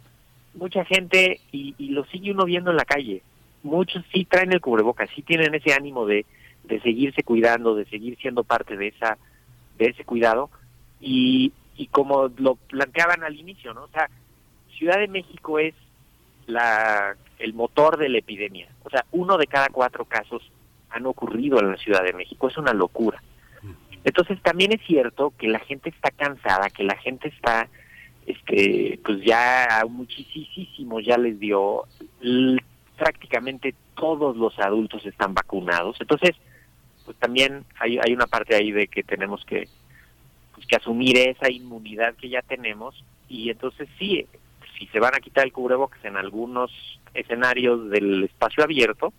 [0.54, 3.22] Mucha gente, y, y lo sigue uno viendo en la calle,
[3.62, 6.26] muchos sí traen el cubrebocas, sí tienen ese ánimo de,
[6.64, 9.18] de seguirse cuidando, de seguir siendo parte de esa
[9.78, 10.50] de ese cuidado
[11.00, 13.84] y, y como lo planteaban al inicio, ¿no?
[13.84, 14.10] O sea,
[14.76, 15.74] Ciudad de México es
[16.48, 18.68] la el motor de la epidemia.
[18.82, 20.42] O sea, uno de cada cuatro casos
[20.90, 22.48] han ocurrido en la Ciudad de México.
[22.48, 23.22] Es una locura.
[24.04, 27.68] Entonces también es cierto que la gente está cansada, que la gente está,
[28.26, 31.84] este, pues ya muchísimo ya les dio
[32.96, 35.96] prácticamente todos los adultos están vacunados.
[36.00, 36.32] Entonces,
[37.04, 39.68] pues también hay, hay una parte ahí de que tenemos que,
[40.54, 44.26] pues, que asumir esa inmunidad que ya tenemos y entonces sí,
[44.78, 46.70] si se van a quitar el cubrebocas en algunos
[47.14, 49.12] escenarios del espacio abierto,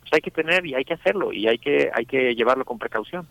[0.00, 2.78] pues hay que tener y hay que hacerlo y hay que hay que llevarlo con
[2.78, 3.26] precaución.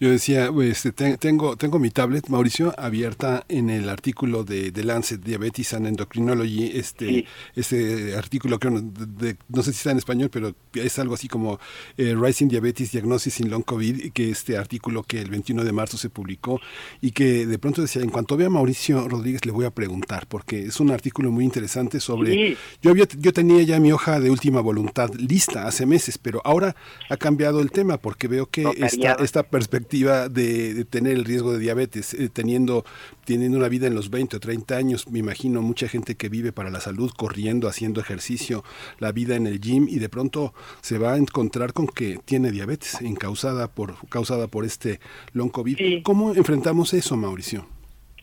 [0.00, 5.20] Yo decía, este, tengo, tengo mi tablet, Mauricio, abierta en el artículo de, de Lancet
[5.20, 7.26] Diabetes and Endocrinology, este,
[7.56, 11.58] este artículo que no sé si está en español, pero es algo así como
[11.96, 15.96] eh, Rising Diabetes Diagnosis in Long COVID, que este artículo que el 21 de marzo
[15.96, 16.60] se publicó
[17.00, 20.28] y que de pronto decía, en cuanto vea a Mauricio Rodríguez le voy a preguntar,
[20.28, 22.56] porque es un artículo muy interesante sobre...
[22.82, 26.76] Yo, había, yo tenía ya mi hoja de última voluntad lista hace meses, pero ahora
[27.10, 31.58] ha cambiado el tema porque veo que esta, esta perspectiva de, tener el riesgo de
[31.58, 32.84] diabetes, eh, teniendo,
[33.24, 36.52] teniendo una vida en los 20 o 30 años, me imagino mucha gente que vive
[36.52, 38.64] para la salud, corriendo, haciendo ejercicio,
[38.98, 42.50] la vida en el gym y de pronto se va a encontrar con que tiene
[42.50, 45.00] diabetes causada por, causada por este
[45.32, 46.02] long COVID.
[46.02, 47.77] ¿Cómo enfrentamos eso, Mauricio?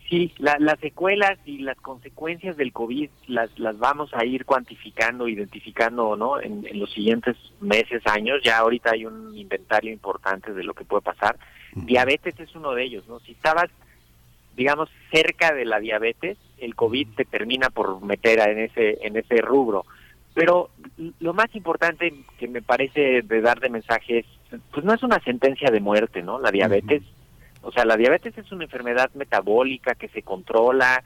[0.08, 6.14] Sí, las secuelas y las consecuencias del COVID las, las vamos a ir cuantificando, identificando
[6.16, 6.40] ¿no?
[6.40, 8.40] En, en, los siguientes meses, años.
[8.44, 11.36] Ya ahorita hay un inventario importante de lo que puede pasar.
[11.74, 13.18] Diabetes es uno de ellos, ¿no?
[13.20, 13.68] Si estabas,
[14.56, 19.42] digamos, cerca de la diabetes, el COVID te termina por meter en ese, en ese
[19.42, 19.84] rubro.
[20.34, 20.70] Pero
[21.18, 24.26] lo más importante que me parece de dar de mensaje es,
[24.70, 26.38] pues no es una sentencia de muerte, ¿no?
[26.38, 27.02] La diabetes,
[27.66, 31.02] o sea, la diabetes es una enfermedad metabólica que se controla,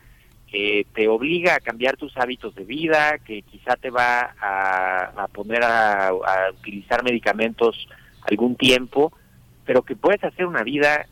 [0.47, 5.63] que te obliga a cambiar tus hábitos de vida, que quizá te va a, poner
[5.65, 6.13] a
[6.53, 7.89] utilizar medicamentos
[8.23, 9.13] algún tiempo,
[9.65, 11.07] pero que puedes hacer una vida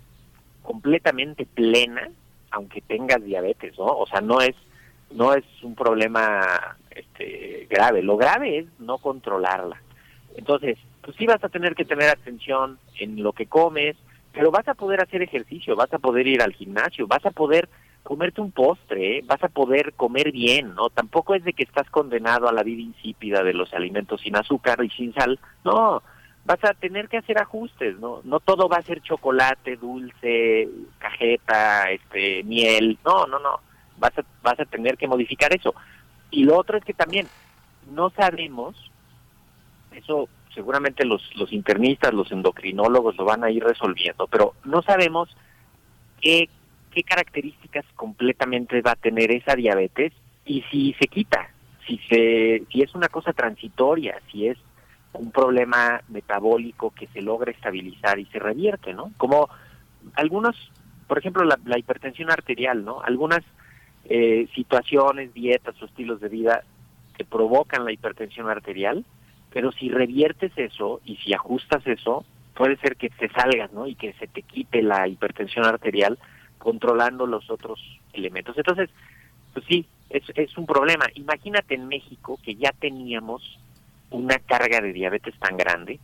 [0.62, 2.11] completamente plena
[2.51, 3.87] aunque tengas diabetes, ¿no?
[3.87, 4.55] O sea, no es
[5.11, 9.81] no es un problema este grave, lo grave es no controlarla.
[10.37, 13.97] Entonces, pues sí vas a tener que tener atención en lo que comes,
[14.32, 17.68] pero vas a poder hacer ejercicio, vas a poder ir al gimnasio, vas a poder
[18.02, 19.24] comerte un postre, ¿eh?
[19.26, 20.88] vas a poder comer bien, ¿no?
[20.88, 24.82] Tampoco es de que estás condenado a la vida insípida de los alimentos sin azúcar
[24.82, 26.02] y sin sal, no,
[26.44, 28.22] vas a tener que hacer ajustes, ¿no?
[28.24, 30.68] No todo va a ser chocolate, dulce,
[30.98, 33.60] cajeta, este, miel, no, no, no,
[33.98, 35.74] vas a, vas a tener que modificar eso.
[36.30, 37.26] Y lo otro es que también
[37.90, 38.90] no sabemos,
[39.92, 40.28] eso
[40.59, 45.28] seguramente los, los internistas, los endocrinólogos lo van a ir resolviendo, pero no sabemos
[46.20, 46.48] qué,
[46.90, 50.12] qué características completamente va a tener esa diabetes
[50.44, 51.48] y si se quita,
[51.86, 54.59] si, se, si es una cosa transitoria, si es
[55.12, 59.12] un problema metabólico que se logra estabilizar y se revierte, ¿no?
[59.16, 59.48] Como
[60.14, 60.56] algunos,
[61.06, 63.01] por ejemplo, la, la hipertensión arterial, ¿no?
[63.02, 63.44] Algunas
[64.06, 66.64] eh, situaciones, dietas o estilos de vida
[67.16, 69.05] que provocan la hipertensión arterial,
[69.53, 73.87] pero si reviertes eso y si ajustas eso, puede ser que te salgas, ¿no?
[73.87, 76.19] Y que se te quite la hipertensión arterial
[76.59, 77.81] controlando los otros
[78.12, 78.57] elementos.
[78.59, 78.91] Entonces,
[79.53, 81.07] pues sí, es, es un problema.
[81.15, 83.59] Imagínate en México que ya teníamos
[84.11, 86.01] una carga de diabetes tan grande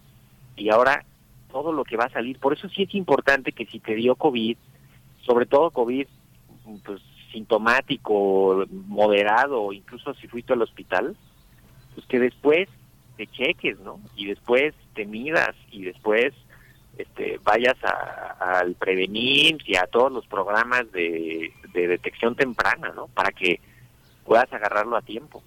[0.57, 1.05] y ahora
[1.51, 2.39] todo lo que va a salir.
[2.39, 4.57] Por eso sí es importante que si te dio COVID,
[5.25, 6.07] sobre todo COVID
[6.85, 7.01] pues,
[7.33, 11.17] sintomático, moderado, incluso si fuiste al hospital,
[11.95, 12.69] pues que después
[13.17, 14.01] te cheques, ¿no?
[14.17, 16.33] Y después te midas y después
[16.99, 23.09] este, vayas a- al prevenir y a todos los programas de, de detección temprana, ¿no?
[23.09, 23.61] Para que
[24.25, 25.43] puedas agarrarlo a tiempo.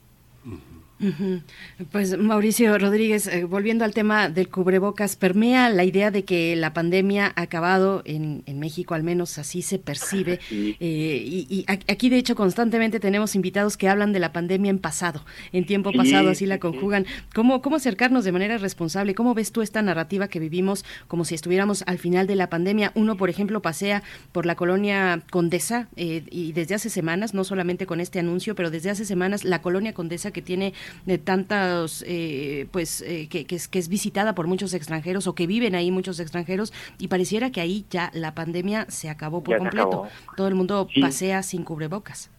[1.92, 6.74] Pues Mauricio Rodríguez, eh, volviendo al tema del cubrebocas, permea la idea de que la
[6.74, 10.40] pandemia ha acabado en, en México, al menos así se percibe.
[10.80, 15.24] Eh, y, aquí, de hecho, constantemente tenemos invitados que hablan de la pandemia en pasado,
[15.52, 17.06] en tiempo pasado, así sí, la conjugan.
[17.34, 19.16] ¿Cómo, ¿Cómo acercarnos de manera responsable?
[19.16, 22.92] ¿Cómo ves tú esta narrativa que vivimos como si estuviéramos al final de la pandemia?
[22.96, 27.86] Uno, por ejemplo, pasea por la colonia Condesa eh, y desde hace semanas, no solamente
[27.86, 30.74] con este anuncio, pero desde hace semanas la colonia Condesa que tiene
[31.06, 35.36] de tantos, eh, pues, eh, que, que es, que es visitada por muchos extranjeros o
[35.36, 39.56] que viven ahí muchos extranjeros y pareciera que ahí ya la pandemia se acabó por
[39.56, 39.88] Ya completo.
[39.88, 40.08] acabó.
[40.36, 41.02] Todo el mundo Sí.
[41.02, 42.30] pasea sin cubrebocas.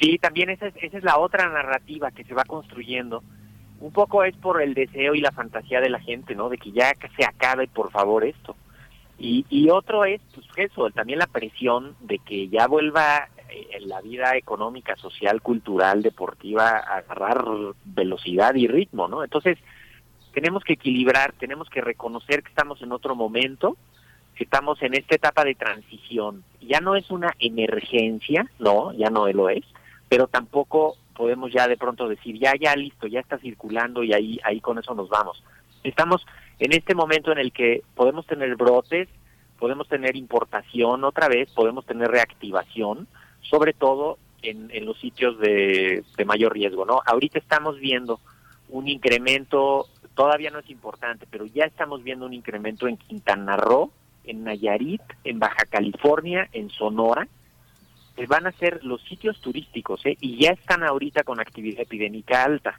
[0.00, 3.22] Sí, también esa es, esa es la otra narrativa que se va construyendo.
[3.80, 6.48] Un poco es por el deseo y la fantasía de la gente, ¿no?
[6.48, 8.56] De que ya se acabe, por favor, esto.
[9.18, 14.00] Y, y otro es, pues eso, también la presión de que ya vuelva en la
[14.00, 17.44] vida económica, social, cultural, deportiva agarrar
[17.84, 19.24] velocidad y ritmo, ¿no?
[19.24, 19.58] Entonces,
[20.32, 23.76] tenemos que equilibrar, tenemos que reconocer que estamos en otro momento,
[24.34, 26.44] que estamos en esta etapa de transición.
[26.60, 29.64] Ya no es una emergencia, no, ya no lo es,
[30.08, 34.40] pero tampoco podemos ya de pronto decir, ya, ya, listo, ya está circulando y ahí,
[34.44, 35.42] ahí con eso nos vamos.
[35.84, 36.26] Estamos
[36.58, 39.08] en este momento en el que podemos tener brotes,
[39.58, 43.06] podemos tener importación otra vez, podemos tener reactivación,
[43.42, 47.00] sobre todo en, en los sitios de, de mayor riesgo, ¿no?
[47.04, 48.20] Ahorita estamos viendo
[48.68, 53.90] un incremento, todavía no es importante, pero ya estamos viendo un incremento en Quintana Roo,
[54.24, 57.26] en Nayarit, en Baja California, en Sonora,
[58.16, 60.16] que van a ser los sitios turísticos, ¿eh?
[60.20, 62.78] Y ya están ahorita con actividad epidémica alta,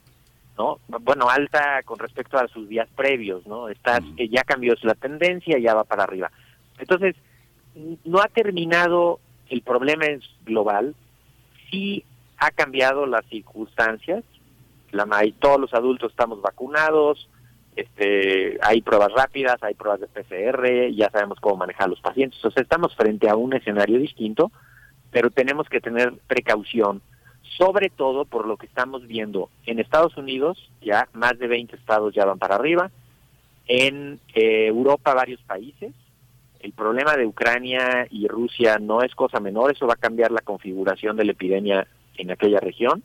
[0.56, 0.78] ¿no?
[0.86, 3.68] Bueno, alta con respecto a sus días previos, ¿no?
[3.68, 6.30] Estás, eh, ya cambió la tendencia, ya va para arriba.
[6.78, 7.16] Entonces,
[8.04, 9.18] no ha terminado
[9.52, 10.94] el problema es global,
[11.70, 12.04] sí
[12.38, 14.24] ha cambiado las circunstancias,
[14.92, 15.06] la
[15.38, 17.28] todos los adultos estamos vacunados,
[17.76, 22.42] este, hay pruebas rápidas, hay pruebas de PCR, ya sabemos cómo manejar a los pacientes,
[22.42, 24.50] o sea, estamos frente a un escenario distinto,
[25.10, 27.02] pero tenemos que tener precaución,
[27.58, 32.14] sobre todo por lo que estamos viendo en Estados Unidos, ya más de 20 estados
[32.14, 32.90] ya van para arriba,
[33.66, 35.92] en eh, Europa varios países,
[36.62, 40.40] el problema de Ucrania y Rusia no es cosa menor, eso va a cambiar la
[40.40, 41.86] configuración de la epidemia
[42.16, 43.02] en aquella región.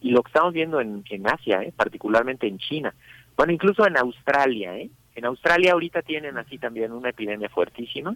[0.00, 1.72] Y lo que estamos viendo en, Asia, ¿eh?
[1.76, 2.94] particularmente en China,
[3.36, 4.90] bueno, incluso en Australia, ¿eh?
[5.14, 8.14] en Australia ahorita tienen así también una epidemia fuertísima,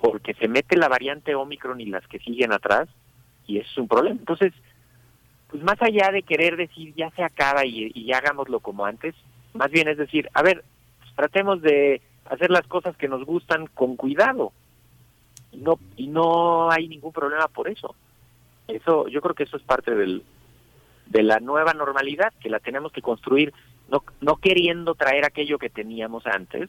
[0.00, 2.88] porque se mete la variante Omicron y las que siguen atrás,
[3.46, 4.18] y eso es un problema.
[4.18, 4.52] Entonces,
[5.48, 9.14] pues más allá de querer decir ya se acaba y, y hagámoslo como antes,
[9.52, 10.64] más bien es decir, a ver,
[11.00, 12.00] pues tratemos de
[12.30, 14.52] hacer las cosas que nos gustan con cuidado.
[15.52, 17.94] Y no, y no hay ningún problema por eso.
[18.68, 20.22] Eso, yo creo que eso es parte del,
[21.06, 23.52] de la nueva normalidad, que la tenemos que construir,
[23.88, 26.68] no, no queriendo traer aquello que teníamos antes,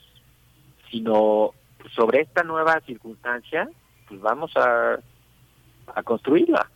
[0.92, 1.52] sino
[1.96, 3.70] sobre esta nueva circunstancia,
[4.08, 5.00] pues vamos a,
[5.96, 6.70] a construirla.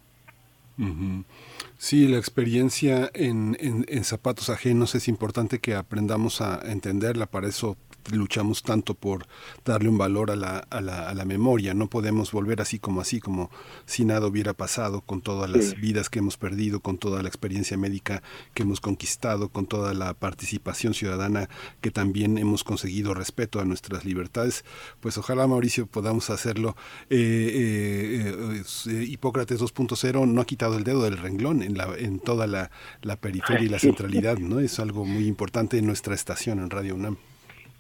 [1.77, 7.27] Sí, la experiencia en, en- en zapatos ajenos es importante que aprendamos a entenderla.
[7.27, 7.77] Para eso
[8.11, 9.25] luchamos tanto por
[9.65, 11.73] darle un valor a la, a la, a la memoria.
[11.73, 13.49] No podemos volver así como así, como
[13.85, 15.75] si nada hubiera pasado, con todas las Sí.
[15.75, 18.23] vidas que hemos perdido, con toda la experiencia médica
[18.53, 21.49] que hemos conquistado, con toda la participación ciudadana
[21.81, 24.65] que también hemos conseguido respeto a nuestras libertades.
[24.99, 26.75] Pues ojalá, Mauricio, podamos hacerlo.
[27.09, 31.93] Eh, eh, eh, eh, Hipócrates 2.0 no ha quitado el dedo del renglón en, la,
[31.97, 32.71] en toda la,
[33.01, 34.59] la periferia y la centralidad, ¿no?
[34.59, 37.17] Es algo muy importante en nuestra estación en Radio UNAM.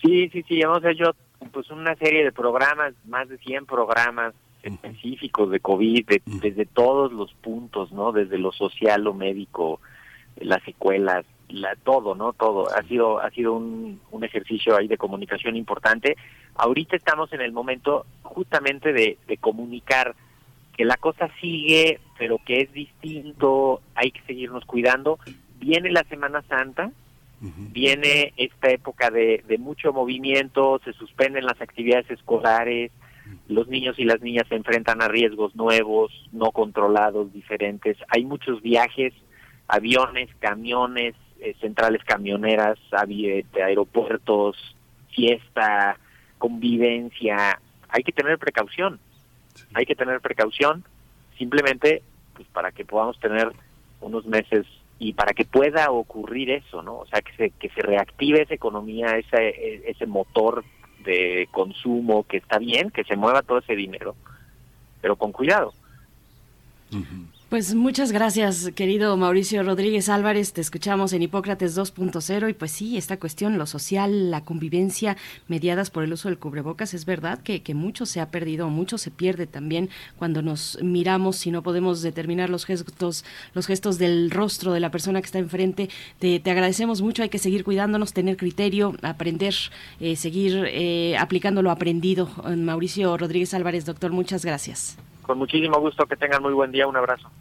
[0.01, 1.15] Sí, sí, sí, hemos hecho
[1.51, 4.33] pues una serie de programas, más de 100 programas
[4.63, 8.11] específicos de COVID, de- desde todos los puntos, ¿no?
[8.11, 9.79] Desde lo social, lo médico,
[10.39, 12.33] las secuelas, la, todo, ¿no?
[12.33, 12.67] Todo.
[12.75, 16.15] Ha sido, ha sido un, un ejercicio ahí de comunicación importante.
[16.55, 20.15] Ahorita estamos en el momento justamente de, de comunicar
[20.77, 25.19] que la cosa sigue, pero que es distinto, hay que seguirnos cuidando.
[25.59, 26.91] Viene la Semana Santa,
[27.41, 32.91] viene esta época de, de mucho movimiento, se suspenden las actividades escolares,
[33.47, 37.97] los niños y las niñas se enfrentan a riesgos nuevos, no controlados, diferentes.
[38.09, 39.13] Hay muchos viajes,
[39.67, 42.77] aviones, camiones, eh, centrales camioneras,
[43.07, 44.55] de aeropuertos,
[45.09, 45.97] fiesta,
[46.37, 47.59] convivencia.
[47.89, 48.99] Hay que tener precaución,
[49.73, 50.83] hay que tener precaución
[51.37, 52.03] simplemente
[52.35, 53.51] pues para que podamos tener
[53.99, 54.65] unos meses
[55.03, 56.99] y para que pueda ocurrir eso, ¿no?
[56.99, 60.63] O sea, que se, que se reactive esa economía, ese, ese motor
[61.03, 64.15] de consumo, que está bien, que se mueva todo ese dinero,
[65.01, 65.73] pero con cuidado.
[67.51, 70.53] Pues muchas gracias, querido Mauricio Rodríguez Álvarez.
[70.53, 75.17] Te escuchamos en Hipócrates 2.0 y pues sí, esta cuestión, lo social, la convivencia
[75.49, 78.97] mediadas por el uso del cubrebocas, es verdad que, que mucho se ha perdido, mucho
[78.97, 84.31] se pierde también cuando nos miramos y no podemos determinar los gestos, los gestos del
[84.31, 85.89] rostro de la persona que está enfrente.
[86.19, 89.55] Te, te agradecemos mucho, hay que seguir cuidándonos, tener criterio, aprender,
[89.99, 92.29] eh, seguir eh, aplicando lo aprendido.
[92.55, 94.95] Mauricio Rodríguez Álvarez, doctor, muchas gracias.
[95.31, 97.31] Con muchísimo gusto, que tengan muy buen día, un abrazo.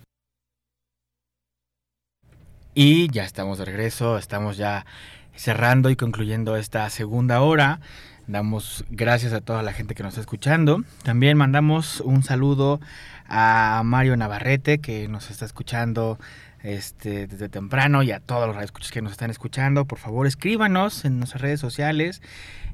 [2.72, 4.86] Y ya estamos de regreso, estamos ya
[5.34, 7.80] cerrando y concluyendo esta segunda hora.
[8.28, 10.84] Damos gracias a toda la gente que nos está escuchando.
[11.02, 12.78] También mandamos un saludo
[13.26, 16.16] a Mario Navarrete que nos está escuchando
[16.62, 19.84] este, desde temprano y a todos los radioescuchas que nos están escuchando.
[19.84, 22.22] Por favor, escríbanos en nuestras redes sociales,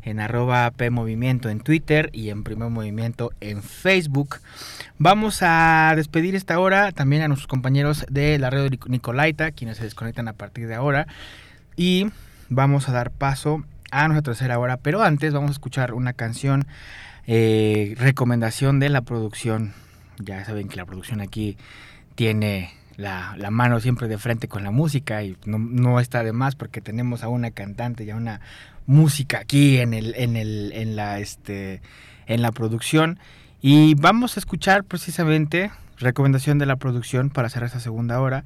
[0.02, 4.36] en arroba PMovimiento en Twitter y en Primer Movimiento en Facebook.
[4.98, 9.84] Vamos a despedir esta hora también a nuestros compañeros de la red Nicolaita, quienes se
[9.84, 11.06] desconectan a partir de ahora.
[11.76, 12.06] Y
[12.48, 16.66] vamos a dar paso a nuestra tercera hora, pero antes vamos a escuchar una canción,
[17.26, 19.74] eh, recomendación de la producción.
[20.18, 21.56] Ya saben que la producción aquí
[22.14, 26.32] tiene la, la, mano siempre de frente con la música y no, no, está de
[26.32, 28.40] más porque tenemos a una cantante y a una
[28.86, 31.80] música aquí en el, en el, en la este
[32.26, 33.18] en la producción.
[33.60, 38.44] Y vamos a escuchar precisamente recomendación de la producción para hacer esta segunda hora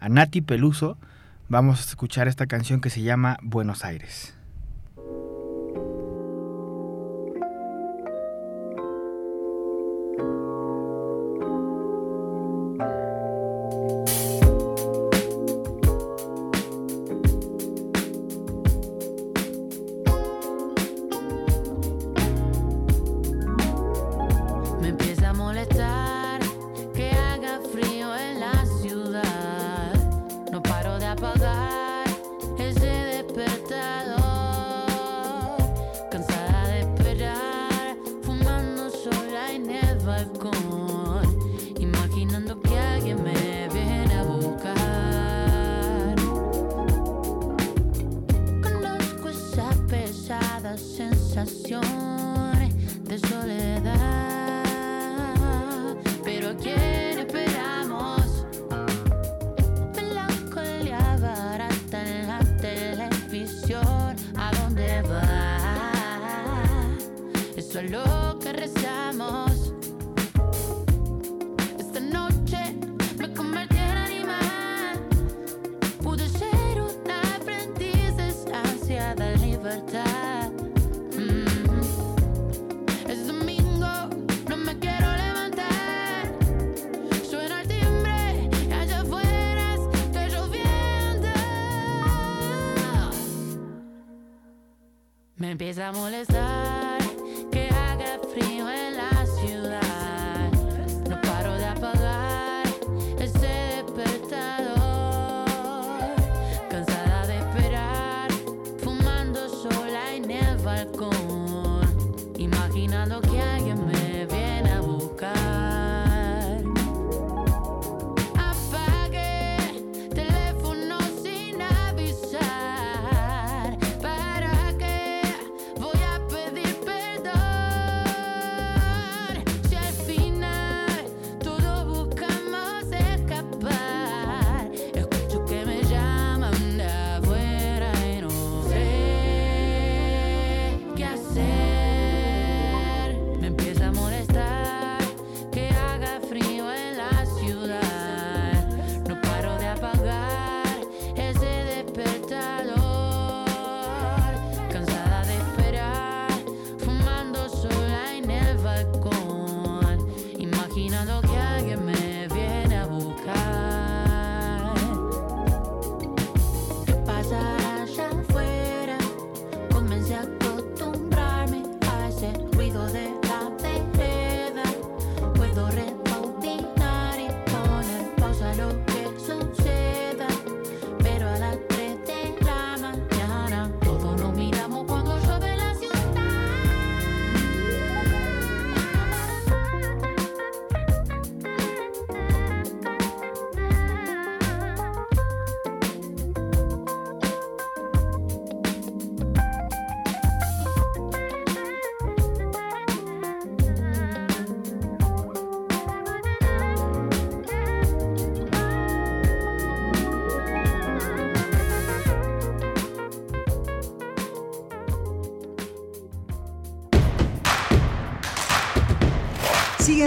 [0.00, 0.96] a Nati Peluso.
[1.48, 4.34] Vamos a escuchar esta canción que se llama Buenos Aires.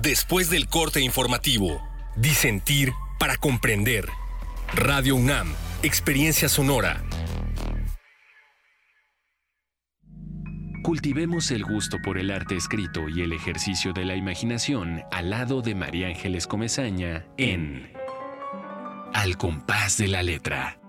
[0.00, 1.82] después del corte informativo.
[2.16, 4.08] Disentir para comprender.
[4.74, 5.52] Radio UNAM,
[5.82, 7.02] Experiencia Sonora.
[10.82, 15.60] Cultivemos el gusto por el arte escrito y el ejercicio de la imaginación al lado
[15.60, 17.92] de María Ángeles Comezaña en
[19.12, 20.80] Al compás de la letra.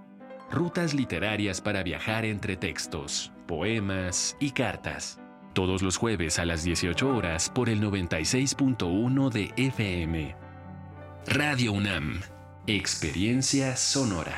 [0.52, 5.20] Rutas literarias para viajar entre textos, poemas y cartas.
[5.60, 10.34] Todos los jueves a las 18 horas por el 96.1 de FM.
[11.26, 12.22] Radio UNAM.
[12.66, 14.38] Experiencia sonora.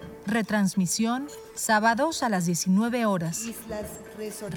[0.27, 3.43] Retransmisión sábados a las 19 horas.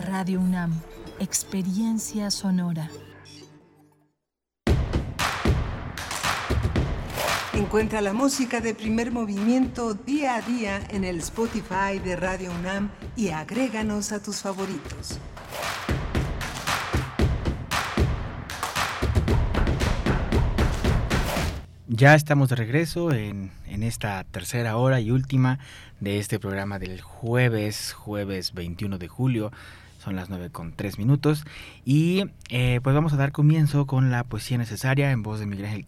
[0.07, 0.79] Radio UNAM,
[1.21, 2.91] Experiencia Sonora.
[7.55, 12.91] Encuentra la música de primer movimiento día a día en el Spotify de Radio UNAM
[13.17, 15.19] y agréganos a tus favoritos.
[21.87, 25.59] Ya estamos de regreso en, en, esta tercera hora y última
[26.01, 29.53] de este programa del jueves, jueves 21 de julio.
[30.03, 31.45] Son las 9 con 3 minutos.
[31.85, 35.67] Y eh, pues vamos a dar comienzo con la poesía necesaria en voz de Miguel
[35.67, 35.85] Ángel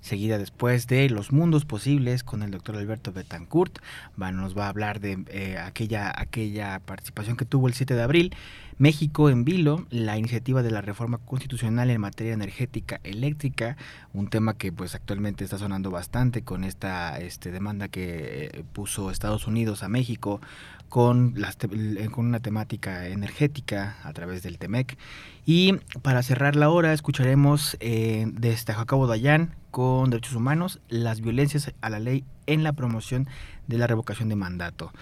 [0.00, 3.78] seguida después de Los Mundos Posibles con el doctor Alberto Betancourt.
[4.20, 8.02] Va, nos va a hablar de eh, aquella, aquella participación que tuvo el 7 de
[8.02, 8.34] abril.
[8.78, 13.76] México en vilo, la iniciativa de la reforma constitucional en materia energética eléctrica,
[14.12, 19.10] un tema que pues actualmente está sonando bastante con esta este, demanda que eh, puso
[19.10, 20.40] Estados Unidos a México
[20.88, 24.96] con, las, con una temática energética a través del TEMEC.
[25.44, 31.72] Y para cerrar la hora escucharemos eh, desde Jacobo Dayan con Derechos Humanos, las violencias
[31.80, 33.28] a la ley en la promoción
[33.66, 34.92] de la revocación de mandato.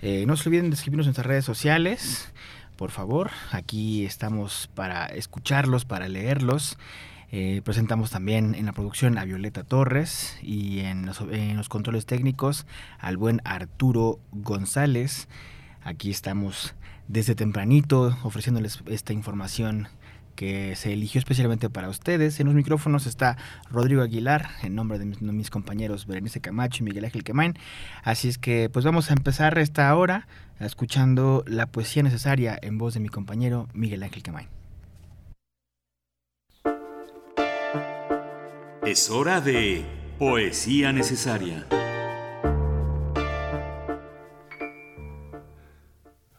[0.00, 2.32] Eh, no se olviden de escribirnos en nuestras redes sociales,
[2.82, 3.30] por favor.
[3.52, 6.78] Aquí estamos para escucharlos, para leerlos.
[7.30, 12.06] Eh, presentamos también en la producción a Violeta Torres y en los, en los, controles
[12.06, 12.66] técnicos
[12.98, 15.28] al buen Arturo González.
[15.84, 16.74] Aquí estamos
[17.06, 19.86] desde tempranito ofreciéndoles esta información
[20.34, 22.40] que se eligió especialmente para ustedes.
[22.40, 23.36] En los micrófonos está
[23.70, 27.54] Rodrigo Aguilar, en nombre de mis, compañeros Berenice Camacho y Miguel Ángel Quemain.
[28.02, 30.26] Así es que pues vamos a empezar esta hora
[30.60, 34.48] escuchando la poesía necesaria en voz de mi compañero Miguel Ángel Quemain.
[38.84, 39.84] Es hora de
[40.18, 41.66] Poesía Necesaria.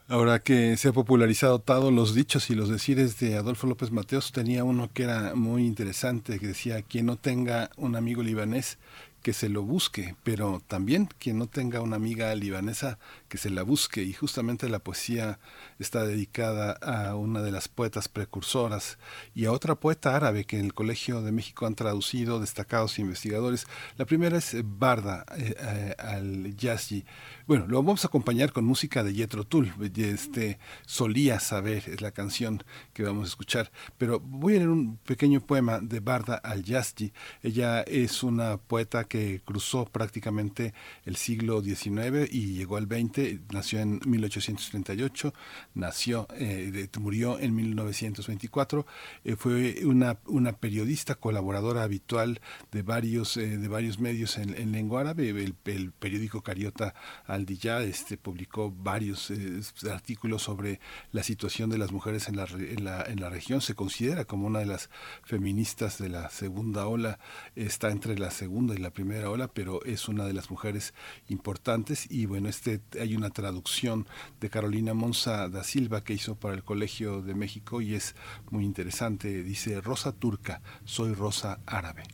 [0.06, 4.32] Ahora que se ha popularizado todos los dichos y los decires de Adolfo López Mateos,
[4.32, 8.76] tenía uno que era muy interesante, que decía, quien no tenga un amigo libanés,
[9.22, 12.98] que se lo busque, pero también quien no tenga una amiga libanesa,
[13.30, 14.02] que se la busque.
[14.02, 15.38] Y justamente la poesía
[15.84, 18.98] está dedicada a una de las poetas precursoras
[19.34, 23.66] y a otra poeta árabe que en el Colegio de México han traducido destacados investigadores.
[23.96, 27.04] La primera es Barda eh, al-Yazji.
[27.46, 29.72] Bueno, lo vamos a acompañar con música de Jethro Tull.
[29.94, 33.70] Este, solía saber, es la canción que vamos a escuchar.
[33.98, 37.12] Pero voy a leer un pequeño poema de Barda al-Yazji.
[37.42, 40.72] Ella es una poeta que cruzó prácticamente
[41.04, 43.40] el siglo XIX y llegó al XX.
[43.52, 45.34] Nació en 1838,
[45.74, 48.86] nació, eh, murió en 1924.
[49.24, 52.40] Eh, fue una, una periodista colaboradora habitual
[52.72, 55.30] de varios, eh, de varios medios en, en lengua árabe.
[55.30, 55.54] El,
[55.98, 56.94] periódico Cariota
[57.26, 59.60] Aldiyah este, publicó varios eh,
[59.90, 60.80] artículos sobre
[61.12, 63.60] la situación de las mujeres en la, en, la, región.
[63.60, 64.90] Se considera como una de las
[65.24, 67.18] feministas de la segunda ola,
[67.56, 70.94] está entre la segunda y la primera ola, pero es una de las mujeres
[71.28, 72.10] importantes.
[72.10, 74.06] Y bueno, este hay una traducción
[74.40, 78.14] de Carolina Monza Silva que hizo para el Colegio de México y es
[78.50, 79.42] muy interesante.
[79.42, 82.04] Dice, Rosa turca, soy rosa árabe.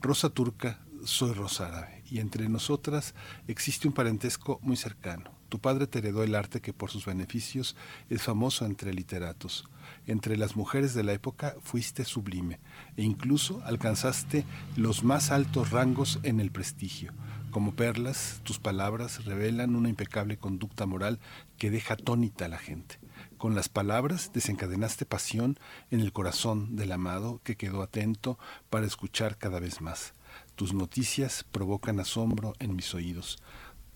[0.00, 3.14] Rosa turca, soy rosa árabe y entre nosotras
[3.46, 5.30] existe un parentesco muy cercano.
[5.48, 7.76] Tu padre te heredó el arte que por sus beneficios
[8.08, 9.68] es famoso entre literatos.
[10.06, 12.60] Entre las mujeres de la época fuiste sublime
[12.96, 14.44] e incluso alcanzaste
[14.76, 17.12] los más altos rangos en el prestigio.
[17.50, 21.18] Como perlas, tus palabras revelan una impecable conducta moral
[21.58, 23.00] que deja atónita a la gente.
[23.38, 25.58] Con las palabras desencadenaste pasión
[25.90, 28.38] en el corazón del amado que quedó atento
[28.70, 30.12] para escuchar cada vez más.
[30.54, 33.42] Tus noticias provocan asombro en mis oídos.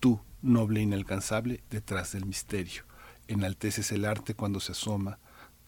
[0.01, 2.83] Tú, noble e inalcanzable, detrás del misterio.
[3.29, 5.19] Enalteces el arte cuando se asoma,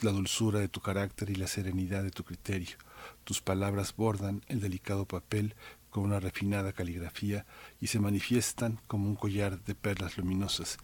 [0.02, 2.78] la dulzura de tu carácter y la serenidad de tu criterio.
[3.24, 5.56] Tus palabras bordan el delicado papel
[5.98, 7.48] con una refinada caligrafía
[7.82, 10.78] y se manifiestan como un collar de perlas luminosas.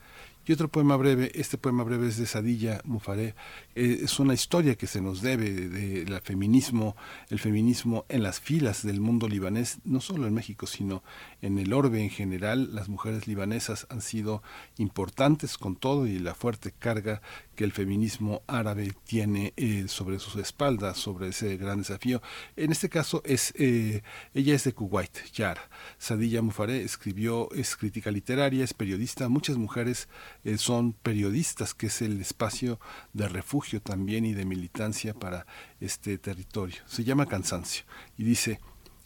[0.47, 3.35] Y otro poema breve, este poema breve es de Sadilla Mufaré,
[3.75, 6.95] eh, es una historia que se nos debe del feminismo,
[7.29, 11.03] el feminismo en las filas del mundo libanés, no solo en México, sino
[11.43, 12.73] en el orbe en general.
[12.73, 14.41] Las mujeres libanesas han sido
[14.77, 17.21] importantes con todo y la fuerte carga
[17.55, 22.21] que el feminismo árabe tiene eh, sobre sus espaldas, sobre ese gran desafío.
[22.55, 24.03] En este caso es eh,
[24.33, 25.69] ella es de Kuwait, Yara.
[25.97, 29.27] Sadilla Mufaré escribió, es crítica literaria, es periodista.
[29.27, 30.07] Muchas mujeres
[30.45, 32.79] eh, son periodistas, que es el espacio
[33.11, 35.45] de refugio también y de militancia para
[35.81, 36.77] este territorio.
[36.85, 37.83] Se llama Cansancio
[38.17, 38.61] y dice,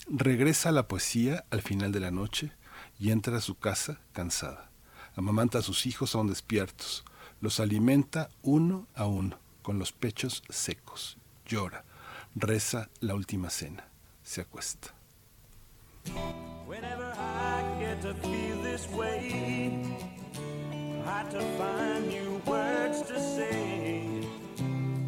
[0.09, 2.51] regresa la poesía al final de la noche
[2.99, 4.69] y entra a su casa cansada.
[5.15, 7.03] Amamanta a sus hijos aún despiertos
[7.41, 11.17] los alimenta uno a uno, con los pechos secos.
[11.45, 11.83] Llora,
[12.35, 13.87] reza la última cena,
[14.23, 14.93] se acuesta.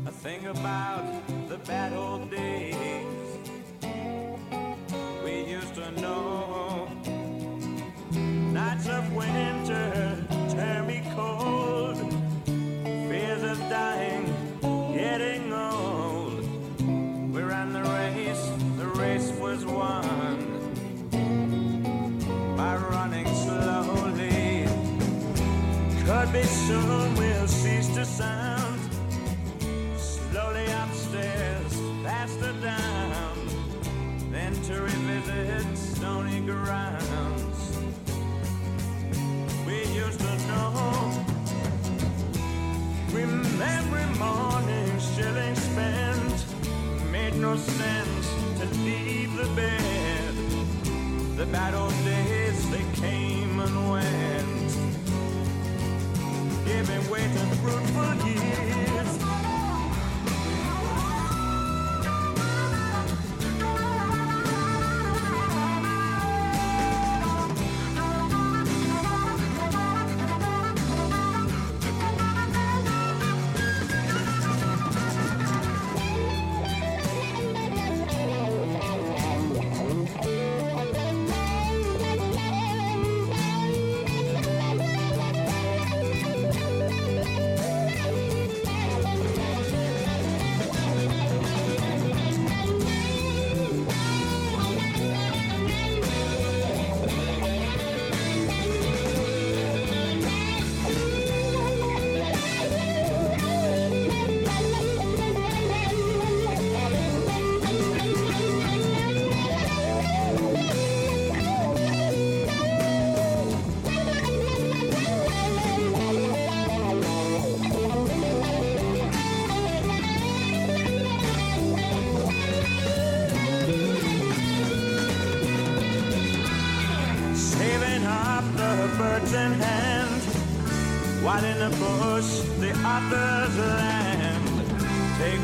[0.05, 0.11] A
[8.53, 11.97] Nights of winter tear me cold.
[13.09, 14.25] Fears of dying,
[14.93, 16.43] getting old.
[17.33, 20.37] We ran the race, the race was won
[22.57, 24.65] by running slowly.
[26.05, 28.79] Could be soon we'll cease to sound.
[29.97, 31.73] Slowly upstairs,
[32.03, 33.08] faster down, then
[34.69, 37.77] to revisit stony grounds
[39.65, 41.25] we used to know.
[43.11, 46.45] Remember morning shilling spent
[47.11, 48.27] made no sense
[48.59, 50.35] to leave the bed.
[51.35, 54.71] The bad old days they came and went,
[56.65, 59.48] giving way to fruitful years.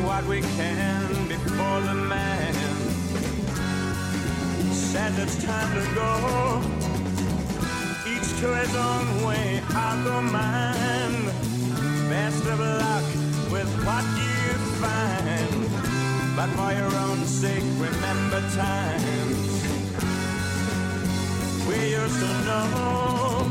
[0.04, 2.54] What we can before the man
[4.72, 6.62] says it's time to go.
[8.08, 11.26] Each to his own way, I'll go mine.
[12.10, 13.04] Best of luck
[13.52, 15.66] with what you find.
[16.36, 19.38] But for your own sake, remember times
[21.68, 23.45] we used to know.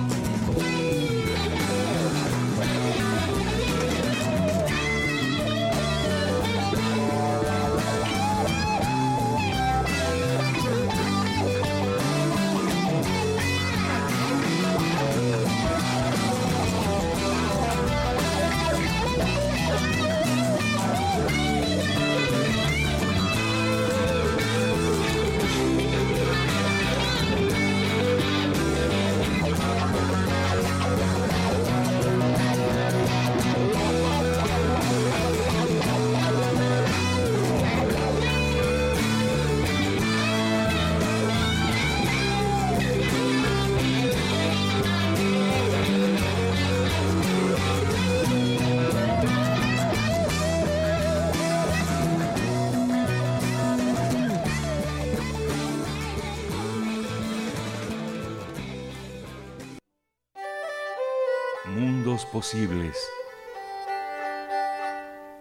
[62.45, 63.11] Posibles.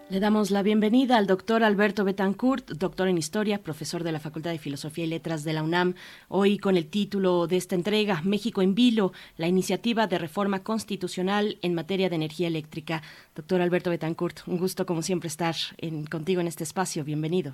[0.08, 4.52] Le damos la bienvenida al doctor Alberto Betancourt, doctor en Historia, profesor de la Facultad
[4.52, 5.96] de Filosofía y Letras de la UNAM,
[6.28, 11.58] hoy con el título de esta entrega, México en Vilo, la iniciativa de reforma constitucional
[11.60, 13.02] en materia de energía eléctrica.
[13.34, 17.52] Doctor Alberto Betancourt, un gusto como siempre estar en, contigo en este espacio, bienvenido.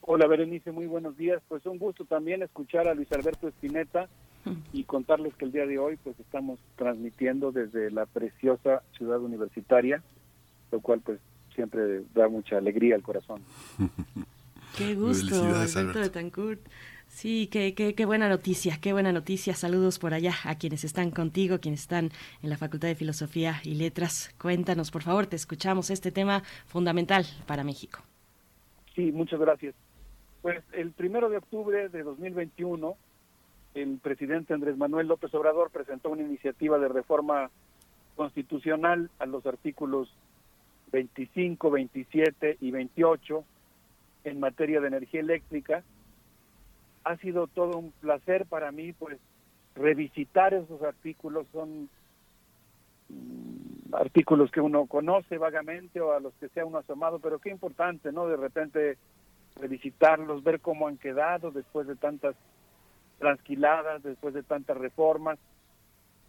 [0.00, 1.40] Hola Berenice, muy buenos días.
[1.46, 4.08] Pues un gusto también escuchar a Luis Alberto Espineta
[4.72, 10.02] y contarles que el día de hoy pues estamos transmitiendo desde la preciosa ciudad universitaria,
[10.70, 11.20] lo cual pues
[11.54, 13.42] siempre da mucha alegría al corazón.
[14.76, 16.60] Qué gusto, Alberto Betancourt.
[17.06, 19.54] Sí, qué, qué, qué, buena noticia, qué buena noticia.
[19.54, 22.10] Saludos por allá a quienes están contigo, quienes están
[22.42, 24.34] en la Facultad de Filosofía y Letras.
[24.36, 28.00] Cuéntanos, por favor, te escuchamos este tema fundamental para México.
[28.96, 29.76] Sí, muchas gracias.
[30.42, 32.96] Pues el primero de octubre de 2021,
[33.74, 37.50] el presidente Andrés Manuel López Obrador presentó una iniciativa de reforma
[38.14, 40.08] constitucional a los artículos
[40.92, 43.44] 25, 27 y 28
[44.24, 45.82] en materia de energía eléctrica.
[47.02, 49.18] Ha sido todo un placer para mí, pues,
[49.74, 51.46] revisitar esos artículos.
[51.52, 51.90] Son
[53.08, 57.40] mm, artículos que uno conoce vagamente o a los que se ha uno asomado, pero
[57.40, 58.28] qué importante, ¿no?
[58.28, 58.96] De repente
[59.56, 62.36] revisitarlos, ver cómo han quedado después de tantas
[63.18, 65.38] transquiladas, después de tantas reformas.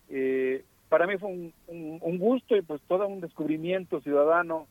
[0.10, 4.68] Eh, para mí fue un, un, un, gusto y pues todo un descubrimiento ciudadano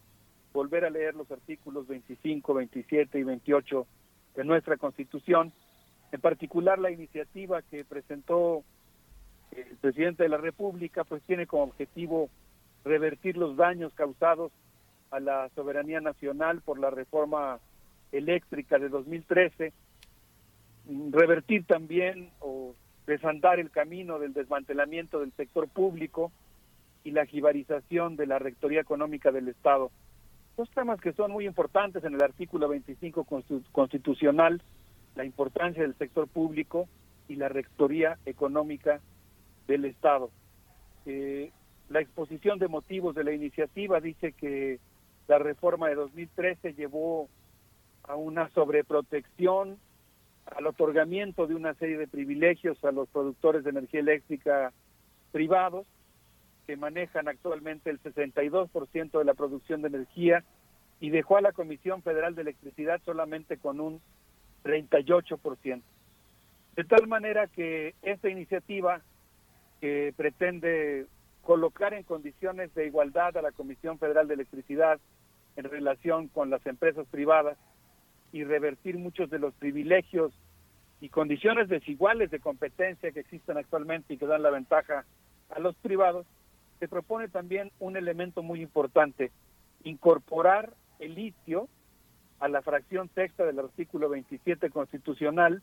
[0.52, 3.86] volver a leer los artículos 25, 27 y 28
[4.36, 5.52] de nuestra Constitución,
[6.12, 8.62] en particular la iniciativa que presentó
[9.50, 12.28] el presidente de la República, pues tiene como objetivo
[12.84, 14.52] revertir los daños causados
[15.10, 17.58] a la soberanía nacional por la reforma
[18.12, 19.72] eléctrica de 2013,
[21.10, 22.74] revertir también o
[23.06, 26.32] desandar el camino del desmantelamiento del sector público
[27.04, 29.90] y la jibarización de la Rectoría Económica del Estado.
[30.56, 33.26] Dos temas que son muy importantes en el artículo 25
[33.72, 34.62] constitucional,
[35.14, 36.88] la importancia del sector público
[37.28, 39.00] y la Rectoría Económica
[39.66, 40.30] del Estado.
[41.06, 41.50] Eh,
[41.88, 44.78] la exposición de motivos de la iniciativa dice que
[45.28, 47.28] la reforma de 2013 llevó
[48.04, 49.78] a una sobreprotección,
[50.46, 54.72] al otorgamiento de una serie de privilegios a los productores de energía eléctrica
[55.32, 55.86] privados,
[56.66, 60.44] que manejan actualmente el 62% de la producción de energía,
[61.00, 64.00] y dejó a la Comisión Federal de Electricidad solamente con un
[64.64, 65.82] 38%.
[66.76, 69.02] De tal manera que esta iniciativa
[69.80, 71.06] que pretende
[71.42, 74.98] colocar en condiciones de igualdad a la Comisión Federal de Electricidad
[75.56, 77.58] en relación con las empresas privadas,
[78.34, 80.32] y revertir muchos de los privilegios
[81.00, 85.04] y condiciones desiguales de competencia que existen actualmente y que dan la ventaja
[85.50, 86.26] a los privados,
[86.80, 89.30] se propone también un elemento muy importante,
[89.84, 91.68] incorporar el litio
[92.40, 95.62] a la fracción sexta del artículo 27 constitucional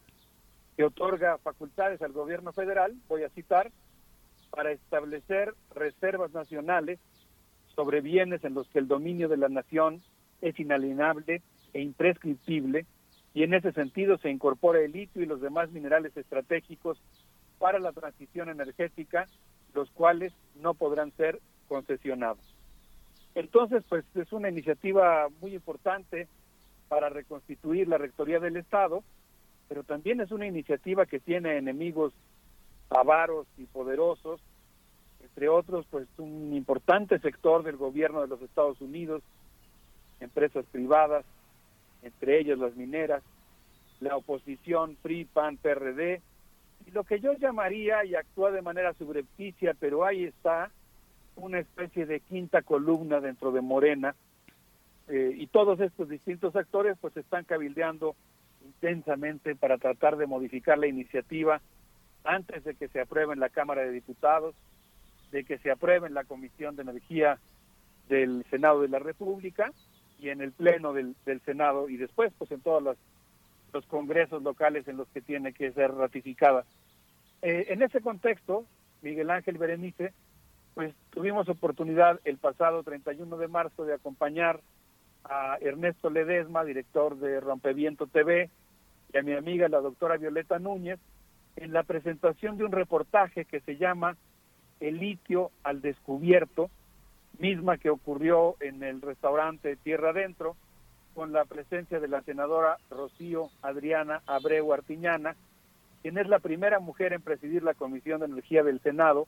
[0.78, 3.70] que otorga facultades al gobierno federal, voy a citar,
[4.50, 7.00] para establecer reservas nacionales
[7.76, 10.02] sobre bienes en los que el dominio de la nación
[10.40, 11.42] es inalienable
[11.74, 12.86] e imprescriptible
[13.34, 17.02] y en ese sentido se incorpora el litio y los demás minerales estratégicos
[17.60, 19.28] para la transición energética
[19.74, 22.44] los cuales no podrán ser concesionados.
[23.36, 26.28] Entonces, pues es una iniciativa muy importante
[26.90, 29.04] para reconstituir la Rectoría del Estado,
[29.70, 32.14] pero también es una iniciativa que tiene enemigos
[32.90, 34.42] avaros y poderosos,
[35.24, 39.24] entre otros, pues un importante sector del gobierno de los Estados Unidos,
[40.20, 41.24] empresas privadas,
[42.04, 43.24] entre ellas las mineras,
[44.00, 46.22] la oposición PRI, PAN, PRD,
[46.86, 50.72] y lo que yo llamaría, y actúa de manera subrepticia, pero ahí está,
[51.36, 54.16] una especie de quinta columna dentro de Morena,
[55.08, 58.16] eh, y todos estos distintos actores pues están cabildeando
[58.64, 61.62] intensamente para tratar de modificar la iniciativa
[62.24, 64.56] antes de que se apruebe en la Cámara de Diputados,
[65.32, 67.40] de que se apruebe en la Comisión de Energía
[68.10, 69.72] del Senado de la República
[70.22, 72.98] y en el Pleno del, del Senado y después pues en todos los,
[73.88, 76.66] congresos locales en los que tiene que ser ratificada.
[77.42, 78.66] Eh, en ese contexto,
[79.02, 80.14] Miguel Ángel Berenice,
[80.74, 84.60] pues tuvimos oportunidad el pasado 31 de marzo de acompañar
[85.24, 88.50] a Ernesto Ledesma, director de Rompeviento TV,
[89.14, 91.00] y a mi amiga la doctora Violeta Núñez,
[91.56, 94.18] en la presentación de un reportaje que se llama
[94.80, 96.70] El litio al descubierto,
[97.40, 100.56] misma que ocurrió en el restaurante Tierra Adentro,
[101.14, 105.36] con la presencia de la senadora Rocío Adriana Abreu Artiñana,
[106.02, 109.28] quien es la primera mujer en presidir la Comisión de Energía del Senado,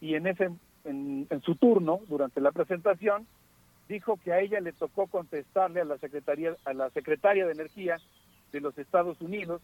[0.00, 0.50] y en ese
[0.84, 3.26] en, en su turno, durante la presentación,
[3.88, 7.96] dijo que a ella le tocó contestarle a la secretaría a la secretaria de energía
[8.52, 9.62] de los Estados Unidos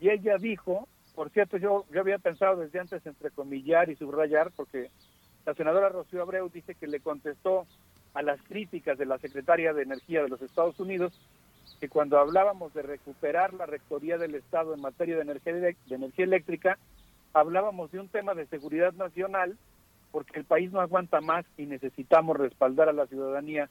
[0.00, 4.90] y ella dijo por cierto yo yo había pensado desde antes entrecomillar y subrayar porque
[5.44, 7.66] la senadora Rocío Abreu dice que le contestó
[8.14, 11.12] a las críticas de la secretaria de energía de los Estados Unidos
[11.80, 16.24] que cuando hablábamos de recuperar la rectoría del Estado en materia de energía de energía
[16.24, 16.78] eléctrica
[17.32, 19.56] hablábamos de un tema de seguridad nacional
[20.12, 23.68] porque el país no aguanta más y necesitamos respaldar a la ciudadanía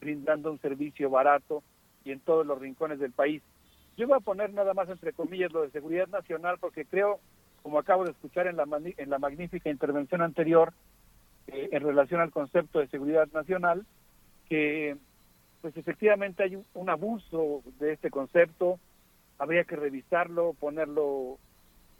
[0.00, 1.62] brindando un servicio barato
[2.04, 3.42] y en todos los rincones del país.
[3.96, 7.18] Yo voy a poner nada más entre comillas lo de seguridad nacional porque creo,
[7.62, 8.64] como acabo de escuchar en la,
[8.96, 10.72] en la magnífica intervención anterior
[11.46, 13.84] eh, en relación al concepto de seguridad nacional,
[14.48, 14.96] que
[15.60, 18.78] pues efectivamente hay un, abuso de este concepto,
[19.38, 21.38] habría que revisarlo, ponerlo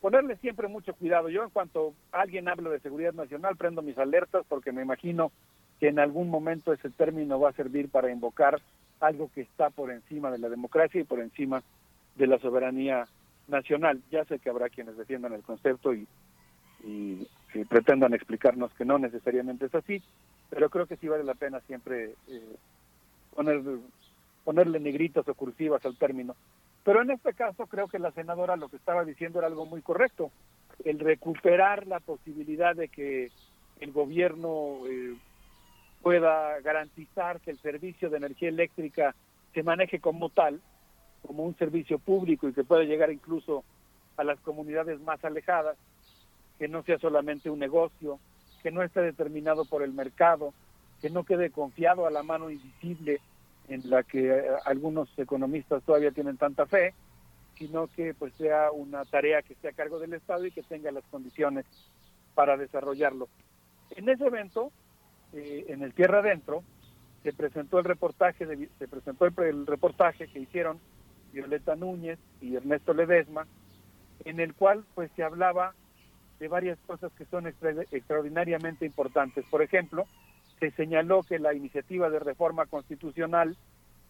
[0.01, 1.29] ponerle siempre mucho cuidado.
[1.29, 5.31] Yo en cuanto alguien habla de seguridad nacional, prendo mis alertas porque me imagino
[5.79, 8.61] que en algún momento ese término va a servir para invocar
[9.01, 11.63] algo que está por encima de la democracia y por encima
[12.17, 13.07] de la soberanía
[13.49, 14.01] nacional.
[14.11, 16.07] Ya sé que habrá quienes defiendan el concepto y,
[16.85, 20.03] y, y pretendan explicarnos que no necesariamente es así,
[20.51, 22.57] pero creo que sí vale la pena siempre eh,
[23.35, 23.63] poner,
[24.45, 26.35] ponerle negritas o cursivas al término.
[26.85, 29.83] Pero en este caso creo que la senadora lo que estaba diciendo era algo muy
[29.83, 30.31] correcto,
[30.85, 33.31] el recuperar la posibilidad de que
[33.81, 35.15] el gobierno eh,
[36.03, 39.15] pueda garantizar que el servicio de energía eléctrica
[39.53, 40.61] se maneje como tal,
[41.27, 43.65] como un servicio público y que pueda llegar incluso
[44.17, 45.77] a las comunidades más alejadas,
[46.61, 48.21] que no sea solamente un negocio,
[48.63, 50.53] que no esté determinado por el mercado,
[51.01, 53.23] que no quede confiado a la mano invisible
[53.69, 56.93] en la que eh, algunos economistas todavía tienen tanta fe,
[57.57, 60.93] sino que pues sea una tarea que esté a cargo del Estado y que tenga
[60.93, 61.65] las condiciones
[62.35, 63.31] para desarrollarlo.
[63.93, 64.71] En ese evento,
[65.33, 66.63] eh, en el Tierra Adentro,
[67.23, 70.79] se presentó el reportaje de, se presentó el, el, reportaje que hicieron
[71.33, 73.47] Violeta Núñez y Ernesto Ledesma,
[74.27, 75.75] en el cual pues se hablaba
[76.41, 79.45] de varias cosas que son extra, extraordinariamente importantes.
[79.51, 80.07] Por ejemplo,
[80.59, 83.57] se señaló que la iniciativa de reforma constitucional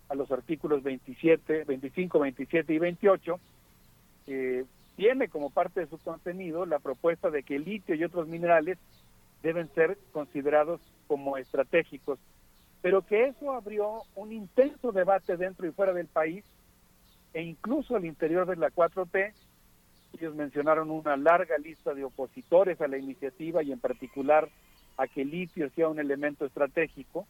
[0.09, 3.41] a los artículos 27, 25, 27 y 28
[4.29, 4.65] eh,
[4.97, 8.79] tiene como parte de su contenido la propuesta de que el litio y otros minerales
[9.43, 12.19] deben ser considerados como estratégicos,
[12.83, 16.45] pero que eso abrió un intenso debate dentro y fuera del país
[17.33, 19.33] e incluso al interior de la 4T.
[20.19, 24.49] Ellos mencionaron una larga lista de opositores a la iniciativa y en particular
[24.97, 27.27] a que el litio sea un elemento estratégico.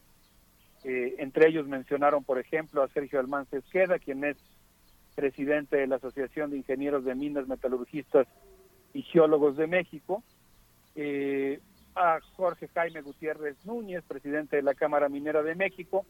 [0.83, 4.37] Eh, entre ellos mencionaron, por ejemplo, a Sergio Almanza Esqueda, quien es
[5.15, 8.27] presidente de la Asociación de Ingenieros de Minas, Metalurgistas
[8.93, 10.23] y Geólogos de México,
[10.95, 11.59] eh,
[11.95, 16.05] a Jorge Jaime Gutiérrez Núñez, presidente de la Cámara Minera de México,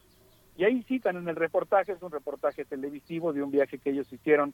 [0.58, 4.12] y ahí citan en el reportaje, es un reportaje televisivo de un viaje que ellos
[4.12, 4.54] hicieron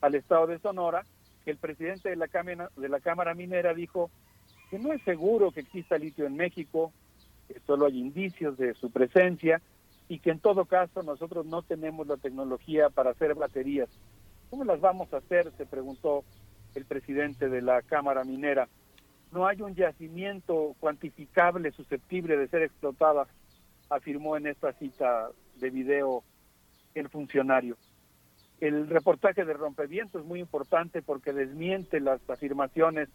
[0.00, 1.04] al estado de Sonora,
[1.46, 4.10] el presidente de la Cámara, de la Cámara Minera dijo
[4.70, 6.92] que no es seguro que exista litio en México,
[7.46, 9.62] que solo hay indicios de su presencia
[10.08, 13.88] y que en todo caso nosotros no tenemos la tecnología para hacer baterías.
[14.50, 15.52] ¿Cómo las vamos a hacer?
[15.56, 16.24] Se preguntó
[16.74, 18.68] el presidente de la Cámara Minera.
[19.32, 23.26] no hay un yacimiento cuantificable susceptible de ser explotada,
[23.88, 26.22] afirmó en esta cita de video
[26.94, 27.76] el funcionario.
[28.60, 33.08] El reportaje de Rompeviento es muy importante porque desmiente las afirmaciones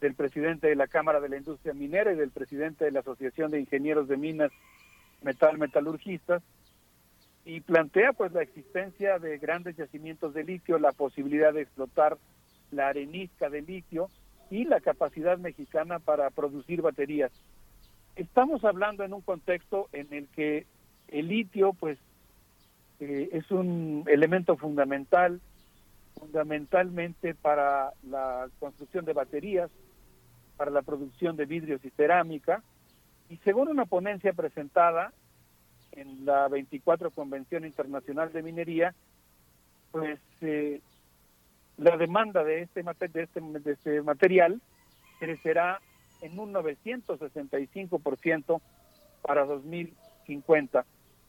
[0.00, 3.50] del presidente de la Cámara de la Industria Minera y del presidente de la Asociación
[3.50, 4.50] de Ingenieros de Minas
[5.22, 6.42] Metal Metalurgistas
[7.44, 12.18] y plantea pues la existencia de grandes yacimientos de litio, la posibilidad de explotar
[12.72, 14.10] la arenisca de litio
[14.50, 17.30] y la capacidad mexicana para producir baterías.
[18.16, 20.66] Estamos hablando en un contexto en el que
[21.08, 21.98] el litio pues
[23.00, 25.40] eh, es un elemento fundamental,
[26.18, 29.70] fundamentalmente para la construcción de baterías,
[30.56, 32.62] para la producción de vidrios y cerámica,
[33.28, 35.12] y según una ponencia presentada
[35.92, 38.94] en la 24 Convención Internacional de Minería,
[39.90, 40.80] pues eh,
[41.78, 44.60] la demanda de este, de este, de este material
[45.18, 45.80] crecerá
[46.22, 48.60] en un 965%
[49.22, 50.84] para 2050.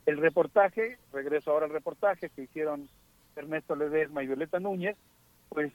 [0.08, 2.88] El reportaje, regreso ahora al reportaje que hicieron
[3.36, 4.95] Ernesto Ledesma y Violeta Núñez,
[5.50, 5.74] pues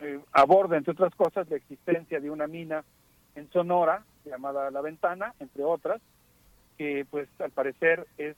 [0.00, 2.84] eh, aborda, entre otras cosas, la existencia de una mina
[3.34, 6.00] en Sonora, llamada La Ventana, entre otras,
[6.78, 8.36] que pues al parecer es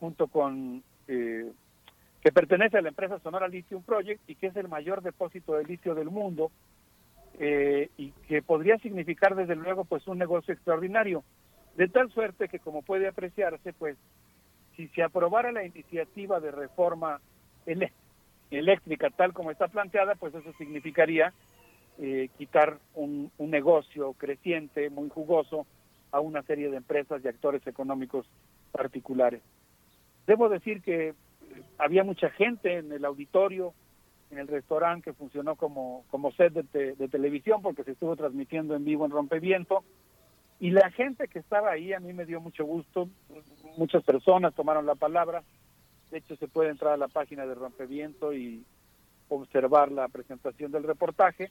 [0.00, 1.52] junto con eh,
[2.22, 5.64] que pertenece a la empresa Sonora Lithium Project y que es el mayor depósito de
[5.64, 6.50] litio del mundo
[7.38, 11.22] eh, y que podría significar desde luego pues un negocio extraordinario
[11.76, 13.96] de tal suerte que como puede apreciarse pues
[14.76, 17.20] si se aprobara la iniciativa de reforma
[18.50, 21.32] eléctrica tal como está planteada pues eso significaría
[21.98, 25.66] eh, quitar un, un negocio creciente muy jugoso
[26.10, 28.26] a una serie de empresas y actores económicos
[28.70, 29.42] particulares.
[30.26, 31.14] Debo decir que
[31.78, 33.74] había mucha gente en el auditorio,
[34.30, 38.74] en el restaurante que funcionó como, como set de, de, televisión porque se estuvo transmitiendo
[38.74, 39.84] en vivo en Rompeviento.
[40.62, 43.08] Y la gente que estaba ahí a mí me dio mucho gusto,
[43.76, 45.42] muchas personas tomaron la palabra.
[46.12, 48.64] De hecho, se puede entrar a la página de Rompeviento y
[49.28, 51.50] observar la presentación del reportaje.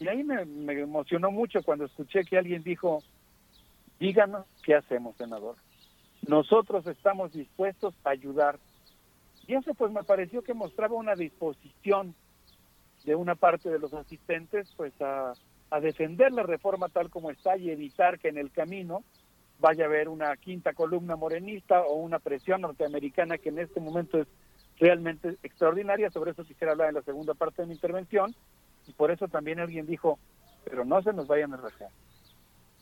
[0.00, 3.04] Y ahí me, me emocionó mucho cuando escuché que alguien dijo,
[4.00, 5.54] díganos qué hacemos, senador.
[6.26, 8.58] Nosotros estamos dispuestos a ayudar.
[9.46, 12.16] Y eso pues me pareció que mostraba una disposición
[13.04, 15.34] de una parte de los asistentes pues a,
[15.74, 19.02] a defender la reforma tal como está y evitar que en el camino
[19.58, 24.20] vaya a haber una quinta columna morenista o una presión norteamericana que en este momento
[24.20, 24.28] es
[24.78, 26.10] realmente extraordinaria.
[26.10, 28.36] Sobre eso quisiera hablar en la segunda parte de mi intervención.
[28.86, 30.20] Y por eso también alguien dijo,
[30.64, 31.88] pero no se nos vayan a rajar.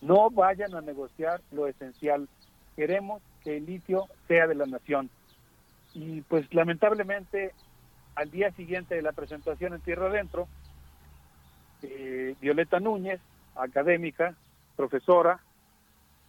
[0.02, 2.28] No vayan a negociar lo esencial.
[2.76, 5.08] Queremos que el litio sea de la nación.
[5.94, 7.52] Y pues lamentablemente
[8.16, 10.46] al día siguiente de la presentación en Tierra Adentro,
[11.82, 13.20] eh, Violeta Núñez,
[13.54, 14.34] académica,
[14.76, 15.40] profesora,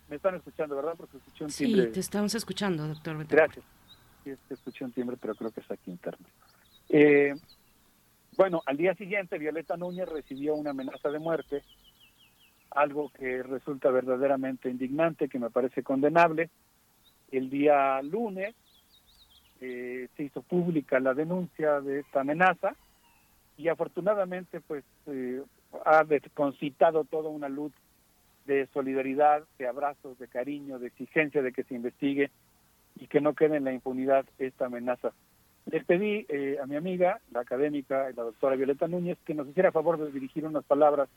[0.09, 0.95] me están escuchando, ¿verdad?
[0.98, 1.85] Porque escuché un timbre.
[1.85, 3.25] Sí, te estamos escuchando, doctor.
[3.27, 3.65] Gracias.
[4.23, 6.25] Sí, escuché un timbre, pero creo que es aquí interno.
[6.90, 7.35] Eh,
[8.38, 11.64] bueno, al día siguiente Violeta Núñez recibió una amenaza de muerte
[12.72, 16.49] algo que resulta verdaderamente indignante, que me parece condenable.
[17.32, 18.56] El día lunes
[19.61, 22.75] eh, se hizo pública la denuncia de esta amenaza
[23.57, 25.41] y afortunadamente pues eh,
[25.85, 27.72] ha concitado toda una luz
[28.45, 32.30] de solidaridad, de abrazos, de cariño, de exigencia de que se investigue
[32.99, 35.14] y que no quede en la impunidad esta amenaza.
[35.65, 39.72] Le pedí eh, a mi amiga, la académica, la doctora Violeta Núñez, que nos hiciera
[39.72, 41.07] favor de dirigir unas palabras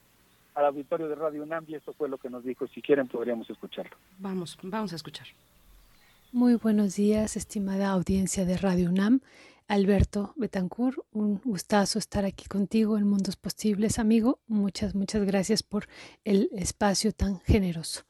[0.54, 2.66] al auditorio de Radio UNAM y eso fue lo que nos dijo.
[2.68, 3.96] Si quieren podríamos escucharlo.
[4.18, 5.26] Vamos, vamos a escuchar.
[6.32, 9.20] Muy buenos días, estimada audiencia de Radio UNAM.
[9.68, 14.38] Alberto Betancourt, un gustazo estar aquí contigo en Mundos Posibles, amigo.
[14.46, 15.88] Muchas, muchas gracias por
[16.24, 18.04] el espacio tan generoso.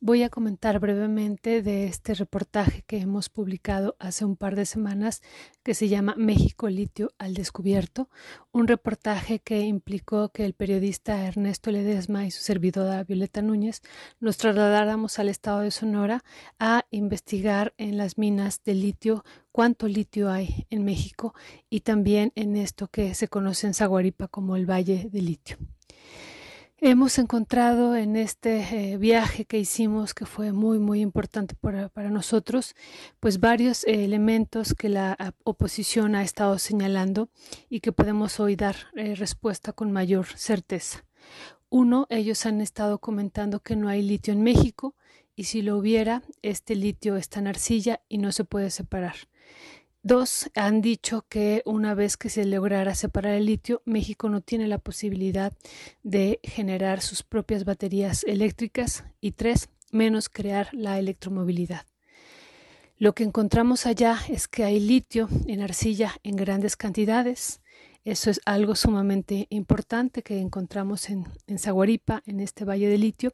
[0.00, 5.20] Voy a comentar brevemente de este reportaje que hemos publicado hace un par de semanas
[5.62, 8.08] que se llama México Litio al Descubierto,
[8.50, 13.82] un reportaje que implicó que el periodista Ernesto Ledesma y su servidora Violeta Núñez
[14.18, 16.24] nos trasladáramos al estado de Sonora
[16.58, 21.34] a investigar en las minas de litio cuánto litio hay en México
[21.70, 25.58] y también en esto que se conoce en Zaguaripa como el Valle de Litio.
[26.84, 32.74] Hemos encontrado en este eh, viaje que hicimos, que fue muy, muy importante para, nosotros,
[33.20, 37.28] pues varios eh, elementos que la oposición ha estado señalando
[37.70, 41.04] y que podemos hoy dar eh, respuesta con mayor certeza.
[41.68, 44.96] Uno, ellos han estado comentando que no hay litio en México
[45.36, 49.14] y si lo hubiera, este litio está en arcilla y no se puede separar.
[50.04, 54.66] Dos, han dicho que una vez que se lograra separar el litio, México no tiene
[54.66, 55.52] la posibilidad
[56.02, 59.04] de generar sus propias baterías eléctricas.
[59.20, 61.86] Y tres, menos crear la electromovilidad.
[62.98, 67.61] Lo que encontramos allá es que hay litio en arcilla en grandes cantidades.
[68.04, 71.58] Eso es algo sumamente importante que encontramos en, en
[72.26, 73.32] en este valle de litio,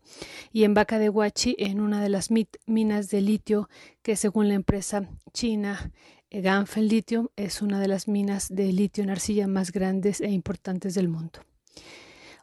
[0.53, 2.29] y en Vaca de Huachi, en una de las
[2.67, 3.69] minas de litio
[4.03, 5.91] que según la empresa china
[6.31, 10.95] Ganfeng Lithium es una de las minas de litio en arcilla más grandes e importantes
[10.95, 11.41] del mundo.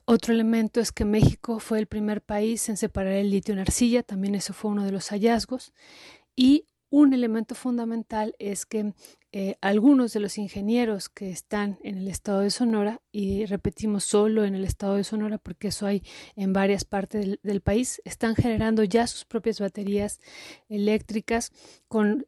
[0.06, 4.04] Otro elemento es que México fue el primer país en separar el litio en arcilla,
[4.04, 5.74] también eso fue uno de los hallazgos.
[6.36, 8.94] Y un elemento fundamental es que
[9.34, 14.46] eh, algunos de los ingenieros que están en el estado de Sonora, y repetimos solo
[14.46, 16.04] en el estado de Sonora porque eso hay
[16.38, 20.22] en varias partes del, país, están generando ya sus propias baterías
[20.70, 21.52] eléctricas,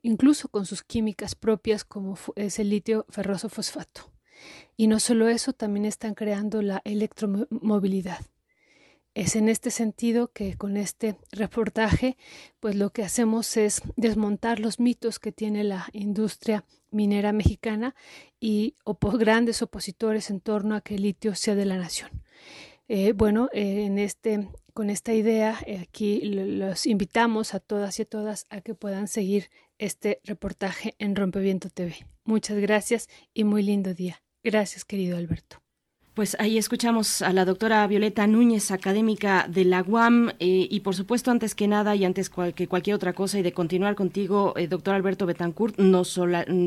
[0.02, 4.12] incluso con sus químicas propias como es el litio ferroso fosfato.
[4.76, 8.20] Y no solo eso, también están creando la electromovilidad.
[9.18, 12.18] Es en este sentido que con este reportaje,
[12.60, 17.96] pues lo que hacemos es desmontar los mitos que tiene la industria minera mexicana
[18.40, 18.76] y
[19.18, 22.12] grandes opositores en torno a que el litio sea de la nación.
[22.88, 28.04] Eh, bueno, eh, en este, con esta idea, eh, aquí los invitamos a todas y
[28.04, 31.96] a todas a que puedan seguir este reportaje en Rompeviento TV.
[32.24, 34.22] Muchas gracias y muy lindo día.
[34.44, 35.67] Gracias, querido Alberto.
[36.18, 40.96] Pues ahí escuchamos a la doctora Violeta Núñez, académica de la UAM, eh, y por
[40.96, 44.68] supuesto, antes que nada y antes que cualquier otra cosa, y de continuar contigo, eh,
[44.68, 46.20] doctor Alberto Betancourt, nos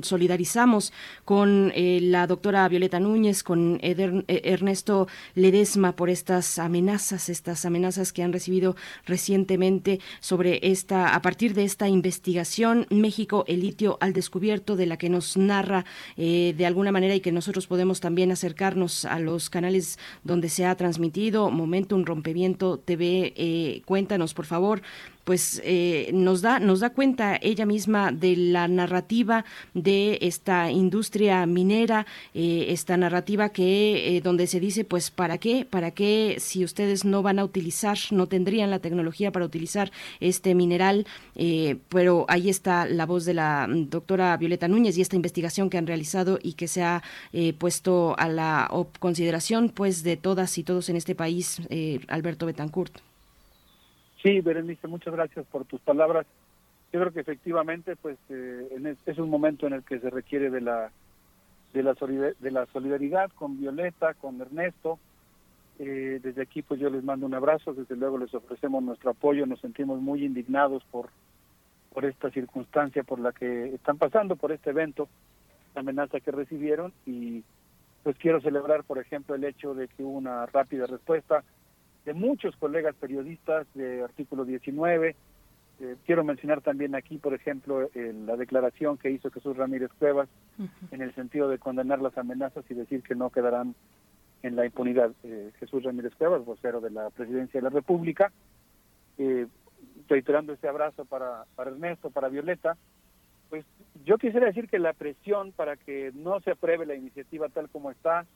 [0.03, 0.93] solidarizamos
[1.25, 8.23] con eh, la doctora Violeta Núñez, con Ernesto Ledesma por estas amenazas, estas amenazas que
[8.23, 14.77] han recibido recientemente sobre esta, a partir de esta investigación, México, el litio al descubierto,
[14.77, 19.19] de la que nos narra de alguna manera y que nosotros podemos también acercarnos a
[19.19, 23.33] los canales donde se ha transmitido, Momentum Rompeviento TV.
[23.37, 24.83] Eh, cuéntanos, por favor,
[25.31, 29.45] pues eh, nos da nos da cuenta ella misma de la narrativa
[29.75, 35.65] de esta industria minera eh, esta narrativa que eh, donde se dice pues para qué
[35.65, 40.57] para qué si ustedes no van a utilizar no tendrían la tecnología para utilizar este
[40.57, 41.07] mineral
[41.89, 45.87] pero ahí está la voz de la doctora Violeta Núñez y esta investigación que han
[45.87, 47.05] realizado y que se ha
[47.59, 48.69] puesto a la
[48.99, 51.63] consideración pues de todas y todos en este país
[52.09, 53.10] Alberto Betancourt
[54.23, 56.27] Sí, Berenice, muchas gracias por tus palabras.
[56.93, 60.61] Yo creo que efectivamente, pues, eh, es, un momento en el que se requiere de
[60.61, 60.91] la
[61.73, 64.99] de la, de la solidaridad con Violeta, con Ernesto.
[65.79, 67.73] Eh, desde aquí, pues, yo les mando un abrazo.
[67.73, 69.47] Desde luego les ofrecemos nuestro apoyo.
[69.47, 71.11] Nos sentimos muy indignados por
[71.93, 75.09] por esta circunstancia por la que están pasando, por este evento,
[75.75, 77.43] la amenaza que recibieron y
[78.03, 81.45] pues quiero celebrar, por ejemplo, el hecho de que hubo una rápida respuesta
[82.05, 85.17] de muchos colegas periodistas de artículo 19.
[85.81, 90.29] Eh, quiero mencionar también aquí, por ejemplo, la declaración que hizo Jesús Ramírez Cuevas
[90.91, 93.75] en el sentido de condenar las amenazas y decir que no quedarán
[94.43, 95.13] en la impunidad.
[95.23, 98.33] Eh, Jesús Ramírez Cuevas, vocero de la Presidencia de la República,
[99.19, 99.47] eh,
[100.09, 102.77] reiterando este abrazo para, para Ernesto, para Violeta,
[103.49, 103.65] pues
[104.05, 107.91] yo quisiera decir que la presión para que no se apruebe la iniciativa tal como
[107.91, 108.27] está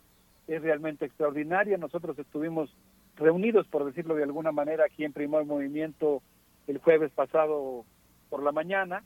[0.46, 1.78] es realmente extraordinaria.
[1.78, 2.74] Nosotros estuvimos
[3.16, 6.22] reunidos, por decirlo de alguna manera, aquí en Primer Movimiento
[6.66, 7.84] el jueves pasado
[8.30, 9.02] por la mañana,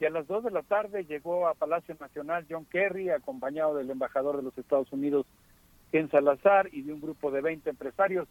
[0.00, 3.90] y a las dos de la tarde llegó a Palacio Nacional John Kerry, acompañado del
[3.90, 5.26] embajador de los Estados Unidos,
[5.92, 8.26] Ken Salazar, y de un grupo de 20 empresarios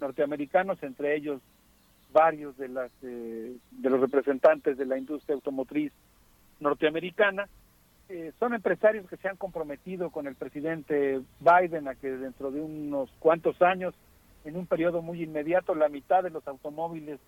[0.00, 1.40] norteamericanos, entre ellos
[2.12, 5.92] varios de, las, eh, de los representantes de la industria automotriz
[6.60, 7.48] norteamericana.
[8.08, 12.60] Eh, son empresarios que se han comprometido con el presidente Biden a que dentro de
[12.60, 13.94] unos cuantos años
[14.44, 17.18] en un periodo muy inmediato la mitad de los automóviles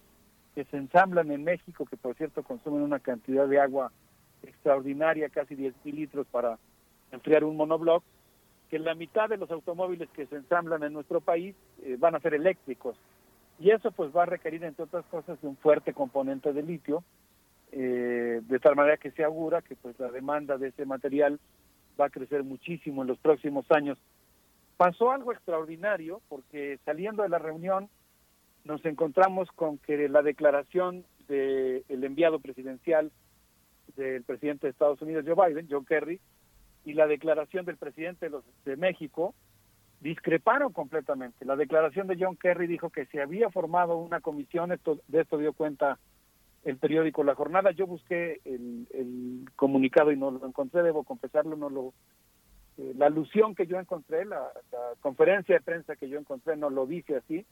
[0.54, 3.92] que se ensamblan en México, que por cierto consumen una cantidad de agua
[4.42, 6.58] extraordinaria, casi 10 mil litros para
[7.12, 8.02] enfriar un monobloc,
[8.70, 12.20] que la mitad de los automóviles que se ensamblan en nuestro país eh, van a
[12.20, 12.96] ser eléctricos.
[13.58, 17.04] Y eso pues va a requerir, entre otras cosas, un fuerte componente de litio,
[17.72, 21.38] eh, de tal manera que se augura que pues la demanda de ese material
[21.98, 23.98] va a crecer muchísimo en los próximos años
[24.76, 27.88] pasó algo extraordinario porque saliendo de la reunión
[28.64, 33.12] nos encontramos con que la declaración del enviado presidencial
[33.96, 36.20] del presidente de Estados Unidos, Joe Biden, John Kerry,
[36.84, 39.34] y la declaración del presidente de, los, de México
[40.00, 41.44] discreparon completamente.
[41.44, 45.38] La declaración de John Kerry dijo que se había formado una comisión, esto, de esto
[45.38, 45.98] dio cuenta
[46.64, 47.70] el periódico La Jornada.
[47.70, 51.92] Yo busqué el, el comunicado y no lo encontré, debo confesarlo, no lo
[52.76, 56.86] la alusión que yo encontré, la, la, conferencia de prensa que yo encontré no lo
[56.86, 57.46] dice así,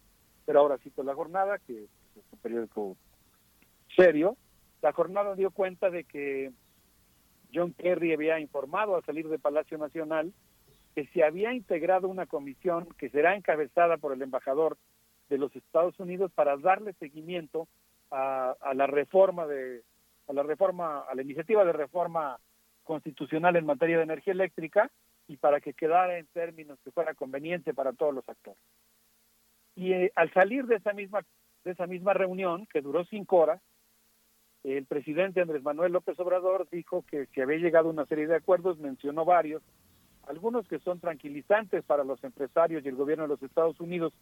[0.44, 2.96] pero ahora cito La Jornada, que es un periódico
[3.96, 4.36] serio.
[4.82, 6.52] La Jornada dio cuenta de que
[7.54, 10.32] John Kerry había informado al salir de Palacio Nacional
[10.94, 14.76] que se había integrado una comisión que será encabezada por el embajador
[15.28, 17.66] de los Estados Unidos para darle seguimiento
[18.10, 19.82] a, a, la reforma de
[20.28, 22.38] a la reforma a la iniciativa de reforma
[22.84, 24.90] constitucional en materia de energía eléctrica
[25.28, 28.60] y para que quedara en términos que fuera conveniente para todos los actores.
[29.74, 31.24] Y eh, al salir de esa misma
[31.64, 33.60] de esa misma reunión que duró cinco horas,
[34.64, 38.36] el presidente Andrés Manuel López Obrador dijo que se había llegado a una serie de
[38.36, 39.62] acuerdos, mencionó varios,
[40.26, 44.12] algunos que son tranquilizantes para los empresarios y el gobierno de los Estados Unidos,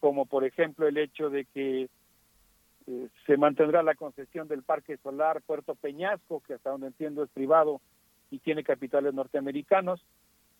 [0.00, 1.88] como por ejemplo el hecho de que
[2.86, 7.30] eh, se mantendrá la concesión del Parque Solar Puerto Peñasco, que hasta donde entiendo es
[7.30, 7.80] privado
[8.30, 10.04] y tiene capitales norteamericanos,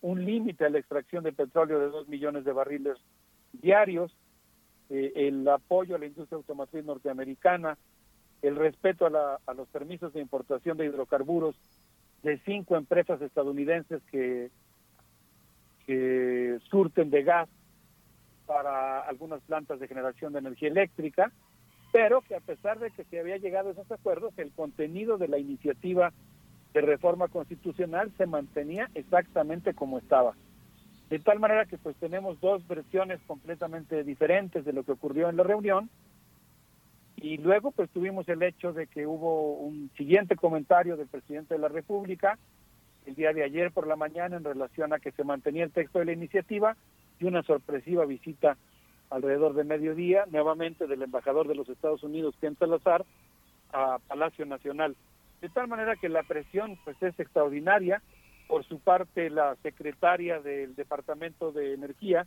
[0.00, 2.98] un límite a la extracción de petróleo de dos millones de barriles
[3.52, 4.14] diarios,
[4.90, 7.78] eh, el apoyo a la industria automotriz norteamericana,
[8.42, 11.56] el respeto a, la, a, los permisos de importación de hidrocarburos
[12.22, 14.50] de cinco empresas estadounidenses que,
[15.86, 17.48] que surten de gas
[18.46, 21.32] para algunas plantas de generación de energía eléctrica,
[21.92, 25.28] pero que a pesar de que se había llegado a esos acuerdos, el contenido de
[25.28, 26.12] la iniciativa
[26.74, 30.34] de reforma constitucional se mantenía exactamente como estaba.
[31.08, 35.36] De tal manera que pues tenemos dos versiones completamente diferentes de lo que ocurrió en
[35.36, 35.88] la reunión
[37.16, 41.60] y luego pues tuvimos el hecho de que hubo un siguiente comentario del presidente de
[41.60, 42.38] la República
[43.06, 46.00] el día de ayer por la mañana en relación a que se mantenía el texto
[46.00, 46.76] de la iniciativa
[47.20, 48.56] y una sorpresiva visita
[49.10, 53.04] alrededor de mediodía nuevamente del embajador de los Estados Unidos, Ken Salazar,
[53.72, 54.96] a Palacio Nacional.
[55.44, 58.00] De tal manera que la presión pues es extraordinaria.
[58.48, 62.26] Por su parte, la secretaria del Departamento de Energía,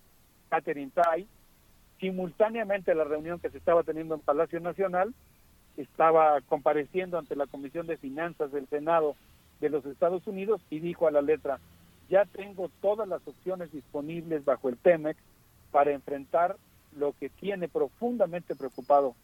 [0.49, 1.25] Catherine Tai,
[1.99, 5.15] simultáneamente a la reunión que se estaba teniendo en Palacio Nacional,
[5.77, 9.15] estaba compareciendo ante la Comisión de Finanzas del Senado
[9.61, 11.59] de los Estados Unidos y dijo a la letra,
[12.09, 15.17] ya tengo todas las opciones disponibles bajo el TEMEC
[15.71, 16.55] para enfrentar
[16.95, 19.15] lo que tiene profundamente preocupado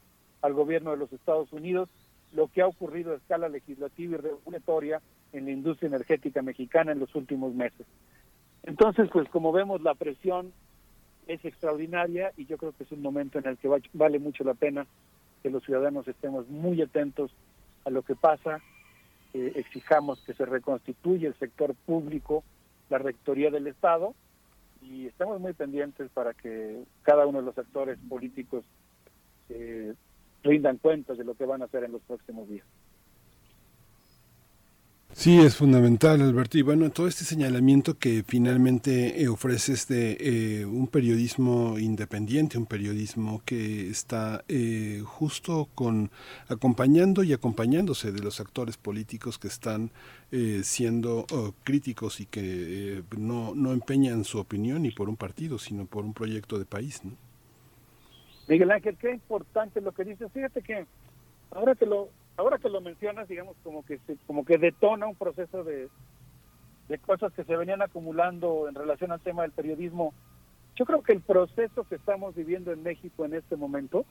[0.42, 1.88] al gobierno de los Estados Unidos,
[2.34, 5.00] lo que ha ocurrido a escala legislativa y regulatoria
[5.32, 7.86] en la industria energética mexicana en los últimos meses.
[8.64, 10.52] Entonces, pues como vemos, la presión
[11.26, 14.54] es extraordinaria y yo creo que es un momento en el que vale mucho la
[14.54, 14.86] pena
[15.42, 17.30] que los ciudadanos estemos muy atentos
[17.84, 18.60] a lo que pasa,
[19.34, 22.44] exijamos que se reconstituya el sector público,
[22.88, 24.14] la rectoría del Estado,
[24.80, 28.64] y estamos muy pendientes para que cada uno de los actores políticos
[29.48, 29.94] eh,
[30.44, 32.64] rindan cuentas de lo que van a hacer en los próximos días.
[35.16, 36.58] Sí, es fundamental, Alberto.
[36.58, 40.16] Y bueno, todo este señalamiento que finalmente eh, ofrece este
[40.60, 46.10] eh, un periodismo independiente, un periodismo que está eh, justo con
[46.48, 49.92] acompañando y acompañándose de los actores políticos que están
[50.32, 55.60] eh, siendo oh, críticos y que no, no empeñan su opinión ni por un partido,
[55.60, 57.12] sino por un proyecto de país, ¿no?
[58.48, 60.30] Miguel Ángel, qué importante lo que dices.
[60.32, 60.86] Fíjate que
[61.50, 65.14] ahora que lo ahora que lo mencionas, digamos, como que se, como que detona un
[65.14, 65.88] proceso de,
[66.88, 70.12] de cosas que se venían acumulando en relación al tema del periodismo.
[70.76, 74.04] Yo creo que el proceso que estamos viviendo en México en este momento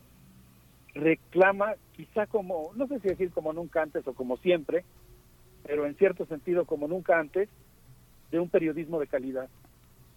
[0.93, 4.85] reclama, quizá como, no sé si decir como nunca antes o como siempre,
[5.65, 7.49] pero en cierto sentido como nunca antes,
[8.31, 9.49] de un periodismo de calidad,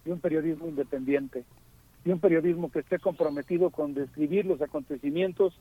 [0.05, 1.45] de un periodismo independiente,
[2.07, 5.59] de un periodismo que esté comprometido con describir los acontecimientos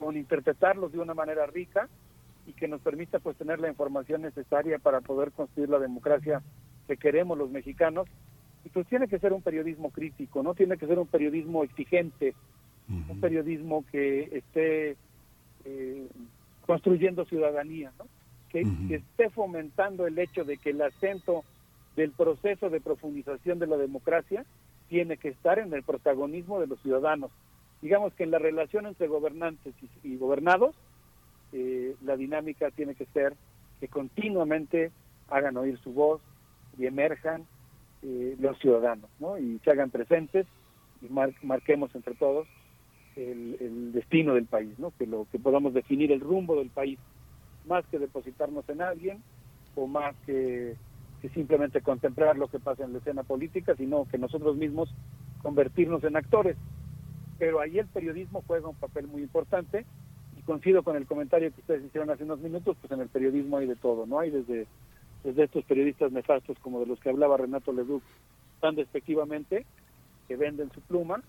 [0.00, 1.88] con interpretarlos de una manera rica
[2.48, 6.42] y que nos permita pues tener la información necesaria para poder construir la democracia
[6.88, 8.08] que queremos los mexicanos.
[8.64, 12.34] Y pues tiene que ser un periodismo crítico no tiene que ser un periodismo exigente
[12.88, 14.96] un periodismo que esté
[15.64, 16.08] eh,
[16.66, 18.06] construyendo ciudadanía ¿no?
[18.48, 21.44] que, que esté fomentando el hecho de que el acento
[21.94, 24.44] del proceso de profundización de la democracia
[24.88, 27.30] tiene que estar en el protagonismo de los ciudadanos
[27.80, 30.74] digamos que en la relación entre gobernantes y, gobernados,
[31.52, 33.34] eh, la dinámica tiene que ser
[33.80, 34.90] que continuamente
[35.28, 36.20] hagan oír su voz
[36.76, 37.46] y emerjan
[38.02, 39.38] eh, los ciudadanos, ¿no?
[39.38, 40.46] Y se hagan presentes
[41.00, 42.46] y mar marquemos entre todos
[43.16, 44.92] el, el, destino del país, ¿no?
[44.98, 46.98] Que lo que podamos definir el rumbo del país,
[47.66, 49.22] más que depositarnos en alguien
[49.76, 50.76] o más que,
[51.20, 54.88] que simplemente contemplar lo que pasa en la escena política, sino que nosotros mismos
[55.42, 56.56] convertirnos en actores
[57.38, 59.86] pero ahí el periodismo juega un papel muy importante
[60.36, 63.58] y coincido con el comentario que ustedes hicieron hace unos minutos, pues en el periodismo
[63.58, 64.18] hay de todo, ¿no?
[64.18, 64.66] Hay desde,
[65.22, 68.02] desde estos periodistas nefastos como de los que hablaba Renato Leduc
[68.60, 69.64] tan despectivamente,
[70.26, 71.22] que venden su pluma,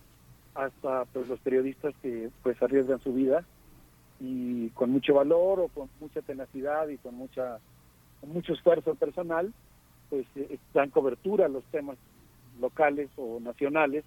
[0.55, 3.45] hasta pues los periodistas que pues arriesgan su vida
[4.19, 7.59] y con mucho valor o con mucha tenacidad y con mucha
[8.19, 9.53] con mucho esfuerzo personal
[10.09, 11.97] pues eh, dan cobertura a los temas
[12.59, 14.03] locales o nacionales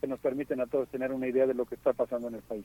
[0.00, 2.42] que nos permiten a todos tener una idea de lo que está pasando en el
[2.42, 2.64] país.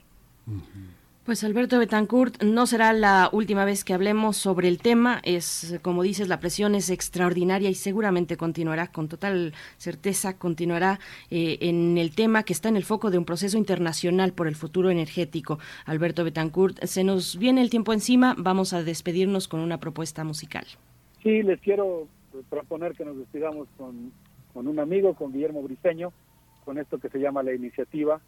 [1.26, 5.20] Pues Alberto Betancourt, no será la última vez que hablemos sobre el tema.
[5.24, 11.58] Es, como dices, la presión es extraordinaria y seguramente continuará, con total certeza, continuará eh,
[11.62, 14.88] en el tema que está en el foco de un proceso internacional por el futuro
[14.88, 15.58] energético.
[15.84, 18.36] Alberto Betancourt, se nos viene el tiempo encima.
[18.38, 20.64] Vamos a despedirnos con una propuesta musical.
[21.24, 22.06] Sí, les quiero
[22.44, 24.12] proponer que nos despidamos con,
[24.52, 26.12] con un amigo, con Guillermo Briceño,
[26.64, 28.20] con esto que se llama la iniciativa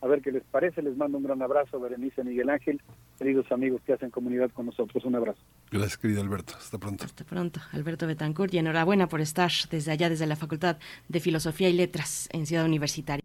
[0.00, 0.82] a ver qué les parece.
[0.82, 2.80] Les mando un gran abrazo, Berenice Miguel Ángel,
[3.18, 5.04] queridos amigos que hacen comunidad con nosotros.
[5.04, 5.40] Un abrazo.
[5.70, 6.54] Gracias, querido Alberto.
[6.56, 7.04] Hasta pronto.
[7.04, 8.52] Hasta pronto, Alberto Betancourt.
[8.54, 12.64] Y enhorabuena por estar desde allá, desde la Facultad de Filosofía y Letras en Ciudad
[12.64, 13.22] Universitaria.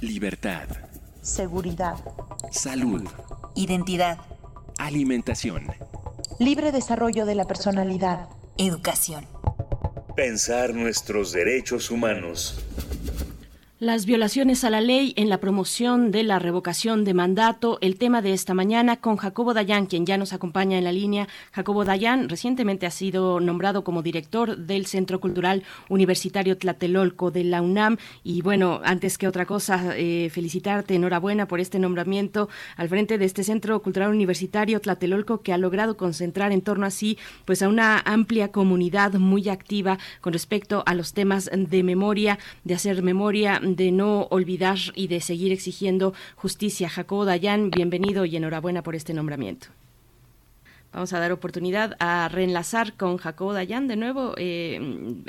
[0.00, 0.68] Libertad.
[1.22, 1.96] Seguridad.
[2.50, 3.02] Salud.
[3.54, 4.18] Identidad.
[4.78, 5.64] Alimentación.
[6.38, 8.28] Libre desarrollo de la personalidad.
[8.60, 9.24] Educación.
[10.16, 12.58] Pensar nuestros derechos humanos.
[13.80, 18.22] Las violaciones a la ley en la promoción de la revocación de mandato, el tema
[18.22, 21.28] de esta mañana con Jacobo Dayan, quien ya nos acompaña en la línea.
[21.52, 27.62] Jacobo Dayan recientemente ha sido nombrado como director del Centro Cultural Universitario Tlatelolco de la
[27.62, 27.98] UNAM.
[28.24, 33.26] Y bueno, antes que otra cosa, eh, felicitarte, enhorabuena por este nombramiento al frente de
[33.26, 37.68] este Centro Cultural Universitario Tlatelolco que ha logrado concentrar en torno a sí pues a
[37.68, 43.60] una amplia comunidad muy activa con respecto a los temas de memoria, de hacer memoria
[43.76, 46.88] de no olvidar y de seguir exigiendo justicia.
[46.88, 49.68] Jacobo Dayan, bienvenido y enhorabuena por este nombramiento.
[50.90, 54.32] Vamos a dar oportunidad a reenlazar con Jacobo Dayan de nuevo.
[54.38, 54.80] Eh,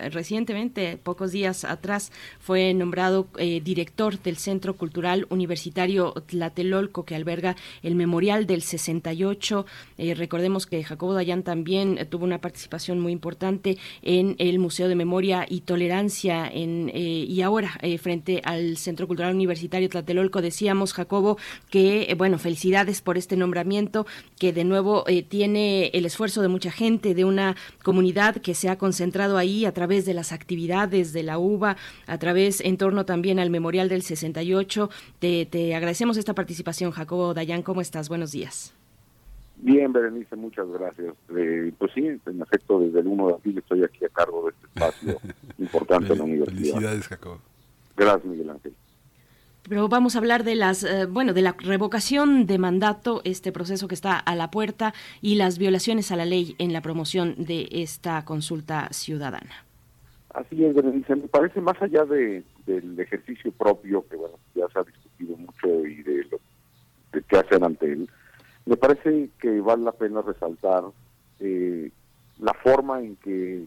[0.10, 7.58] recientemente, pocos días atrás, fue nombrado eh, director del Centro Cultural Universitario Tlatelolco, que alberga
[7.84, 9.66] el Memorial del 68.
[9.98, 14.96] Eh, recordemos que Jacobo Dayan también tuvo una participación muy importante en el Museo de
[14.96, 16.50] Memoria y Tolerancia.
[16.52, 21.38] En, y ahora, frente al Centro Cultural Universitario Tlatelolco, decíamos, Jacobo,
[21.70, 24.08] que, bueno, felicidades por este nombramiento,
[24.38, 25.59] que de nuevo tiene
[25.94, 30.06] el esfuerzo de mucha gente, de una comunidad que se ha concentrado ahí a través
[30.06, 34.90] de las actividades de la UBA, a través en torno también al Memorial del 68.
[35.20, 37.64] Te, te agradecemos esta participación, Jacobo Dayan.
[37.64, 38.10] ¿Cómo estás?
[38.10, 38.74] Buenos días.
[39.58, 41.14] Bien, Berenice, muchas gracias.
[41.36, 44.52] Eh, pues sí, en efecto, desde el 1 de abril estoy aquí a cargo de
[44.52, 45.20] este espacio
[45.58, 46.56] importante en la universidad.
[46.56, 47.42] Felicidades, Jacobo.
[47.98, 48.74] Gracias, Miguel Ángel
[49.70, 53.88] pero vamos a hablar de las eh, bueno de la revocación de mandato este proceso
[53.88, 57.70] que está a la puerta y las violaciones a la ley en la promoción de
[57.72, 59.64] esta consulta ciudadana.
[60.34, 61.16] Así es Berenice.
[61.16, 65.86] Me parece más allá de del ejercicio propio que bueno ya se ha discutido mucho
[65.86, 66.40] y de lo
[67.14, 68.10] de que hacen ante él
[68.66, 70.84] me parece que vale la pena resaltar
[71.40, 71.92] eh,
[72.40, 73.66] la forma en que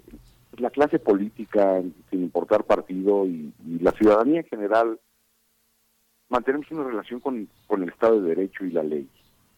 [0.58, 4.98] la clase política sin importar partido y la ciudadanía en general
[6.32, 9.06] mantenemos una relación con, con el Estado de Derecho y la ley.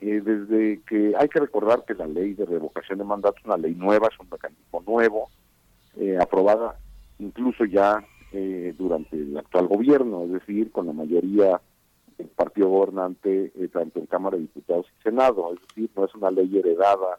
[0.00, 3.56] Eh, desde que hay que recordar que la ley de revocación de mandato es una
[3.56, 5.30] ley nueva, es un mecanismo nuevo,
[5.96, 6.76] eh, aprobada
[7.20, 11.60] incluso ya eh, durante el actual gobierno, es decir, con la mayoría
[12.18, 16.30] del partido gobernante, tanto en Cámara de Diputados y Senado, es decir, no es una
[16.30, 17.18] ley heredada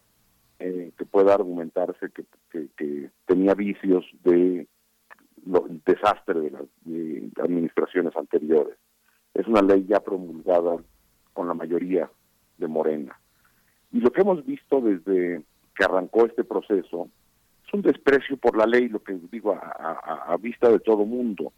[0.58, 2.26] que pueda argumentarse que,
[2.78, 4.68] que, tenía vicios de
[5.46, 6.64] lo, desastre de las
[7.38, 8.78] administraciones anteriores
[9.36, 10.78] es una ley ya promulgada
[11.34, 12.10] con la mayoría
[12.58, 13.20] de Morena.
[13.92, 15.44] Y lo que hemos visto desde
[15.76, 17.10] que arrancó este proceso
[17.68, 21.52] es un desprecio por la ley, lo que digo a, vista de todo mundo,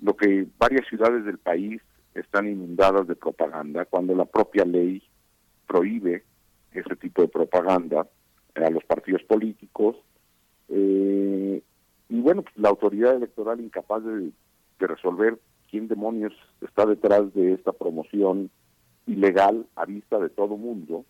[0.00, 1.82] lo que varias ciudades del país
[2.14, 5.02] están inundadas de propaganda, cuando la propia ley
[5.66, 6.24] prohíbe
[6.72, 8.06] ese tipo de propaganda
[8.54, 9.96] a los partidos políticos.
[10.68, 11.62] Eh,
[12.08, 14.32] y bueno, pues la autoridad electoral incapaz de
[14.78, 15.38] resolver
[15.70, 18.50] quién demonios está detrás de esta promoción
[19.06, 21.04] ilegal a vista de todo mundo.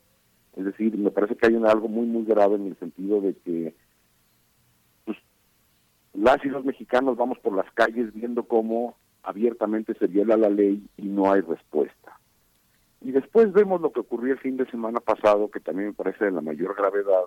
[0.56, 3.74] Es decir, me parece que hay algo muy, muy grave en el sentido de que
[5.04, 5.18] pues,
[6.14, 10.82] las y los mexicanos vamos por las calles viendo cómo abiertamente se viola la ley
[10.96, 12.18] y no hay respuesta.
[13.02, 16.24] Y después vemos lo que ocurrió el fin de semana pasado, que también me parece
[16.24, 17.24] de la mayor gravedad,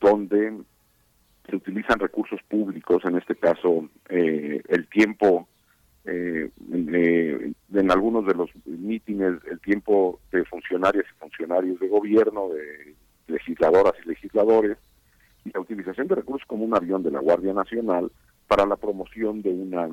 [0.00, 0.60] donde
[1.48, 5.46] se utilizan recursos públicos, en este caso eh, el tiempo
[6.04, 12.94] eh, en algunos de los mítines el tiempo de funcionarias y funcionarios de gobierno, de
[13.26, 14.78] legisladoras y legisladores,
[15.44, 18.10] y la utilización de recursos como un avión de la Guardia Nacional
[18.46, 19.88] para la promoción de una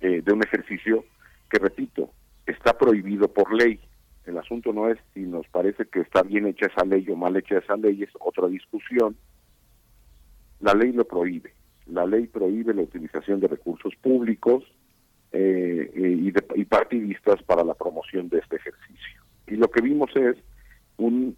[0.00, 1.04] eh, de un ejercicio
[1.50, 2.10] que repito
[2.46, 3.80] está prohibido por ley.
[4.26, 7.36] El asunto no es si nos parece que está bien hecha esa ley o mal
[7.36, 9.16] hecha esa ley, es otra discusión.
[10.60, 11.54] La ley lo prohíbe.
[11.86, 14.64] La ley prohíbe la utilización de recursos públicos
[15.32, 19.22] eh, y, de, y partidistas para la promoción de este ejercicio.
[19.46, 20.36] Y lo que vimos es
[20.96, 21.36] un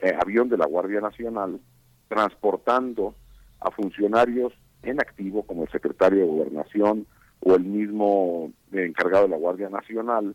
[0.00, 1.60] eh, avión de la Guardia Nacional
[2.08, 3.14] transportando
[3.60, 4.52] a funcionarios
[4.82, 7.06] en activo, como el secretario de Gobernación
[7.40, 10.34] o el mismo encargado de la Guardia Nacional,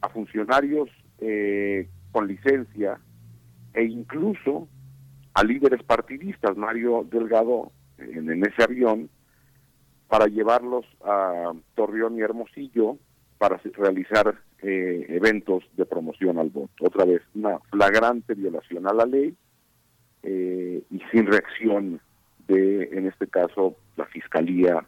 [0.00, 3.00] a funcionarios eh, con licencia
[3.72, 4.68] e incluso
[5.32, 9.08] a líderes partidistas, Mario Delgado en ese avión,
[10.08, 12.98] para llevarlos a Torreón y Hermosillo
[13.38, 16.72] para realizar eh, eventos de promoción al voto.
[16.80, 19.34] Otra vez, una flagrante violación a la ley
[20.22, 22.00] eh, y sin reacción
[22.46, 24.86] de, en este caso, la Fiscalía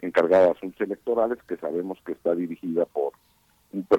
[0.00, 3.12] encargada de asuntos electorales, que sabemos que está dirigida por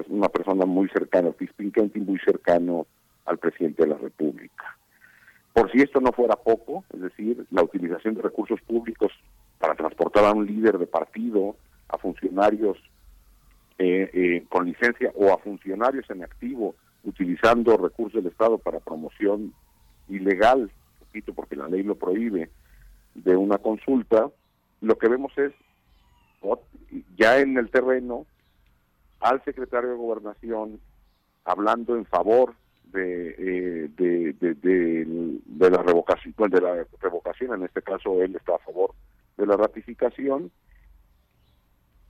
[0.09, 2.87] una persona muy cercana, Pinquenti, muy cercano
[3.25, 4.77] al presidente de la República.
[5.53, 9.11] Por si esto no fuera poco, es decir, la utilización de recursos públicos
[9.61, 11.55] para transportar a un líder de partido,
[11.87, 12.77] a funcionarios
[13.77, 19.53] eh, eh, con licencia o a funcionarios en activo utilizando recursos del Estado para promoción
[20.09, 22.49] ilegal, repito, porque la ley lo prohíbe,
[23.13, 24.29] de una consulta,
[24.81, 25.53] lo que vemos es
[27.15, 28.25] ya en el terreno
[29.19, 30.79] al secretario de Gobernación
[31.45, 37.83] hablando en favor de, eh, de, de, de, la revocación, de la revocación, en este
[37.83, 38.95] caso él está a favor
[39.41, 40.51] de la ratificación,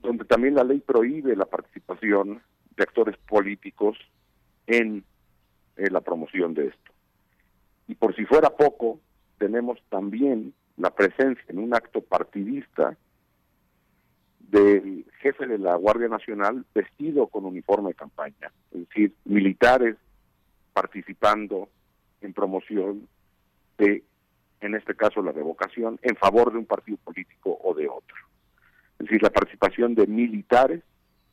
[0.01, 2.41] donde también la ley prohíbe la participación
[2.75, 3.97] de actores políticos
[4.67, 5.03] en,
[5.77, 6.91] la promoción de esto.
[7.87, 8.99] Y por si fuera poco,
[9.39, 12.95] tenemos también la presencia en un acto partidista
[14.39, 19.95] del jefe de la Guardia Nacional vestido con uniforme de campaña, es decir, militares
[20.73, 21.69] participando
[22.19, 23.07] en promoción
[23.77, 24.03] de,
[24.61, 28.15] en este caso, la revocación en favor de un partido político o de otro.
[28.99, 30.83] Es decir, la participación de militares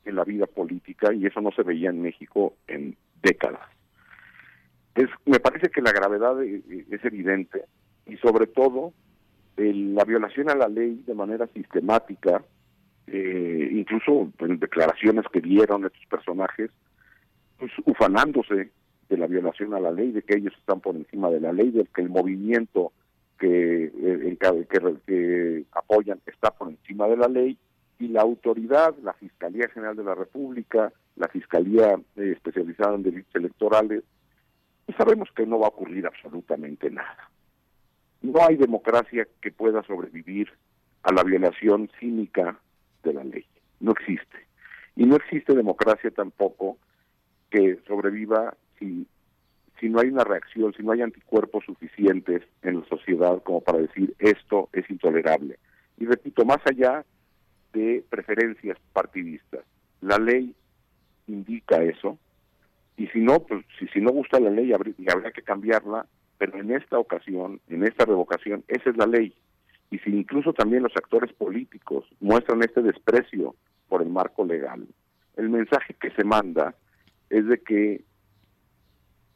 [0.05, 3.67] en la vida política y eso no se veía en México en décadas.
[4.95, 7.65] Es, me parece que la gravedad e, e, es evidente
[8.07, 8.93] y sobre todo
[9.57, 12.41] la violación a la ley de manera sistemática,
[13.07, 16.71] eh, incluso en declaraciones que dieron estos personajes,
[17.57, 18.71] pues ufanándose
[19.09, 21.71] de la violación a la ley, de que ellos están por encima de la ley,
[21.71, 22.93] de que el movimiento
[23.39, 27.57] que, eh, que, que apoyan está por encima de la ley
[27.99, 33.35] y la autoridad, la Fiscalía General de la República, la Fiscalía eh, especializada en delitos
[33.35, 34.03] electorales,
[34.85, 37.29] pues sabemos que no va a ocurrir absolutamente nada.
[38.21, 40.49] No hay democracia que pueda sobrevivir
[41.03, 42.59] a la violación cínica
[43.03, 43.45] de la ley.
[43.79, 44.37] No existe.
[44.95, 46.77] Y no existe democracia tampoco
[47.49, 49.07] que sobreviva si
[49.79, 53.79] si no hay una reacción, si no hay anticuerpos suficientes en la sociedad como para
[53.79, 55.57] decir esto es intolerable.
[55.97, 57.05] Y repito, más allá
[57.73, 59.63] de preferencias partidistas,
[60.01, 60.55] la ley
[61.27, 62.17] indica eso,
[62.97, 66.05] y si no, pues si, si no gusta la ley habría, habría que cambiarla,
[66.37, 69.33] pero en esta ocasión, en esta revocación, esa es la ley.
[69.91, 73.55] Y si incluso también los actores políticos muestran este desprecio
[73.87, 74.85] por el marco legal,
[75.37, 76.75] el mensaje que se manda
[77.29, 78.03] es de que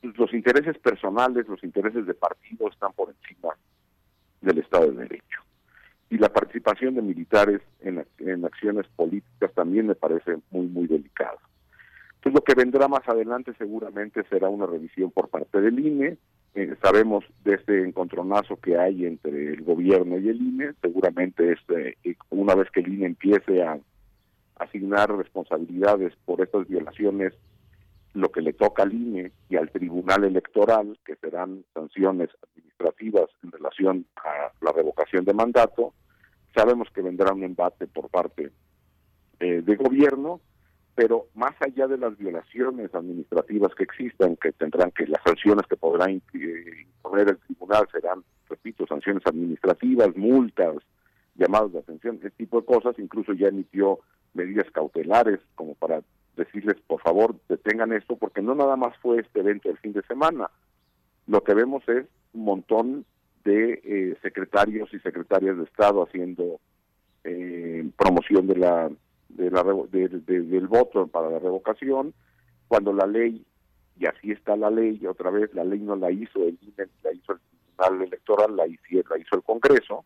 [0.03, 3.53] los intereses personales, los intereses de partido están por encima
[4.41, 5.41] del Estado de Derecho.
[6.09, 11.39] Y la participación de militares en, en acciones políticas también me parece muy, muy delicado.
[12.15, 16.17] Entonces, lo que vendrá más adelante seguramente será una revisión por parte del INE.
[16.55, 20.73] Eh, sabemos de este encontronazo que hay entre el gobierno y el INE.
[20.81, 23.79] Seguramente este, eh, una vez que el INE empiece a
[24.57, 27.33] asignar responsabilidades por estas violaciones
[28.13, 33.51] lo que le toca al INE y al Tribunal Electoral, que serán sanciones administrativas en
[33.51, 35.93] relación a la revocación de mandato.
[36.55, 38.51] Sabemos que vendrá un embate por parte
[39.39, 40.41] eh, de gobierno,
[40.95, 45.75] pero más allá de las violaciones administrativas que existan, que tendrán que las sanciones que
[45.75, 50.75] podrá imponer el tribunal serán, repito, sanciones administrativas, multas,
[51.35, 53.99] llamados de atención, ese tipo de cosas, incluso ya emitió
[54.35, 56.03] medidas cautelares como para
[56.35, 60.01] decirles, por favor, detengan esto, porque no nada más fue este evento del fin de
[60.03, 60.49] semana.
[61.27, 63.05] Lo que vemos es un montón
[63.43, 66.59] de eh, secretarios y secretarias de Estado haciendo
[67.23, 68.89] eh, promoción de la
[69.29, 72.13] de la, del voto para la revocación,
[72.67, 73.43] cuando la ley,
[73.99, 77.13] y así está la ley, otra vez la ley no la hizo el INE, la
[77.13, 80.05] hizo el Tribunal Electoral, la hizo, la hizo el Congreso,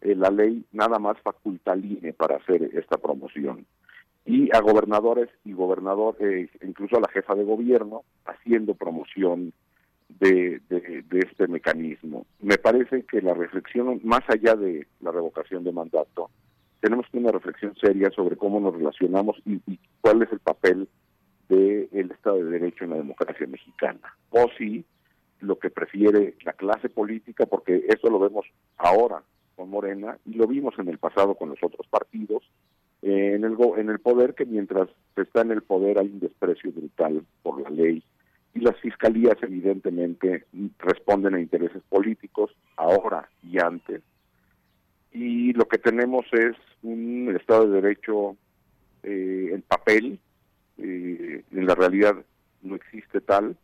[0.00, 3.66] eh, la ley nada más faculta al INE para hacer esta promoción.
[4.24, 9.52] Y a gobernadores y gobernador, eh, incluso a la jefa de gobierno, haciendo promoción
[10.20, 12.26] de, de, este mecanismo.
[12.40, 16.30] Me parece que la reflexión, más allá de la revocación de mandato,
[16.80, 19.60] tenemos que una reflexión seria sobre cómo nos relacionamos y,
[20.00, 20.88] cuál es el papel
[21.48, 24.16] del Estado de Derecho en la democracia mexicana.
[24.30, 24.84] O si
[25.40, 28.46] lo que prefiere la clase política, porque eso lo vemos
[28.78, 29.22] ahora
[29.56, 32.42] con Morena y lo vimos en el pasado con los otros partidos,
[33.02, 36.72] eh, en, el, en el poder, que mientras está en el poder hay un desprecio
[36.72, 38.02] brutal por la ley
[38.54, 40.44] y las fiscalías evidentemente
[40.78, 44.02] responden a intereses políticos ahora y antes.
[45.12, 48.36] Y lo que tenemos es un Estado de Derecho
[49.02, 50.18] eh, en papel,
[50.78, 52.14] eh, en la realidad
[52.62, 53.56] no existe tal,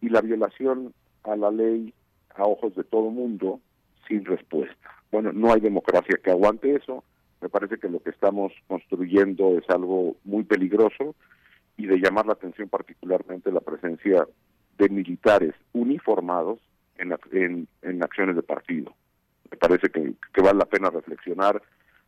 [0.00, 0.92] y la violación
[1.24, 1.92] a la ley
[2.34, 3.60] a ojos de todo mundo
[4.06, 4.90] sin respuesta.
[5.10, 7.02] Bueno, no hay democracia que aguante eso.
[7.46, 11.14] Me parece que lo que estamos construyendo es algo muy peligroso
[11.76, 14.26] y de llamar la atención particularmente la presencia
[14.76, 16.58] de militares uniformados
[16.98, 18.92] en, en, en acciones de partido.
[19.48, 21.62] Me parece que, que vale la pena reflexionar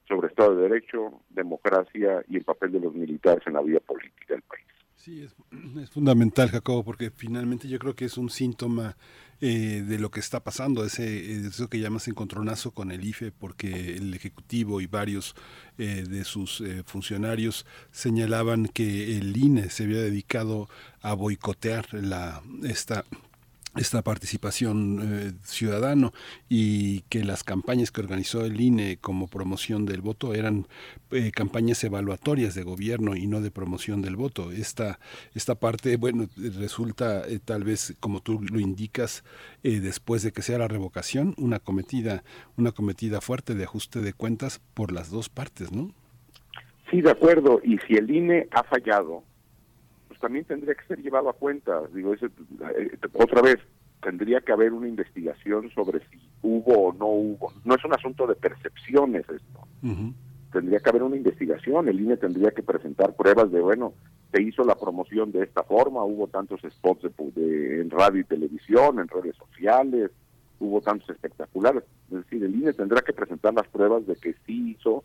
[0.08, 4.34] sobre Estado de Derecho, democracia y el papel de los militares en la vida política
[4.34, 4.66] del país.
[4.98, 5.24] Sí,
[5.80, 8.96] es, fundamental, Jacobo, porque finalmente yo creo que es un síntoma
[9.40, 13.96] eh, de lo que está pasando, ese eso que llamas encontronazo con el IFE, porque
[13.96, 15.36] el Ejecutivo y varios
[15.78, 20.68] eh, de sus eh, funcionarios señalaban que el INE se había dedicado
[21.00, 23.04] a boicotear la esta
[23.78, 26.12] esta participación eh, ciudadano
[26.48, 30.66] y que las campañas que organizó el INE como promoción del voto eran
[31.10, 34.50] eh, campañas evaluatorias de gobierno y no de promoción del voto.
[34.52, 34.98] Esta,
[35.34, 39.24] esta parte, bueno, resulta eh, tal vez, como tú lo indicas,
[39.62, 42.22] después de que sea la revocación, una cometida,
[42.56, 45.92] una cometida fuerte de ajuste de cuentas por las dos partes, ¿no?
[46.90, 47.60] Sí, de acuerdo.
[47.62, 49.24] Y si el INE ha fallado,
[50.18, 51.80] pues también tendría que ser llevado a cuenta.
[51.94, 53.58] Digo, ese, eh, otra vez,
[54.02, 57.52] tendría que haber una investigación sobre si hubo o no hubo.
[57.64, 60.12] No es un asunto de percepciones esto.
[60.52, 61.88] Tendría que haber una investigación.
[61.88, 63.94] El INE tendría que presentar pruebas de, bueno,
[64.32, 68.98] se hizo la promoción de esta forma, hubo tantos spots de, en radio y televisión,
[68.98, 70.10] en redes sociales,
[70.58, 71.84] hubo tantos espectaculares.
[72.10, 75.04] Es decir, el INE tendrá que presentar las pruebas de que sí hizo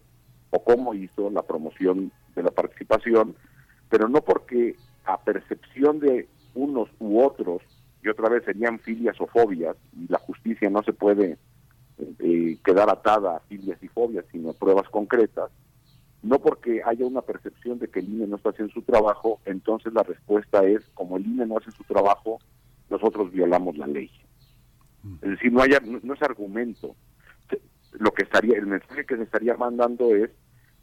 [0.49, 3.35] o cómo hizo la promoción de la participación,
[3.89, 4.75] pero no porque
[5.05, 7.61] a percepción de unos u otros,
[8.03, 11.37] y otra vez serían filias o fobias, y la justicia no se puede
[12.19, 15.51] eh, quedar atada a filias y fobias, sino a pruebas concretas,
[16.21, 19.93] no porque haya una percepción de que el INE no está haciendo su trabajo, entonces
[19.93, 22.39] la respuesta es, como el INE no hace su trabajo,
[22.89, 24.09] nosotros violamos la ley.
[25.21, 26.95] Es decir, no, haya, no es argumento.
[27.91, 30.31] Lo que estaría, el mensaje que se estaría mandando es,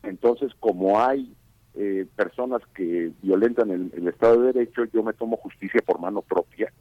[0.03, 1.35] entonces, como hay
[1.75, 6.73] eh, personas que violentan el, Estado de Derecho, yo me tomo justicia por mano propia.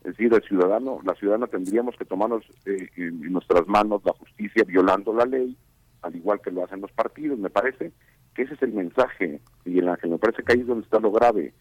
[0.00, 4.64] Es decir, el ciudadano, la ciudadana tendríamos que tomarnos eh, en nuestras manos la justicia
[4.64, 5.56] violando la ley,
[6.02, 7.38] al igual que lo hacen los partidos.
[7.38, 7.92] Me parece
[8.34, 10.84] que ese es el mensaje, y en la que me parece que ahí es donde
[10.84, 11.54] está lo grave.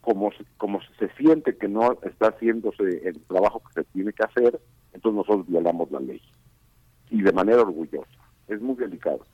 [0.00, 4.60] Como, como se siente que no está haciéndose el trabajo que se tiene que hacer,
[4.92, 6.20] entonces nosotros violamos la ley.
[7.10, 8.06] Y de manera orgullosa.
[8.48, 9.24] Es muy delicado.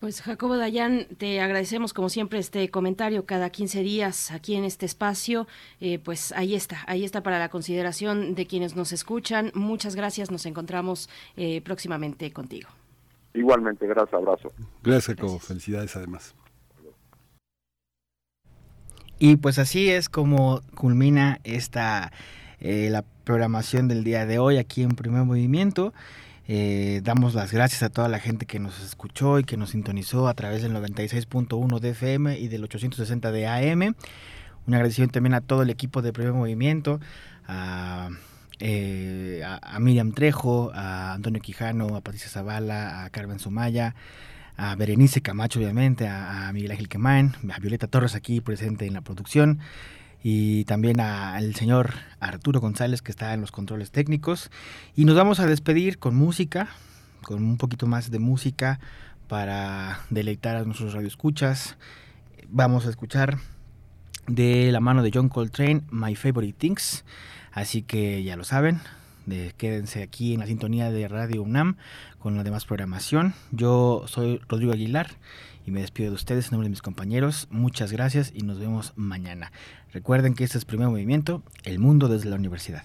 [0.00, 4.86] Pues Jacobo Dayan, te agradecemos como siempre este comentario cada 15 días aquí en este
[4.86, 5.48] espacio.
[5.80, 9.50] Eh, pues ahí está, ahí está para la consideración de quienes nos escuchan.
[9.54, 12.68] Muchas gracias, nos encontramos eh, próximamente contigo.
[13.34, 14.52] Igualmente, gracias, abrazo.
[14.84, 16.36] Gracias Jacobo, felicidades además.
[19.18, 22.12] Y pues así es como culmina esta
[22.60, 25.92] eh, la programación del día de hoy aquí en Primer Movimiento.
[26.50, 30.28] Eh, damos las gracias a toda la gente que nos escuchó y que nos sintonizó
[30.28, 33.94] a través del 96.1 de FM y del 860 de AM.
[34.66, 37.00] Un agradecimiento también a todo el equipo de Primer Movimiento,
[38.60, 43.94] eh, a, Miriam Trejo, a Antonio Quijano, a Patricia Zavala, a Carmen Sumaya,
[44.56, 48.94] a Berenice Camacho, obviamente, a, a Miguel Ángel Quemain, a Violeta Torres aquí presente en
[48.94, 49.60] la producción
[50.22, 54.50] y también al señor Arturo González que está en los controles técnicos.
[54.96, 56.68] Y nos vamos a despedir con música,
[57.22, 58.80] con un poquito más de música
[59.28, 61.76] para deleitar a nuestros radioescuchas.
[62.48, 63.38] Vamos a escuchar
[64.26, 67.04] de la mano de John Coltrane My Favorite Things.
[67.52, 68.80] Así que ya lo saben,
[69.26, 71.76] De, quédense aquí en la sintonía de Radio UNAM
[72.18, 73.34] con la demás programación.
[73.50, 75.10] Yo soy Rodrigo Aguilar
[75.68, 77.46] y me despido de ustedes en nombre de mis compañeros.
[77.50, 79.52] Muchas gracias y nos vemos mañana.
[79.92, 82.84] Recuerden que este es Primer Movimiento, el mundo desde la universidad.